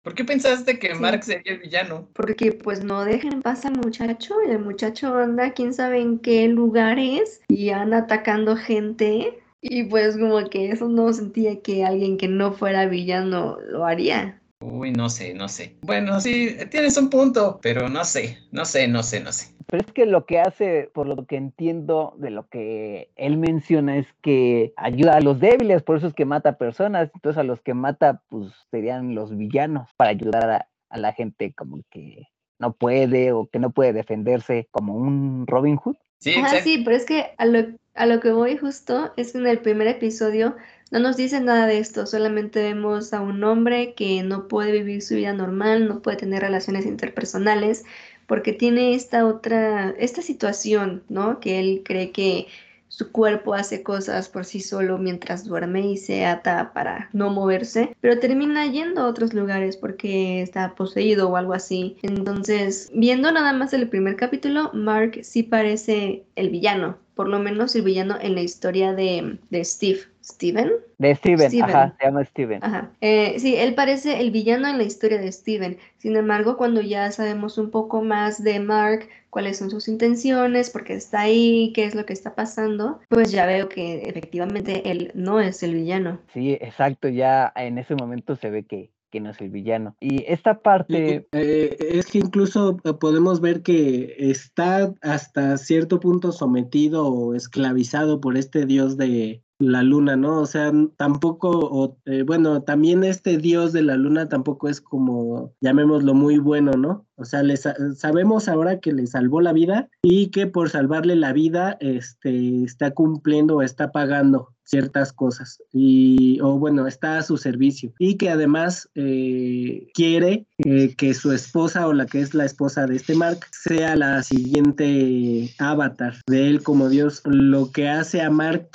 ¿Por 0.01 0.15
qué 0.15 0.25
pensaste 0.25 0.79
que 0.79 0.95
Mark 0.95 1.23
sería 1.23 1.53
el 1.53 1.59
villano? 1.59 2.09
Porque 2.13 2.51
pues 2.51 2.83
no 2.83 3.05
dejen 3.05 3.43
pasar 3.43 3.73
al 3.73 3.77
muchacho, 3.77 4.41
el 4.41 4.57
muchacho 4.57 5.13
anda 5.13 5.53
quién 5.53 5.71
sabe 5.71 6.01
en 6.01 6.17
qué 6.17 6.47
lugares 6.47 7.41
y 7.47 7.69
anda 7.69 7.99
atacando 7.99 8.55
gente 8.55 9.39
y 9.61 9.83
pues 9.83 10.17
como 10.17 10.49
que 10.49 10.71
eso 10.71 10.87
no 10.87 11.11
sentía 11.13 11.61
que 11.61 11.85
alguien 11.85 12.17
que 12.17 12.27
no 12.27 12.53
fuera 12.53 12.85
villano 12.85 13.57
lo 13.67 13.85
haría. 13.85 14.41
Uy, 14.61 14.91
no 14.91 15.09
sé, 15.09 15.33
no 15.33 15.47
sé. 15.47 15.77
Bueno, 15.81 16.19
sí, 16.19 16.55
tienes 16.69 16.97
un 16.97 17.09
punto, 17.09 17.59
pero 17.61 17.87
no 17.87 18.03
sé, 18.03 18.39
no 18.51 18.65
sé, 18.65 18.87
no 18.87 19.03
sé, 19.03 19.21
no 19.21 19.31
sé. 19.31 19.55
Pero 19.67 19.83
es 19.85 19.93
que 19.93 20.05
lo 20.05 20.25
que 20.25 20.39
hace, 20.39 20.89
por 20.93 21.07
lo 21.07 21.25
que 21.25 21.37
entiendo 21.37 22.15
de 22.17 22.31
lo 22.31 22.47
que 22.47 23.09
él 23.15 23.37
menciona, 23.37 23.97
es 23.97 24.07
que 24.21 24.73
ayuda 24.75 25.15
a 25.15 25.21
los 25.21 25.39
débiles, 25.39 25.83
por 25.83 25.97
eso 25.97 26.07
es 26.07 26.13
que 26.13 26.25
mata 26.25 26.57
personas. 26.57 27.09
Entonces 27.13 27.39
a 27.39 27.43
los 27.43 27.61
que 27.61 27.73
mata, 27.73 28.21
pues 28.29 28.51
serían 28.71 29.15
los 29.15 29.37
villanos, 29.37 29.89
para 29.95 30.09
ayudar 30.09 30.49
a, 30.49 30.67
a 30.89 30.97
la 30.97 31.13
gente 31.13 31.53
como 31.53 31.81
que 31.89 32.27
no 32.57 32.73
puede 32.73 33.31
o 33.31 33.47
que 33.47 33.59
no 33.59 33.69
puede 33.69 33.93
defenderse 33.93 34.67
como 34.71 34.95
un 34.95 35.45
Robin 35.47 35.77
Hood. 35.77 35.95
Sí, 36.19 36.33
sí, 36.63 36.81
pero 36.83 36.97
es 36.97 37.05
que 37.05 37.27
a 37.37 37.45
lo, 37.45 37.59
a 37.95 38.05
lo 38.05 38.19
que 38.19 38.31
voy 38.31 38.57
justo 38.57 39.13
es 39.17 39.31
que 39.31 39.39
en 39.39 39.47
el 39.47 39.59
primer 39.59 39.87
episodio 39.87 40.55
no 40.91 40.99
nos 40.99 41.17
dice 41.17 41.39
nada 41.39 41.67
de 41.67 41.77
esto, 41.77 42.05
solamente 42.05 42.61
vemos 42.61 43.13
a 43.13 43.21
un 43.21 43.43
hombre 43.43 43.93
que 43.93 44.23
no 44.23 44.47
puede 44.47 44.71
vivir 44.71 45.01
su 45.01 45.15
vida 45.15 45.33
normal, 45.33 45.87
no 45.87 46.01
puede 46.01 46.17
tener 46.17 46.41
relaciones 46.41 46.85
interpersonales, 46.85 47.83
porque 48.25 48.53
tiene 48.53 48.95
esta 48.95 49.25
otra, 49.25 49.91
esta 49.91 50.21
situación, 50.21 51.03
¿no? 51.09 51.39
Que 51.39 51.59
él 51.59 51.81
cree 51.85 52.11
que 52.11 52.47
su 52.89 53.11
cuerpo 53.11 53.53
hace 53.53 53.83
cosas 53.83 54.27
por 54.27 54.43
sí 54.43 54.59
solo 54.59 54.97
mientras 54.97 55.45
duerme 55.45 55.91
y 55.91 55.97
se 55.97 56.25
ata 56.25 56.73
para 56.73 57.09
no 57.13 57.29
moverse, 57.29 57.95
pero 58.01 58.19
termina 58.19 58.67
yendo 58.67 59.01
a 59.01 59.07
otros 59.07 59.33
lugares 59.33 59.77
porque 59.77 60.41
está 60.41 60.75
poseído 60.75 61.29
o 61.29 61.37
algo 61.37 61.53
así. 61.53 61.97
Entonces, 62.01 62.91
viendo 62.93 63.31
nada 63.31 63.53
más 63.53 63.71
el 63.73 63.87
primer 63.87 64.15
capítulo, 64.15 64.71
Mark 64.73 65.19
sí 65.23 65.43
parece 65.43 66.25
el 66.35 66.49
villano, 66.49 66.97
por 67.15 67.29
lo 67.29 67.39
menos 67.39 67.75
el 67.75 67.83
villano 67.83 68.17
en 68.19 68.35
la 68.35 68.41
historia 68.41 68.93
de, 68.93 69.39
de 69.49 69.63
Steve. 69.63 70.01
Steven. 70.29 70.71
De 70.97 71.15
Steven, 71.15 71.63
ajá, 71.63 71.95
se 71.99 72.05
llama 72.05 72.23
Steven. 72.25 72.63
Ajá. 72.63 72.91
Eh, 73.01 73.39
sí, 73.39 73.55
él 73.55 73.73
parece 73.73 74.19
el 74.19 74.31
villano 74.31 74.67
en 74.67 74.77
la 74.77 74.83
historia 74.83 75.19
de 75.19 75.31
Steven. 75.31 75.77
Sin 75.97 76.15
embargo, 76.15 76.55
cuando 76.57 76.81
ya 76.81 77.11
sabemos 77.11 77.57
un 77.57 77.71
poco 77.71 78.01
más 78.01 78.43
de 78.43 78.59
Mark, 78.59 79.07
cuáles 79.29 79.57
son 79.57 79.69
sus 79.69 79.87
intenciones, 79.87 80.69
por 80.69 80.83
qué 80.83 80.93
está 80.93 81.21
ahí, 81.21 81.71
qué 81.73 81.85
es 81.85 81.95
lo 81.95 82.05
que 82.05 82.13
está 82.13 82.35
pasando, 82.35 82.99
pues 83.09 83.31
ya 83.31 83.45
veo 83.45 83.69
que 83.69 84.03
efectivamente 84.03 84.89
él 84.91 85.11
no 85.13 85.39
es 85.39 85.63
el 85.63 85.73
villano. 85.73 86.19
Sí, 86.33 86.53
exacto, 86.61 87.07
ya 87.09 87.51
en 87.55 87.77
ese 87.77 87.95
momento 87.95 88.35
se 88.35 88.49
ve 88.49 88.63
que, 88.63 88.91
que 89.09 89.19
no 89.19 89.31
es 89.31 89.41
el 89.41 89.49
villano. 89.49 89.95
Y 89.99 90.25
esta 90.27 90.59
parte... 90.61 91.27
Eh, 91.31 91.77
es 91.79 92.05
que 92.07 92.19
incluso 92.19 92.77
eh, 92.83 92.93
podemos 92.93 93.41
ver 93.41 93.61
que 93.61 94.15
está 94.17 94.93
hasta 95.01 95.57
cierto 95.57 95.99
punto 95.99 96.31
sometido 96.31 97.07
o 97.07 97.35
esclavizado 97.35 98.21
por 98.21 98.37
este 98.37 98.65
dios 98.65 98.97
de, 98.97 99.43
la 99.59 99.83
luna, 99.83 100.15
¿no? 100.15 100.39
O 100.39 100.45
sea, 100.45 100.71
tampoco, 100.97 101.49
o, 101.51 101.97
eh, 102.05 102.23
bueno, 102.23 102.63
también 102.63 103.03
este 103.03 103.37
dios 103.37 103.73
de 103.73 103.81
la 103.81 103.97
luna 103.97 104.29
tampoco 104.29 104.69
es 104.69 104.79
como, 104.79 105.53
llamémoslo, 105.59 106.13
muy 106.13 106.37
bueno, 106.37 106.71
¿no? 106.71 107.05
O 107.15 107.25
sea, 107.25 107.43
les, 107.43 107.67
sabemos 107.97 108.47
ahora 108.47 108.79
que 108.79 108.93
le 108.93 109.05
salvó 109.05 109.41
la 109.41 109.51
vida 109.51 109.89
y 110.01 110.27
que 110.31 110.47
por 110.47 110.69
salvarle 110.69 111.17
la 111.17 111.33
vida, 111.33 111.77
este, 111.81 112.63
está 112.63 112.91
cumpliendo 112.91 113.57
o 113.57 113.61
está 113.61 113.91
pagando 113.91 114.53
ciertas 114.69 115.11
cosas. 115.11 115.61
Y 115.71 116.39
o 116.41 116.57
bueno 116.59 116.87
está 116.87 117.17
a 117.17 117.23
su 117.23 117.37
servicio. 117.37 117.93
Y 117.97 118.15
que 118.15 118.29
además 118.29 118.89
eh, 118.95 119.87
quiere 119.93 120.45
eh, 120.59 120.95
que 120.95 121.13
su 121.13 121.31
esposa 121.31 121.87
o 121.87 121.93
la 121.93 122.05
que 122.05 122.21
es 122.21 122.33
la 122.33 122.45
esposa 122.45 122.85
de 122.85 122.95
este 122.95 123.15
Mark 123.15 123.39
sea 123.51 123.95
la 123.95 124.21
siguiente 124.23 125.53
avatar 125.57 126.15
de 126.27 126.49
él 126.49 126.63
como 126.63 126.89
Dios. 126.89 127.21
Lo 127.25 127.71
que 127.71 127.89
hace 127.89 128.21
a 128.21 128.29
Mark 128.29 128.69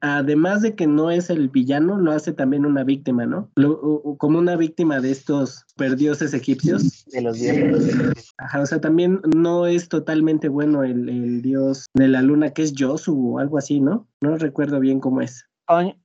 además 0.00 0.62
de 0.62 0.74
que 0.74 0.86
no 0.86 1.10
es 1.10 1.30
el 1.30 1.48
villano 1.48 1.98
lo 1.98 2.12
hace 2.12 2.32
también 2.32 2.66
una 2.66 2.84
víctima 2.84 3.24
no 3.26 3.50
como 4.18 4.38
una 4.38 4.56
víctima 4.56 5.00
de 5.00 5.10
estos 5.10 5.64
perdioses 5.76 6.34
egipcios. 6.34 7.06
De 7.06 7.22
los 7.22 7.38
dioses. 7.38 8.34
O 8.60 8.66
sea 8.66 8.80
también 8.80 9.20
no 9.34 9.66
es 9.66 9.88
totalmente 9.88 10.48
bueno 10.48 10.84
el, 10.84 11.08
el 11.08 11.42
dios 11.42 11.86
de 11.94 12.08
la 12.08 12.22
luna 12.22 12.50
que 12.50 12.62
es 12.62 12.74
Josu 12.76 13.34
o 13.34 13.38
algo 13.38 13.58
así 13.58 13.80
no 13.80 14.09
no 14.20 14.36
recuerdo 14.36 14.80
bien 14.80 15.00
cómo 15.00 15.20
es. 15.20 15.46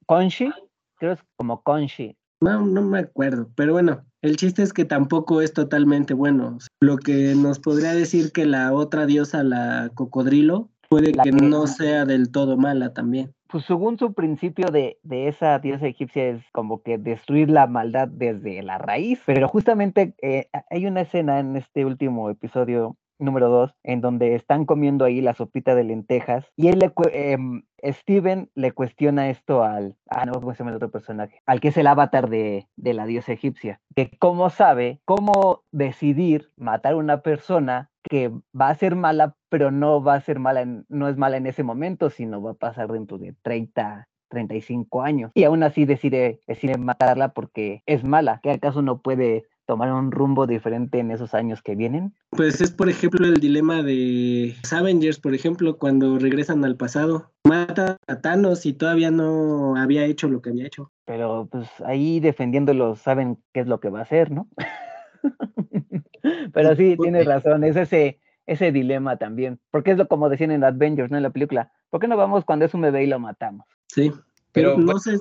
Conchi, 0.06 0.50
creo 0.96 1.16
que 1.16 1.22
es 1.22 1.28
como 1.38 1.62
Conchi. 1.64 2.16
No, 2.42 2.66
no 2.66 2.82
me 2.82 3.00
acuerdo, 3.00 3.50
pero 3.56 3.74
bueno, 3.74 4.06
el 4.22 4.36
chiste 4.36 4.62
es 4.62 4.74
que 4.74 4.86
tampoco 4.86 5.42
es 5.42 5.54
totalmente 5.54 6.14
bueno. 6.14 6.58
Lo 6.82 6.98
que 6.98 7.34
nos 7.36 7.60
podría 7.60 7.94
decir 7.94 8.32
que 8.32 8.46
la 8.46 8.74
otra 8.74 9.06
diosa, 9.06 9.44
la 9.44 9.90
cocodrilo, 9.96 10.70
puede 10.90 11.14
que, 11.14 11.32
no 11.32 11.66
sea 11.66 12.06
del 12.06 12.32
todo 12.32 12.58
mala 12.58 12.94
también. 12.94 13.34
Pues 13.48 13.66
según 13.66 13.98
su 13.98 14.14
principio 14.14 14.68
de, 14.68 15.00
de, 15.04 15.28
esa 15.28 15.60
diosa 15.60 15.88
egipcia 15.88 16.30
es 16.30 16.44
como 16.52 16.84
que 16.84 16.98
destruir 16.98 17.50
la 17.50 17.68
maldad 17.68 18.08
desde 18.08 18.62
la 18.62 18.78
raíz, 18.78 19.22
pero 19.26 19.48
justamente 19.48 20.14
eh, 20.22 20.48
hay 20.70 20.86
una 20.86 21.02
escena 21.02 21.40
en 21.40 21.56
este 21.56 21.86
último 21.86 22.30
episodio 22.30 22.98
número 23.20 23.50
dos, 23.50 23.76
en 23.84 24.02
donde 24.02 24.36
están 24.36 24.66
comiendo 24.66 25.06
ahí 25.06 25.22
la 25.22 25.34
sopita 25.34 25.76
de 25.76 25.84
lentejas 25.84 26.46
y 26.56 26.68
él 26.68 26.80
le, 26.80 26.92
em, 27.14 27.64
Steven 27.84 28.50
le 28.56 28.72
cuestiona 28.72 29.30
esto 29.30 29.64
al, 29.64 29.96
ah, 30.10 30.26
no, 30.26 30.34
¿cómo 30.34 30.54
se 30.54 30.60
llama 30.60 30.72
el 30.72 30.78
otro 30.78 30.92
personaje? 30.92 31.42
Al 31.46 31.60
que 31.60 31.70
es 31.70 31.78
el 31.78 31.88
avatar 31.88 32.30
de, 32.30 32.68
la 32.76 33.06
diosa 33.06 33.34
egipcia, 33.34 33.82
que 33.96 34.12
cómo 34.18 34.50
sabe 34.50 35.02
cómo 35.06 35.64
decidir 35.72 36.52
matar 36.58 36.94
a 36.94 36.98
una 36.98 37.22
persona 37.22 37.92
que 38.04 38.32
va 38.60 38.70
a 38.70 38.76
ser 38.76 38.96
mala, 38.96 39.36
pero 39.50 39.72
no 39.72 40.04
va 40.04 40.16
a 40.16 40.22
ser 40.22 40.40
mala, 40.40 40.66
no 40.90 41.08
es 41.08 41.18
mala 41.18 41.38
en 41.38 41.48
ese 41.48 41.64
momento, 41.64 42.10
sino 42.10 42.42
va 42.42 42.52
a 42.52 42.56
pasar 42.56 42.92
dentro 42.92 43.18
de 43.18 43.34
30, 43.42 44.08
35 44.30 45.02
años. 45.02 45.32
Y 45.34 45.44
aún 45.44 45.64
así 45.64 45.86
decide, 45.86 46.42
decide 46.48 46.78
matarla 46.78 47.30
porque 47.30 47.82
es 47.86 48.04
mala. 48.04 48.40
¿Que 48.44 48.52
acaso 48.52 48.82
no 48.82 49.02
puede 49.02 49.46
tomar 49.66 49.92
un 49.92 50.12
rumbo 50.12 50.48
diferente 50.48 51.00
en 51.00 51.12
esos 51.12 51.34
años 51.34 51.62
que 51.62 51.76
vienen? 51.76 52.14
Pues 52.30 52.62
es, 52.62 52.72
por 52.72 52.90
ejemplo, 52.90 53.26
el 53.26 53.36
dilema 53.36 53.84
de 53.84 54.56
Avengers, 54.72 55.20
por 55.20 55.34
ejemplo, 55.34 55.78
cuando 55.78 56.18
regresan 56.20 56.64
al 56.66 56.76
pasado. 56.76 57.32
Mata 57.44 57.98
a 58.08 58.22
Thanos 58.22 58.66
y 58.66 58.74
todavía 58.74 59.12
no 59.12 59.76
había 59.76 60.06
hecho 60.06 60.28
lo 60.28 60.42
que 60.42 60.50
había 60.50 60.68
hecho. 60.68 60.92
Pero 61.06 61.48
pues 61.52 61.68
ahí 61.86 62.20
defendiéndolo 62.20 62.96
saben 62.96 63.38
qué 63.54 63.62
es 63.62 63.68
lo 63.68 63.80
que 63.80 63.90
va 63.90 64.00
a 64.00 64.04
hacer, 64.04 64.32
¿no? 64.32 64.48
Pero 66.54 66.76
sí, 66.76 66.98
tienes 67.00 67.26
razón, 67.26 67.64
es 67.64 67.76
ese, 67.76 68.20
ese 68.48 68.72
dilema 68.72 69.18
también. 69.18 69.60
Porque 69.72 69.92
es 69.92 69.98
lo 69.98 70.08
como 70.08 70.30
decían 70.30 70.52
en 70.52 70.64
Avengers, 70.64 71.12
¿no? 71.12 71.18
En 71.18 71.24
la 71.24 71.30
película. 71.32 71.72
¿Por 71.90 72.00
qué 72.00 72.08
no 72.08 72.18
vamos 72.18 72.46
cuando 72.46 72.66
es 72.66 72.74
un 72.74 72.82
bebé 72.82 73.04
y 73.04 73.08
lo 73.08 73.20
matamos? 73.20 73.68
Sí, 73.88 74.12
pero, 74.52 74.78
no 74.78 74.98
sé, 75.00 75.20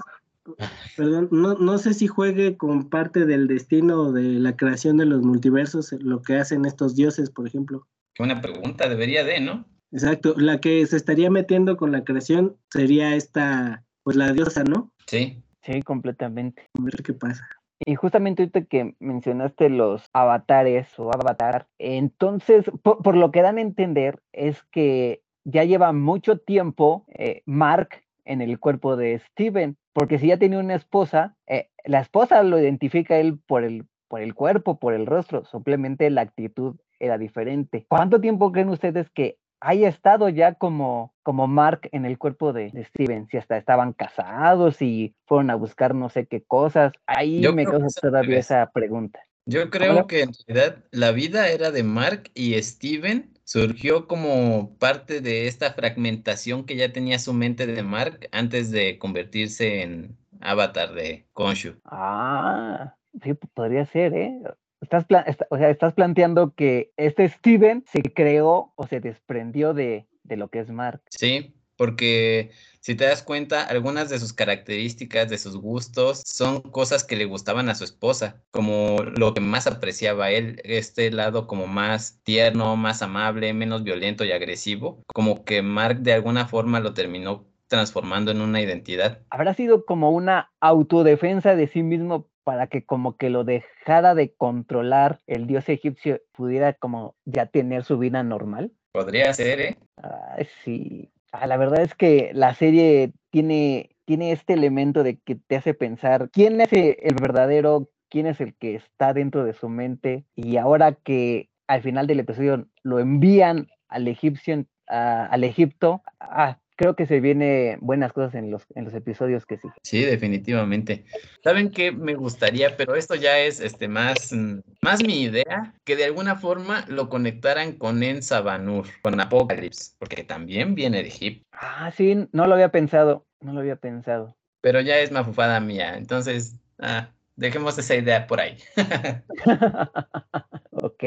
Perdón, 0.96 1.28
no, 1.30 1.54
no 1.54 1.78
sé 1.78 1.94
si 1.94 2.06
juegue 2.06 2.56
con 2.56 2.88
parte 2.88 3.24
del 3.24 3.48
destino 3.48 4.12
de 4.12 4.22
la 4.22 4.56
creación 4.56 4.96
de 4.96 5.06
los 5.06 5.22
multiversos, 5.22 5.92
lo 5.92 6.22
que 6.22 6.36
hacen 6.36 6.64
estos 6.64 6.94
dioses, 6.94 7.30
por 7.30 7.46
ejemplo. 7.46 7.86
Qué 8.14 8.22
buena 8.22 8.40
pregunta, 8.40 8.88
debería 8.88 9.24
de, 9.24 9.40
¿no? 9.40 9.64
Exacto, 9.90 10.34
la 10.36 10.60
que 10.60 10.84
se 10.86 10.96
estaría 10.96 11.30
metiendo 11.30 11.76
con 11.76 11.92
la 11.92 12.04
creación 12.04 12.56
sería 12.70 13.14
esta 13.14 13.84
pues 14.02 14.16
la 14.16 14.32
diosa, 14.32 14.64
¿no? 14.64 14.92
Sí. 15.06 15.42
Sí, 15.62 15.82
completamente. 15.82 16.68
A 16.78 16.82
ver 16.82 17.02
qué 17.02 17.14
pasa. 17.14 17.48
Y 17.80 17.94
justamente 17.94 18.42
ahorita 18.42 18.64
que 18.64 18.94
mencionaste 19.00 19.68
los 19.70 20.08
avatares 20.12 20.98
o 20.98 21.10
avatar, 21.12 21.66
entonces, 21.78 22.64
por, 22.82 23.02
por 23.02 23.16
lo 23.16 23.30
que 23.30 23.42
dan 23.42 23.58
a 23.58 23.62
entender 23.62 24.20
es 24.32 24.62
que 24.70 25.22
ya 25.44 25.64
lleva 25.64 25.92
mucho 25.92 26.38
tiempo 26.38 27.06
eh, 27.08 27.42
Mark 27.46 28.02
en 28.24 28.40
el 28.40 28.58
cuerpo 28.58 28.96
de 28.96 29.18
Steven, 29.18 29.76
porque 29.94 30.18
si 30.18 30.26
ya 30.26 30.36
tenía 30.36 30.58
una 30.58 30.74
esposa, 30.74 31.36
eh, 31.46 31.70
la 31.84 32.00
esposa 32.00 32.42
lo 32.42 32.58
identifica 32.58 33.16
él 33.16 33.38
por 33.46 33.64
el, 33.64 33.86
por 34.08 34.20
el 34.20 34.34
cuerpo, 34.34 34.78
por 34.78 34.92
el 34.92 35.06
rostro, 35.06 35.44
simplemente 35.46 36.10
la 36.10 36.22
actitud 36.22 36.76
era 36.98 37.16
diferente. 37.16 37.86
¿Cuánto 37.88 38.20
tiempo 38.20 38.52
creen 38.52 38.68
ustedes 38.68 39.08
que 39.10 39.38
haya 39.60 39.88
estado 39.88 40.28
ya 40.28 40.54
como, 40.54 41.14
como 41.22 41.46
Mark 41.46 41.88
en 41.92 42.04
el 42.04 42.18
cuerpo 42.18 42.52
de, 42.52 42.70
de 42.70 42.84
Steven? 42.84 43.28
Si 43.28 43.36
hasta 43.36 43.56
estaban 43.56 43.92
casados 43.92 44.82
y 44.82 45.14
fueron 45.26 45.50
a 45.50 45.54
buscar 45.54 45.94
no 45.94 46.08
sé 46.10 46.26
qué 46.26 46.42
cosas. 46.42 46.92
Ahí 47.06 47.40
Yo 47.40 47.54
me 47.54 47.64
causa 47.64 48.00
todavía 48.00 48.38
esa 48.38 48.70
pregunta. 48.72 49.20
Yo 49.46 49.70
creo 49.70 50.06
que 50.06 50.22
en 50.22 50.30
realidad 50.48 50.84
la 50.90 51.12
vida 51.12 51.48
era 51.48 51.70
de 51.70 51.84
Mark 51.84 52.30
y 52.34 52.60
Steven 52.62 53.33
surgió 53.44 54.06
como 54.06 54.76
parte 54.78 55.20
de 55.20 55.46
esta 55.46 55.72
fragmentación 55.72 56.64
que 56.64 56.76
ya 56.76 56.92
tenía 56.92 57.18
su 57.18 57.32
mente 57.32 57.66
de 57.66 57.82
Mark 57.82 58.28
antes 58.32 58.70
de 58.70 58.98
convertirse 58.98 59.82
en 59.82 60.16
avatar 60.40 60.94
de 60.94 61.26
Khonshu. 61.32 61.74
Ah, 61.84 62.96
sí, 63.22 63.34
podría 63.54 63.86
ser, 63.86 64.14
¿eh? 64.14 64.40
Estás, 64.80 65.06
o 65.50 65.56
sea, 65.56 65.70
estás 65.70 65.94
planteando 65.94 66.54
que 66.54 66.92
este 66.96 67.28
Steven 67.28 67.84
se 67.86 68.02
creó 68.02 68.72
o 68.76 68.86
se 68.86 69.00
desprendió 69.00 69.72
de, 69.72 70.06
de 70.24 70.36
lo 70.36 70.48
que 70.48 70.58
es 70.58 70.70
Mark. 70.70 71.02
Sí, 71.10 71.54
porque 71.76 72.50
si 72.80 72.94
te 72.94 73.06
das 73.06 73.22
cuenta, 73.22 73.62
algunas 73.62 74.10
de 74.10 74.18
sus 74.18 74.34
características, 74.34 75.30
de 75.30 75.38
sus 75.38 75.56
gustos, 75.56 76.22
son 76.26 76.60
cosas 76.60 77.02
que 77.02 77.16
le 77.16 77.24
gustaban 77.24 77.70
a 77.70 77.74
su 77.74 77.84
esposa, 77.84 78.42
como 78.50 78.98
lo 79.16 79.32
que 79.32 79.40
más 79.40 79.66
apreciaba 79.66 80.30
él, 80.30 80.60
este 80.64 81.10
lado 81.10 81.46
como 81.46 81.66
más 81.66 82.20
tierno, 82.24 82.76
más 82.76 83.00
amable, 83.00 83.54
menos 83.54 83.84
violento 83.84 84.24
y 84.24 84.32
agresivo, 84.32 85.02
como 85.14 85.44
que 85.44 85.62
Mark 85.62 86.00
de 86.00 86.12
alguna 86.12 86.46
forma 86.46 86.80
lo 86.80 86.92
terminó 86.92 87.46
transformando 87.68 88.30
en 88.30 88.42
una 88.42 88.60
identidad. 88.60 89.20
¿Habrá 89.30 89.54
sido 89.54 89.86
como 89.86 90.10
una 90.10 90.52
autodefensa 90.60 91.56
de 91.56 91.68
sí 91.68 91.82
mismo 91.82 92.28
para 92.44 92.66
que 92.66 92.84
como 92.84 93.16
que 93.16 93.30
lo 93.30 93.44
dejara 93.44 94.14
de 94.14 94.34
controlar 94.34 95.22
el 95.26 95.46
dios 95.46 95.68
egipcio, 95.70 96.20
pudiera 96.32 96.74
como 96.74 97.16
ya 97.24 97.46
tener 97.46 97.84
su 97.84 97.96
vida 97.96 98.22
normal? 98.22 98.72
Podría 98.92 99.32
ser, 99.32 99.60
¿eh? 99.60 99.78
Ay, 99.96 100.46
sí. 100.62 101.10
Ah, 101.36 101.46
la 101.48 101.56
verdad 101.56 101.80
es 101.82 101.94
que 101.96 102.30
la 102.32 102.54
serie 102.54 103.12
tiene, 103.30 103.96
tiene 104.04 104.30
este 104.30 104.52
elemento 104.52 105.02
de 105.02 105.18
que 105.18 105.34
te 105.34 105.56
hace 105.56 105.74
pensar 105.74 106.30
quién 106.30 106.60
es 106.60 106.72
e- 106.72 106.96
el 107.02 107.16
verdadero, 107.20 107.90
quién 108.08 108.26
es 108.26 108.40
el 108.40 108.54
que 108.54 108.76
está 108.76 109.12
dentro 109.12 109.44
de 109.44 109.52
su 109.52 109.68
mente. 109.68 110.24
Y 110.36 110.58
ahora 110.58 110.92
que 110.94 111.50
al 111.66 111.82
final 111.82 112.06
del 112.06 112.20
episodio 112.20 112.68
lo 112.84 113.00
envían 113.00 113.66
al 113.88 114.06
egipcio, 114.06 114.64
a- 114.88 115.26
al 115.26 115.42
Egipto, 115.42 116.02
ah, 116.20 116.60
creo 116.76 116.96
que 116.96 117.06
se 117.06 117.20
vienen 117.20 117.78
buenas 117.80 118.12
cosas 118.12 118.34
en 118.34 118.50
los, 118.50 118.64
en 118.74 118.84
los 118.84 118.94
episodios 118.94 119.46
que 119.46 119.58
sí. 119.58 119.68
Sí, 119.82 120.02
definitivamente. 120.02 121.04
¿Saben 121.42 121.70
qué 121.70 121.92
me 121.92 122.14
gustaría? 122.14 122.76
Pero 122.76 122.94
esto 122.96 123.14
ya 123.14 123.38
es 123.38 123.60
este 123.60 123.88
más, 123.88 124.32
mm, 124.32 124.58
más 124.82 125.02
mi 125.04 125.22
idea, 125.22 125.74
que 125.84 125.96
de 125.96 126.04
alguna 126.04 126.36
forma 126.36 126.84
lo 126.88 127.08
conectaran 127.08 127.72
con 127.72 128.02
Ensabanur, 128.02 128.86
con 129.02 129.20
Apocalypse, 129.20 129.92
porque 129.98 130.24
también 130.24 130.74
viene 130.74 131.02
de 131.02 131.08
Egipto, 131.08 131.46
Ah, 131.52 131.90
sí, 131.96 132.28
no 132.32 132.46
lo 132.46 132.54
había 132.54 132.70
pensado, 132.70 133.26
no 133.40 133.52
lo 133.52 133.60
había 133.60 133.76
pensado. 133.76 134.36
pero 134.60 134.80
ya 134.80 134.98
es 134.98 135.12
mafufada 135.12 135.60
mía. 135.60 135.96
Entonces, 135.96 136.58
ah, 136.80 137.10
dejemos 137.36 137.76
esa 137.78 137.94
idea 137.94 138.26
por 138.26 138.40
ahí. 138.40 138.56
Ok. 140.70 141.04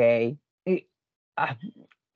Y, 0.66 0.88
ah, 1.36 1.58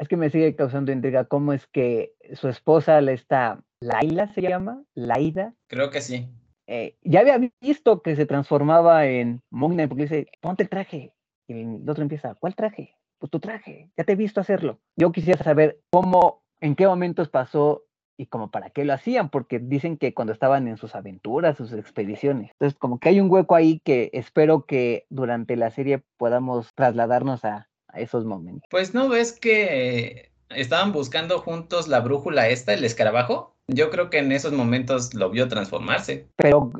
es 0.01 0.07
que 0.07 0.17
me 0.17 0.31
sigue 0.31 0.55
causando 0.55 0.91
intriga 0.91 1.25
cómo 1.25 1.53
es 1.53 1.67
que 1.67 2.15
su 2.33 2.49
esposa, 2.49 2.99
la 3.01 3.11
esta 3.11 3.63
Laila 3.81 4.33
se 4.33 4.41
llama, 4.41 4.83
Laida, 4.95 5.53
Creo 5.67 5.91
que 5.91 6.01
sí. 6.01 6.27
eh, 6.65 6.97
ya 7.03 7.19
había 7.19 7.39
visto 7.61 8.01
que 8.01 8.15
se 8.15 8.25
transformaba 8.25 9.05
en 9.05 9.41
Knight 9.51 9.89
porque 9.89 10.03
dice, 10.03 10.27
ponte 10.41 10.63
el 10.63 10.69
traje. 10.69 11.13
Y 11.47 11.53
el 11.53 11.87
otro 11.87 12.01
empieza, 12.01 12.33
¿cuál 12.33 12.55
traje? 12.55 12.95
Pues 13.19 13.29
tu 13.29 13.39
traje, 13.39 13.91
ya 13.95 14.03
te 14.03 14.13
he 14.13 14.15
visto 14.15 14.41
hacerlo. 14.41 14.79
Yo 14.95 15.11
quisiera 15.11 15.43
saber 15.43 15.79
cómo, 15.91 16.41
en 16.61 16.75
qué 16.75 16.87
momentos 16.87 17.29
pasó 17.29 17.83
y 18.17 18.25
como 18.25 18.49
para 18.49 18.71
qué 18.71 18.85
lo 18.85 18.93
hacían, 18.93 19.29
porque 19.29 19.59
dicen 19.59 19.97
que 19.97 20.15
cuando 20.15 20.33
estaban 20.33 20.67
en 20.67 20.77
sus 20.77 20.95
aventuras, 20.95 21.57
sus 21.57 21.73
expediciones. 21.73 22.49
Entonces, 22.53 22.77
como 22.79 22.99
que 22.99 23.09
hay 23.09 23.19
un 23.19 23.29
hueco 23.29 23.53
ahí 23.53 23.81
que 23.83 24.09
espero 24.13 24.65
que 24.65 25.05
durante 25.09 25.55
la 25.55 25.69
serie 25.69 26.03
podamos 26.17 26.73
trasladarnos 26.73 27.45
a, 27.45 27.70
a 27.93 27.99
esos 27.99 28.25
momentos. 28.25 28.67
Pues 28.69 28.93
no 28.93 29.09
ves 29.09 29.31
que 29.33 30.31
estaban 30.49 30.91
buscando 30.91 31.39
juntos 31.39 31.87
la 31.87 31.99
brújula 31.99 32.49
esta, 32.49 32.73
el 32.73 32.83
escarabajo. 32.83 33.55
Yo 33.67 33.89
creo 33.89 34.09
que 34.09 34.19
en 34.19 34.31
esos 34.31 34.53
momentos 34.53 35.13
lo 35.13 35.29
vio 35.29 35.47
transformarse. 35.47 36.27
Pero 36.35 36.71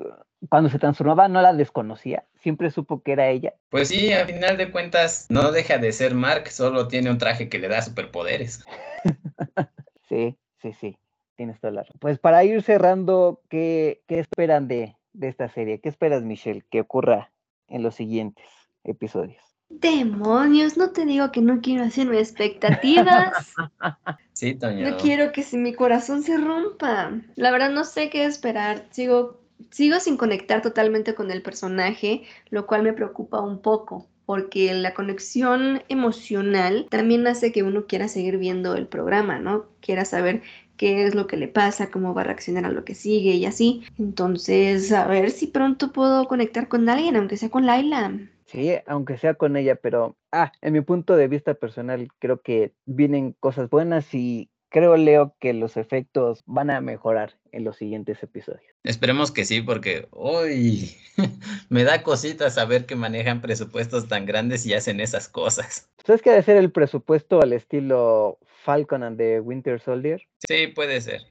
cuando 0.50 0.70
se 0.70 0.80
transformaba 0.80 1.28
no 1.28 1.42
la 1.42 1.54
desconocía, 1.54 2.26
siempre 2.36 2.72
supo 2.72 3.02
que 3.02 3.14
era 3.14 3.30
ella. 3.30 3.54
Pues 3.70 3.90
sí, 3.90 4.12
a 4.12 4.26
final 4.26 4.58
de 4.58 4.72
cuentas 4.72 5.28
no 5.30 5.52
deja 5.52 5.78
de 5.78 5.92
ser 5.92 6.16
Mark, 6.16 6.50
solo 6.50 6.88
tiene 6.88 7.12
un 7.12 7.18
traje 7.18 7.50
que 7.50 7.60
le 7.60 7.68
da 7.68 7.82
superpoderes. 7.82 8.66
Sí, 10.10 10.38
sí, 10.62 10.74
sí, 10.74 10.98
tienes 11.38 11.62
toda 11.62 11.72
la 11.72 11.84
razón. 11.84 11.96
Pues 12.02 12.20
para 12.20 12.44
ir 12.44 12.62
cerrando, 12.64 13.40
¿qué, 13.48 14.04
qué 14.10 14.20
esperan 14.20 14.68
de, 14.68 14.98
de 15.14 15.30
esta 15.30 15.48
serie? 15.48 15.80
¿Qué 15.80 15.88
esperas, 15.88 16.22
Michelle, 16.24 16.66
que 16.70 16.82
ocurra 16.82 17.32
en 17.70 17.82
los 17.82 17.96
siguientes 17.96 18.46
episodios? 18.84 19.51
Demonios, 19.80 20.78
no 20.78 20.92
te 20.92 21.06
digo 21.06 21.32
que 21.32 21.42
no 21.42 21.62
quiero 21.62 21.84
hacerme 21.84 22.20
expectativas. 22.20 23.32
Sí, 24.34 24.56
Toño. 24.56 24.90
No 24.90 24.98
quiero 24.98 25.32
que 25.34 25.44
si 25.44 25.56
mi 25.56 25.72
corazón 25.76 26.24
se 26.24 26.36
rompa. 26.36 27.12
La 27.36 27.52
verdad 27.52 27.70
no 27.70 27.84
sé 27.84 28.10
qué 28.10 28.26
esperar. 28.26 28.88
Sigo, 28.90 29.40
sigo 29.70 30.00
sin 30.00 30.18
conectar 30.18 30.64
totalmente 30.64 31.14
con 31.14 31.30
el 31.30 31.44
personaje, 31.44 32.24
lo 32.50 32.66
cual 32.66 32.82
me 32.82 32.94
preocupa 32.94 33.40
un 33.40 33.62
poco, 33.62 34.08
porque 34.26 34.74
la 34.74 34.96
conexión 34.96 35.84
emocional 35.90 36.88
también 36.90 37.28
hace 37.28 37.52
que 37.52 37.62
uno 37.62 37.86
quiera 37.86 38.08
seguir 38.08 38.40
viendo 38.40 38.76
el 38.76 38.88
programa, 38.88 39.38
¿no? 39.38 39.66
Quiera 39.80 40.06
saber 40.06 40.42
qué 40.76 41.06
es 41.06 41.14
lo 41.14 41.28
que 41.28 41.38
le 41.38 41.48
pasa, 41.48 41.92
cómo 41.92 42.16
va 42.16 42.22
a 42.22 42.26
reaccionar 42.26 42.66
a 42.66 42.72
lo 42.72 42.84
que 42.84 42.96
sigue 42.96 43.36
y 43.36 43.46
así. 43.46 43.84
Entonces, 44.00 44.92
a 44.92 45.06
ver 45.06 45.30
si 45.30 45.46
pronto 45.46 45.92
puedo 45.92 46.28
conectar 46.28 46.68
con 46.68 46.90
alguien, 46.90 47.16
aunque 47.16 47.38
sea 47.38 47.50
con 47.50 47.68
Laila. 47.68 48.12
Sí, 48.52 48.74
aunque 48.86 49.18
sea 49.18 49.36
con 49.36 49.56
ella, 49.56 49.76
pero, 49.76 50.18
ah, 50.34 50.52
en 50.62 50.74
mi 50.74 50.82
punto 50.82 51.16
de 51.16 51.30
vista 51.30 51.54
personal, 51.54 52.10
creo 52.20 52.42
que 52.42 52.74
vienen 52.86 53.34
cosas 53.40 53.70
buenas 53.70 54.14
y 54.14 54.50
creo, 54.68 54.98
Leo, 54.98 55.36
que 55.40 55.54
los 55.54 55.78
efectos 55.78 56.44
van 56.46 56.70
a 56.70 56.82
mejorar 56.82 57.38
en 57.54 57.64
los 57.64 57.78
siguientes 57.78 58.22
episodios. 58.24 58.64
Esperemos 58.84 59.32
que 59.32 59.46
sí, 59.46 59.62
porque 59.62 60.08
hoy 60.12 60.98
me 61.70 61.86
da 61.86 62.04
cositas 62.04 62.56
saber 62.56 62.86
que 62.86 62.96
manejan 62.98 63.40
presupuestos 63.40 64.10
tan 64.10 64.26
grandes 64.26 64.66
y 64.66 64.74
hacen 64.74 65.00
esas 65.00 65.30
cosas. 65.30 65.90
¿Sabes 66.06 66.22
qué 66.22 66.32
ha 66.32 66.36
de 66.36 66.44
ser 66.44 66.58
el 66.58 66.72
presupuesto 66.72 67.42
al 67.42 67.54
estilo 67.54 68.38
Falcon 68.64 69.04
and 69.04 69.18
the 69.18 69.40
Winter 69.40 69.80
Soldier? 69.80 70.22
Sí, 70.46 70.68
puede 70.68 71.00
ser. 71.00 71.22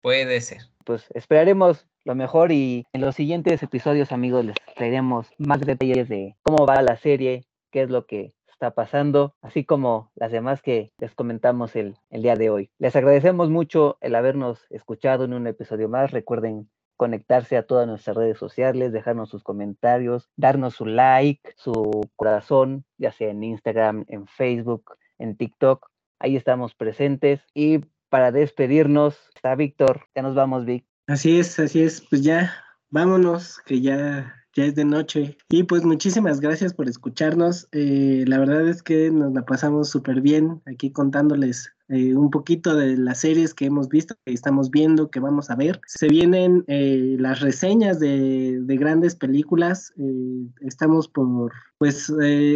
Puede 0.00 0.40
ser. 0.40 0.62
Pues 0.84 1.06
esperaremos 1.14 1.86
lo 2.04 2.14
mejor 2.14 2.52
y 2.52 2.86
en 2.92 3.00
los 3.00 3.14
siguientes 3.14 3.62
episodios, 3.62 4.12
amigos, 4.12 4.44
les 4.44 4.56
traeremos 4.74 5.30
más 5.38 5.60
detalles 5.60 6.08
de 6.08 6.36
cómo 6.42 6.66
va 6.66 6.82
la 6.82 6.96
serie, 6.96 7.44
qué 7.70 7.82
es 7.82 7.90
lo 7.90 8.06
que 8.06 8.34
está 8.50 8.72
pasando, 8.72 9.34
así 9.42 9.64
como 9.64 10.10
las 10.14 10.32
demás 10.32 10.62
que 10.62 10.92
les 10.98 11.14
comentamos 11.14 11.74
el, 11.76 11.96
el 12.10 12.22
día 12.22 12.36
de 12.36 12.50
hoy. 12.50 12.70
Les 12.78 12.94
agradecemos 12.96 13.50
mucho 13.50 13.98
el 14.00 14.14
habernos 14.14 14.66
escuchado 14.70 15.24
en 15.24 15.34
un 15.34 15.46
episodio 15.46 15.88
más. 15.88 16.10
Recuerden 16.10 16.70
conectarse 16.96 17.56
a 17.56 17.66
todas 17.66 17.88
nuestras 17.88 18.16
redes 18.16 18.38
sociales, 18.38 18.92
dejarnos 18.92 19.30
sus 19.30 19.42
comentarios, 19.42 20.30
darnos 20.36 20.74
su 20.74 20.86
like, 20.86 21.52
su 21.56 22.08
corazón, 22.14 22.84
ya 22.98 23.10
sea 23.10 23.30
en 23.30 23.42
Instagram, 23.42 24.04
en 24.08 24.26
Facebook, 24.26 24.96
en 25.18 25.36
TikTok. 25.36 25.88
Ahí 26.20 26.36
estamos 26.36 26.74
presentes. 26.74 27.44
Y 27.54 27.80
para 28.08 28.30
despedirnos, 28.30 29.18
está 29.34 29.56
Víctor. 29.56 30.02
Ya 30.14 30.22
nos 30.22 30.36
vamos, 30.36 30.64
Vic. 30.64 30.86
Así 31.06 31.38
es, 31.38 31.58
así 31.58 31.82
es. 31.82 32.00
Pues 32.00 32.22
ya, 32.22 32.52
vámonos, 32.90 33.60
que 33.66 33.80
ya, 33.80 34.34
ya 34.54 34.64
es 34.64 34.74
de 34.74 34.84
noche. 34.84 35.36
Y 35.48 35.64
pues 35.64 35.84
muchísimas 35.84 36.40
gracias 36.40 36.74
por 36.74 36.88
escucharnos. 36.88 37.68
Eh, 37.72 38.24
la 38.26 38.38
verdad 38.38 38.68
es 38.68 38.82
que 38.82 39.10
nos 39.10 39.32
la 39.32 39.44
pasamos 39.44 39.90
súper 39.90 40.20
bien 40.20 40.62
aquí 40.66 40.92
contándoles 40.92 41.72
eh, 41.88 42.14
un 42.14 42.30
poquito 42.30 42.74
de 42.74 42.96
las 42.96 43.20
series 43.20 43.54
que 43.54 43.66
hemos 43.66 43.88
visto, 43.88 44.14
que 44.24 44.32
estamos 44.32 44.70
viendo, 44.70 45.10
que 45.10 45.20
vamos 45.20 45.50
a 45.50 45.56
ver. 45.56 45.80
Se 45.86 46.08
vienen 46.08 46.64
eh, 46.66 47.16
las 47.18 47.40
reseñas 47.40 48.00
de, 48.00 48.60
de 48.62 48.76
grandes 48.76 49.14
películas. 49.14 49.92
Eh, 49.98 50.46
estamos 50.60 51.08
por, 51.08 51.52
pues, 51.78 52.12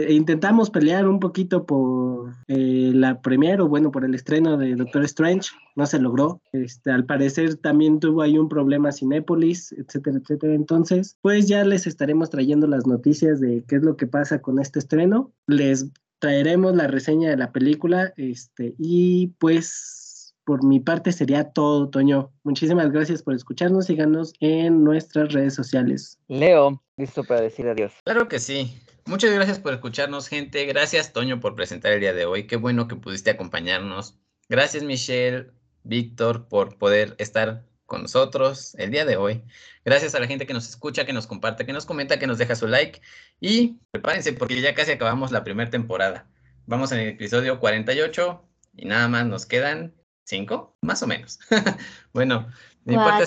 intentamos 0.08 0.70
pelear 0.70 1.08
un 1.08 1.20
poquito 1.20 1.66
por 1.66 2.34
la 2.46 3.20
premiere, 3.20 3.62
o 3.62 3.68
bueno, 3.68 3.90
por 3.90 4.04
el 4.04 4.14
estreno 4.14 4.56
de 4.56 4.74
Doctor 4.74 5.04
Strange. 5.04 5.50
No 5.74 5.86
se 5.86 5.98
logró. 5.98 6.40
Este, 6.52 6.90
al 6.90 7.04
parecer 7.04 7.56
también 7.56 8.00
tuvo 8.00 8.22
ahí 8.22 8.38
un 8.38 8.48
problema 8.48 8.92
Cinépolis, 8.92 9.72
etcétera, 9.72 10.18
etcétera. 10.18 10.54
Entonces, 10.54 11.16
pues 11.20 11.46
ya 11.46 11.64
les 11.64 11.86
estaremos 11.86 12.30
trayendo 12.30 12.66
las 12.66 12.86
noticias 12.86 13.40
de 13.40 13.64
qué 13.68 13.76
es 13.76 13.82
lo 13.82 13.96
que 13.96 14.06
pasa 14.06 14.40
con 14.40 14.58
este 14.58 14.78
estreno. 14.78 15.32
Les 15.46 15.90
traeremos 16.18 16.74
la 16.74 16.86
reseña 16.86 17.30
de 17.30 17.36
la 17.36 17.52
película. 17.52 18.12
Este, 18.16 18.74
y 18.78 19.28
pues 19.38 20.34
por 20.44 20.64
mi 20.64 20.80
parte 20.80 21.12
sería 21.12 21.50
todo, 21.50 21.90
Toño. 21.90 22.32
Muchísimas 22.44 22.92
gracias 22.92 23.22
por 23.22 23.34
escucharnos. 23.34 23.86
Síganos 23.86 24.32
en 24.40 24.84
nuestras 24.84 25.32
redes 25.32 25.54
sociales. 25.54 26.18
Leo, 26.28 26.82
listo 26.96 27.24
para 27.24 27.40
decir 27.40 27.66
adiós. 27.66 27.92
Claro 28.04 28.28
que 28.28 28.38
sí. 28.38 28.80
Muchas 29.06 29.32
gracias 29.32 29.58
por 29.58 29.72
escucharnos, 29.72 30.28
gente. 30.28 30.64
Gracias, 30.66 31.12
Toño, 31.12 31.40
por 31.40 31.54
presentar 31.54 31.92
el 31.92 32.00
día 32.00 32.12
de 32.12 32.26
hoy. 32.26 32.46
Qué 32.46 32.56
bueno 32.56 32.88
que 32.88 32.96
pudiste 32.96 33.30
acompañarnos. 33.30 34.18
Gracias, 34.48 34.84
Michelle, 34.84 35.50
Víctor, 35.82 36.48
por 36.48 36.78
poder 36.78 37.14
estar 37.18 37.64
con 37.87 38.03
nosotros 38.03 38.74
el 38.78 38.91
día 38.91 39.05
de 39.05 39.16
hoy. 39.16 39.43
Gracias 39.84 40.14
a 40.14 40.20
la 40.20 40.26
gente 40.26 40.47
que 40.47 40.53
nos 40.53 40.68
escucha, 40.68 41.07
que 41.07 41.12
nos 41.12 41.26
comparte, 41.26 41.64
que 41.64 41.72
nos 41.72 41.87
comenta, 41.87 42.18
que 42.18 42.26
nos 42.26 42.39
deja 42.39 42.55
su 42.55 42.66
like. 42.66 43.01
Y 43.41 43.78
prepárense 43.91 44.32
porque 44.32 44.61
ya 44.61 44.74
casi 44.74 44.93
acabamos 44.93 45.30
la 45.30 45.45
primera 45.45 45.70
temporada. 45.70 46.28
Vamos 46.66 46.93
en 46.93 46.99
el 46.99 47.09
episodio 47.09 47.61
48 47.61 48.45
y 48.74 48.87
nada 48.87 49.09
más 49.09 49.26
nos 49.26 49.47
quedan 49.47 49.95
cinco, 50.24 50.76
más 50.82 51.03
o 51.03 51.07
menos. 51.07 51.39
bueno, 52.12 52.49
de 52.84 52.97
mi 52.97 52.99
parte 52.99 53.24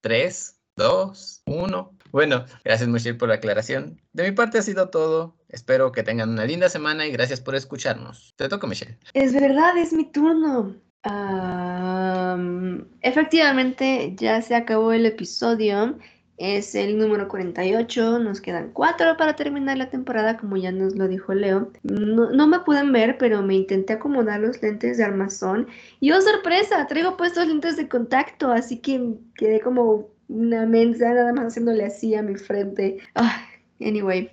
3, 0.00 0.60
2, 0.76 1.42
1. 1.46 1.98
Bueno, 2.10 2.44
gracias 2.64 2.88
Michelle 2.88 3.18
por 3.18 3.28
la 3.28 3.34
aclaración. 3.34 4.00
De 4.12 4.22
mi 4.22 4.32
parte 4.32 4.58
ha 4.58 4.62
sido 4.62 4.88
todo. 4.88 5.36
Espero 5.48 5.92
que 5.92 6.02
tengan 6.02 6.30
una 6.30 6.44
linda 6.44 6.68
semana 6.68 7.06
y 7.06 7.10
gracias 7.10 7.40
por 7.40 7.54
escucharnos. 7.54 8.34
Te 8.36 8.48
toco, 8.48 8.66
Michelle. 8.66 8.98
Es 9.12 9.32
verdad, 9.32 9.76
es 9.76 9.92
mi 9.92 10.04
turno 10.10 10.76
efectivamente, 13.02 14.14
ya 14.16 14.42
se 14.42 14.54
acabó 14.54 14.92
el 14.92 15.06
episodio. 15.06 15.98
Es 16.36 16.76
el 16.76 16.98
número 16.98 17.26
48. 17.26 18.20
Nos 18.20 18.40
quedan 18.40 18.70
cuatro 18.72 19.16
para 19.16 19.34
terminar 19.34 19.76
la 19.76 19.90
temporada, 19.90 20.36
como 20.36 20.56
ya 20.56 20.70
nos 20.70 20.94
lo 20.94 21.08
dijo 21.08 21.34
Leo. 21.34 21.72
No, 21.82 22.46
me 22.46 22.60
pueden 22.60 22.92
ver, 22.92 23.18
pero 23.18 23.42
me 23.42 23.56
intenté 23.56 23.94
acomodar 23.94 24.40
los 24.40 24.62
lentes 24.62 24.98
de 24.98 25.04
armazón. 25.04 25.66
Y 25.98 26.12
oh, 26.12 26.20
sorpresa, 26.20 26.86
traigo 26.86 27.16
puestos 27.16 27.48
lentes 27.48 27.76
de 27.76 27.88
contacto, 27.88 28.52
así 28.52 28.78
que 28.78 29.14
quedé 29.34 29.60
como 29.60 30.08
una 30.28 30.64
mensa 30.66 31.12
nada 31.12 31.32
más 31.32 31.46
haciéndole 31.46 31.84
así 31.84 32.14
a 32.14 32.22
mi 32.22 32.36
frente. 32.36 32.98
Ah, 33.16 33.44
anyway, 33.80 34.30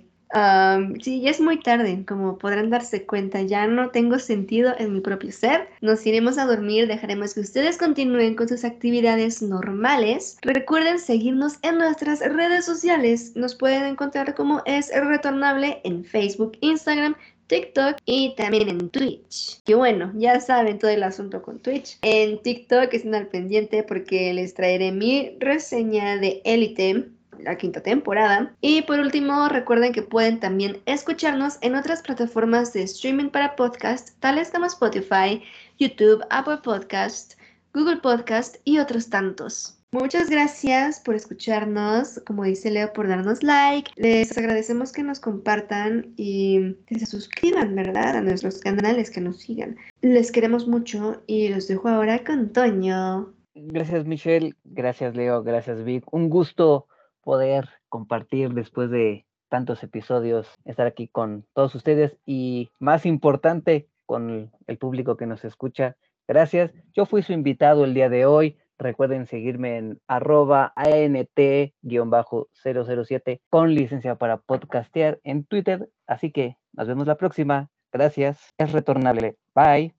sí, 1.02 1.20
ya 1.20 1.30
es 1.30 1.40
muy 1.40 1.60
tarde, 1.60 2.04
como 2.06 2.38
podrán 2.38 2.70
darse 2.70 3.06
cuenta, 3.06 3.42
ya 3.42 3.66
no 3.66 3.90
tengo 3.90 4.18
sentido 4.18 4.74
en 4.78 4.94
mi 4.94 5.00
propio 5.00 5.32
ser. 5.32 5.68
Nos 5.80 6.06
iremos 6.06 6.38
a 6.38 6.46
dormir, 6.46 6.88
dejaremos 6.88 7.34
que 7.34 7.40
ustedes 7.40 7.78
continúen 7.78 8.34
con 8.34 8.48
sus 8.48 8.64
actividades 8.64 9.42
normales. 9.42 10.38
Recuerden 10.42 10.98
seguirnos 10.98 11.58
en 11.62 11.78
nuestras 11.78 12.20
redes 12.20 12.64
sociales. 12.64 13.32
Nos 13.36 13.54
pueden 13.54 13.84
encontrar 13.84 14.34
como 14.34 14.62
es 14.66 14.90
retornable 14.94 15.80
en 15.84 16.04
Facebook, 16.04 16.56
Instagram, 16.60 17.14
TikTok 17.46 17.98
y 18.04 18.34
también 18.36 18.68
en 18.68 18.90
Twitch. 18.90 19.60
Y 19.66 19.74
bueno, 19.74 20.12
ya 20.16 20.40
saben 20.40 20.78
todo 20.78 20.90
el 20.90 21.02
asunto 21.02 21.42
con 21.42 21.60
Twitch. 21.60 21.98
En 22.02 22.42
TikTok 22.42 22.92
estén 22.92 23.14
al 23.14 23.28
pendiente 23.28 23.82
porque 23.82 24.32
les 24.34 24.54
traeré 24.54 24.92
mi 24.92 25.36
reseña 25.38 26.16
de 26.16 26.40
Elite 26.44 27.08
la 27.40 27.56
quinta 27.56 27.82
temporada. 27.82 28.54
Y 28.60 28.82
por 28.82 29.00
último, 29.00 29.48
recuerden 29.48 29.92
que 29.92 30.02
pueden 30.02 30.40
también 30.40 30.80
escucharnos 30.86 31.58
en 31.60 31.74
otras 31.74 32.02
plataformas 32.02 32.72
de 32.72 32.82
streaming 32.82 33.30
para 33.30 33.56
podcast, 33.56 34.18
tales 34.20 34.50
como 34.50 34.66
Spotify, 34.66 35.42
YouTube, 35.78 36.24
Apple 36.30 36.58
Podcast, 36.62 37.34
Google 37.72 37.98
Podcast 37.98 38.56
y 38.64 38.78
otros 38.78 39.10
tantos. 39.10 39.76
Muchas 39.92 40.28
gracias 40.28 41.00
por 41.00 41.14
escucharnos, 41.14 42.20
como 42.26 42.44
dice 42.44 42.70
Leo, 42.70 42.92
por 42.92 43.08
darnos 43.08 43.42
like. 43.42 43.92
Les 43.96 44.36
agradecemos 44.36 44.92
que 44.92 45.02
nos 45.02 45.20
compartan 45.20 46.12
y 46.16 46.74
que 46.86 46.98
se 46.98 47.06
suscriban, 47.06 47.74
¿verdad? 47.74 48.16
A 48.16 48.20
nuestros 48.20 48.58
canales, 48.58 49.10
que 49.10 49.20
nos 49.20 49.40
sigan. 49.40 49.76
Les 50.02 50.32
queremos 50.32 50.66
mucho 50.66 51.22
y 51.26 51.48
los 51.48 51.68
dejo 51.68 51.88
ahora 51.88 52.24
con 52.24 52.52
Toño. 52.52 53.32
Gracias 53.54 54.04
Michelle, 54.04 54.54
gracias 54.64 55.16
Leo, 55.16 55.42
gracias 55.42 55.82
Vic. 55.82 56.04
Un 56.12 56.28
gusto 56.28 56.88
poder 57.26 57.68
compartir 57.88 58.54
después 58.54 58.88
de 58.88 59.26
tantos 59.48 59.82
episodios, 59.82 60.46
estar 60.64 60.86
aquí 60.86 61.08
con 61.08 61.44
todos 61.54 61.74
ustedes 61.74 62.16
y 62.24 62.70
más 62.78 63.04
importante, 63.04 63.88
con 64.06 64.52
el 64.68 64.78
público 64.78 65.16
que 65.16 65.26
nos 65.26 65.44
escucha. 65.44 65.96
Gracias. 66.28 66.70
Yo 66.94 67.04
fui 67.04 67.24
su 67.24 67.32
invitado 67.32 67.84
el 67.84 67.94
día 67.94 68.08
de 68.08 68.26
hoy. 68.26 68.56
Recuerden 68.78 69.26
seguirme 69.26 69.76
en 69.76 70.00
arroba 70.06 70.72
ANT-007 70.76 73.40
con 73.50 73.74
licencia 73.74 74.14
para 74.14 74.36
podcastear 74.36 75.18
en 75.24 75.44
Twitter. 75.44 75.90
Así 76.06 76.30
que 76.30 76.56
nos 76.74 76.86
vemos 76.86 77.08
la 77.08 77.16
próxima. 77.16 77.70
Gracias. 77.90 78.54
Es 78.56 78.70
retornable. 78.70 79.34
Bye. 79.52 79.96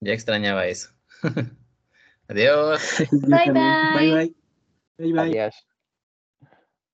Ya 0.00 0.14
extrañaba 0.14 0.66
eso. 0.66 0.90
Adiós. 2.28 3.04
Bye 3.12 3.52
bye. 3.52 4.34
Bye 4.98 5.12
bye. 5.12 5.20
Adiós. 5.20 5.64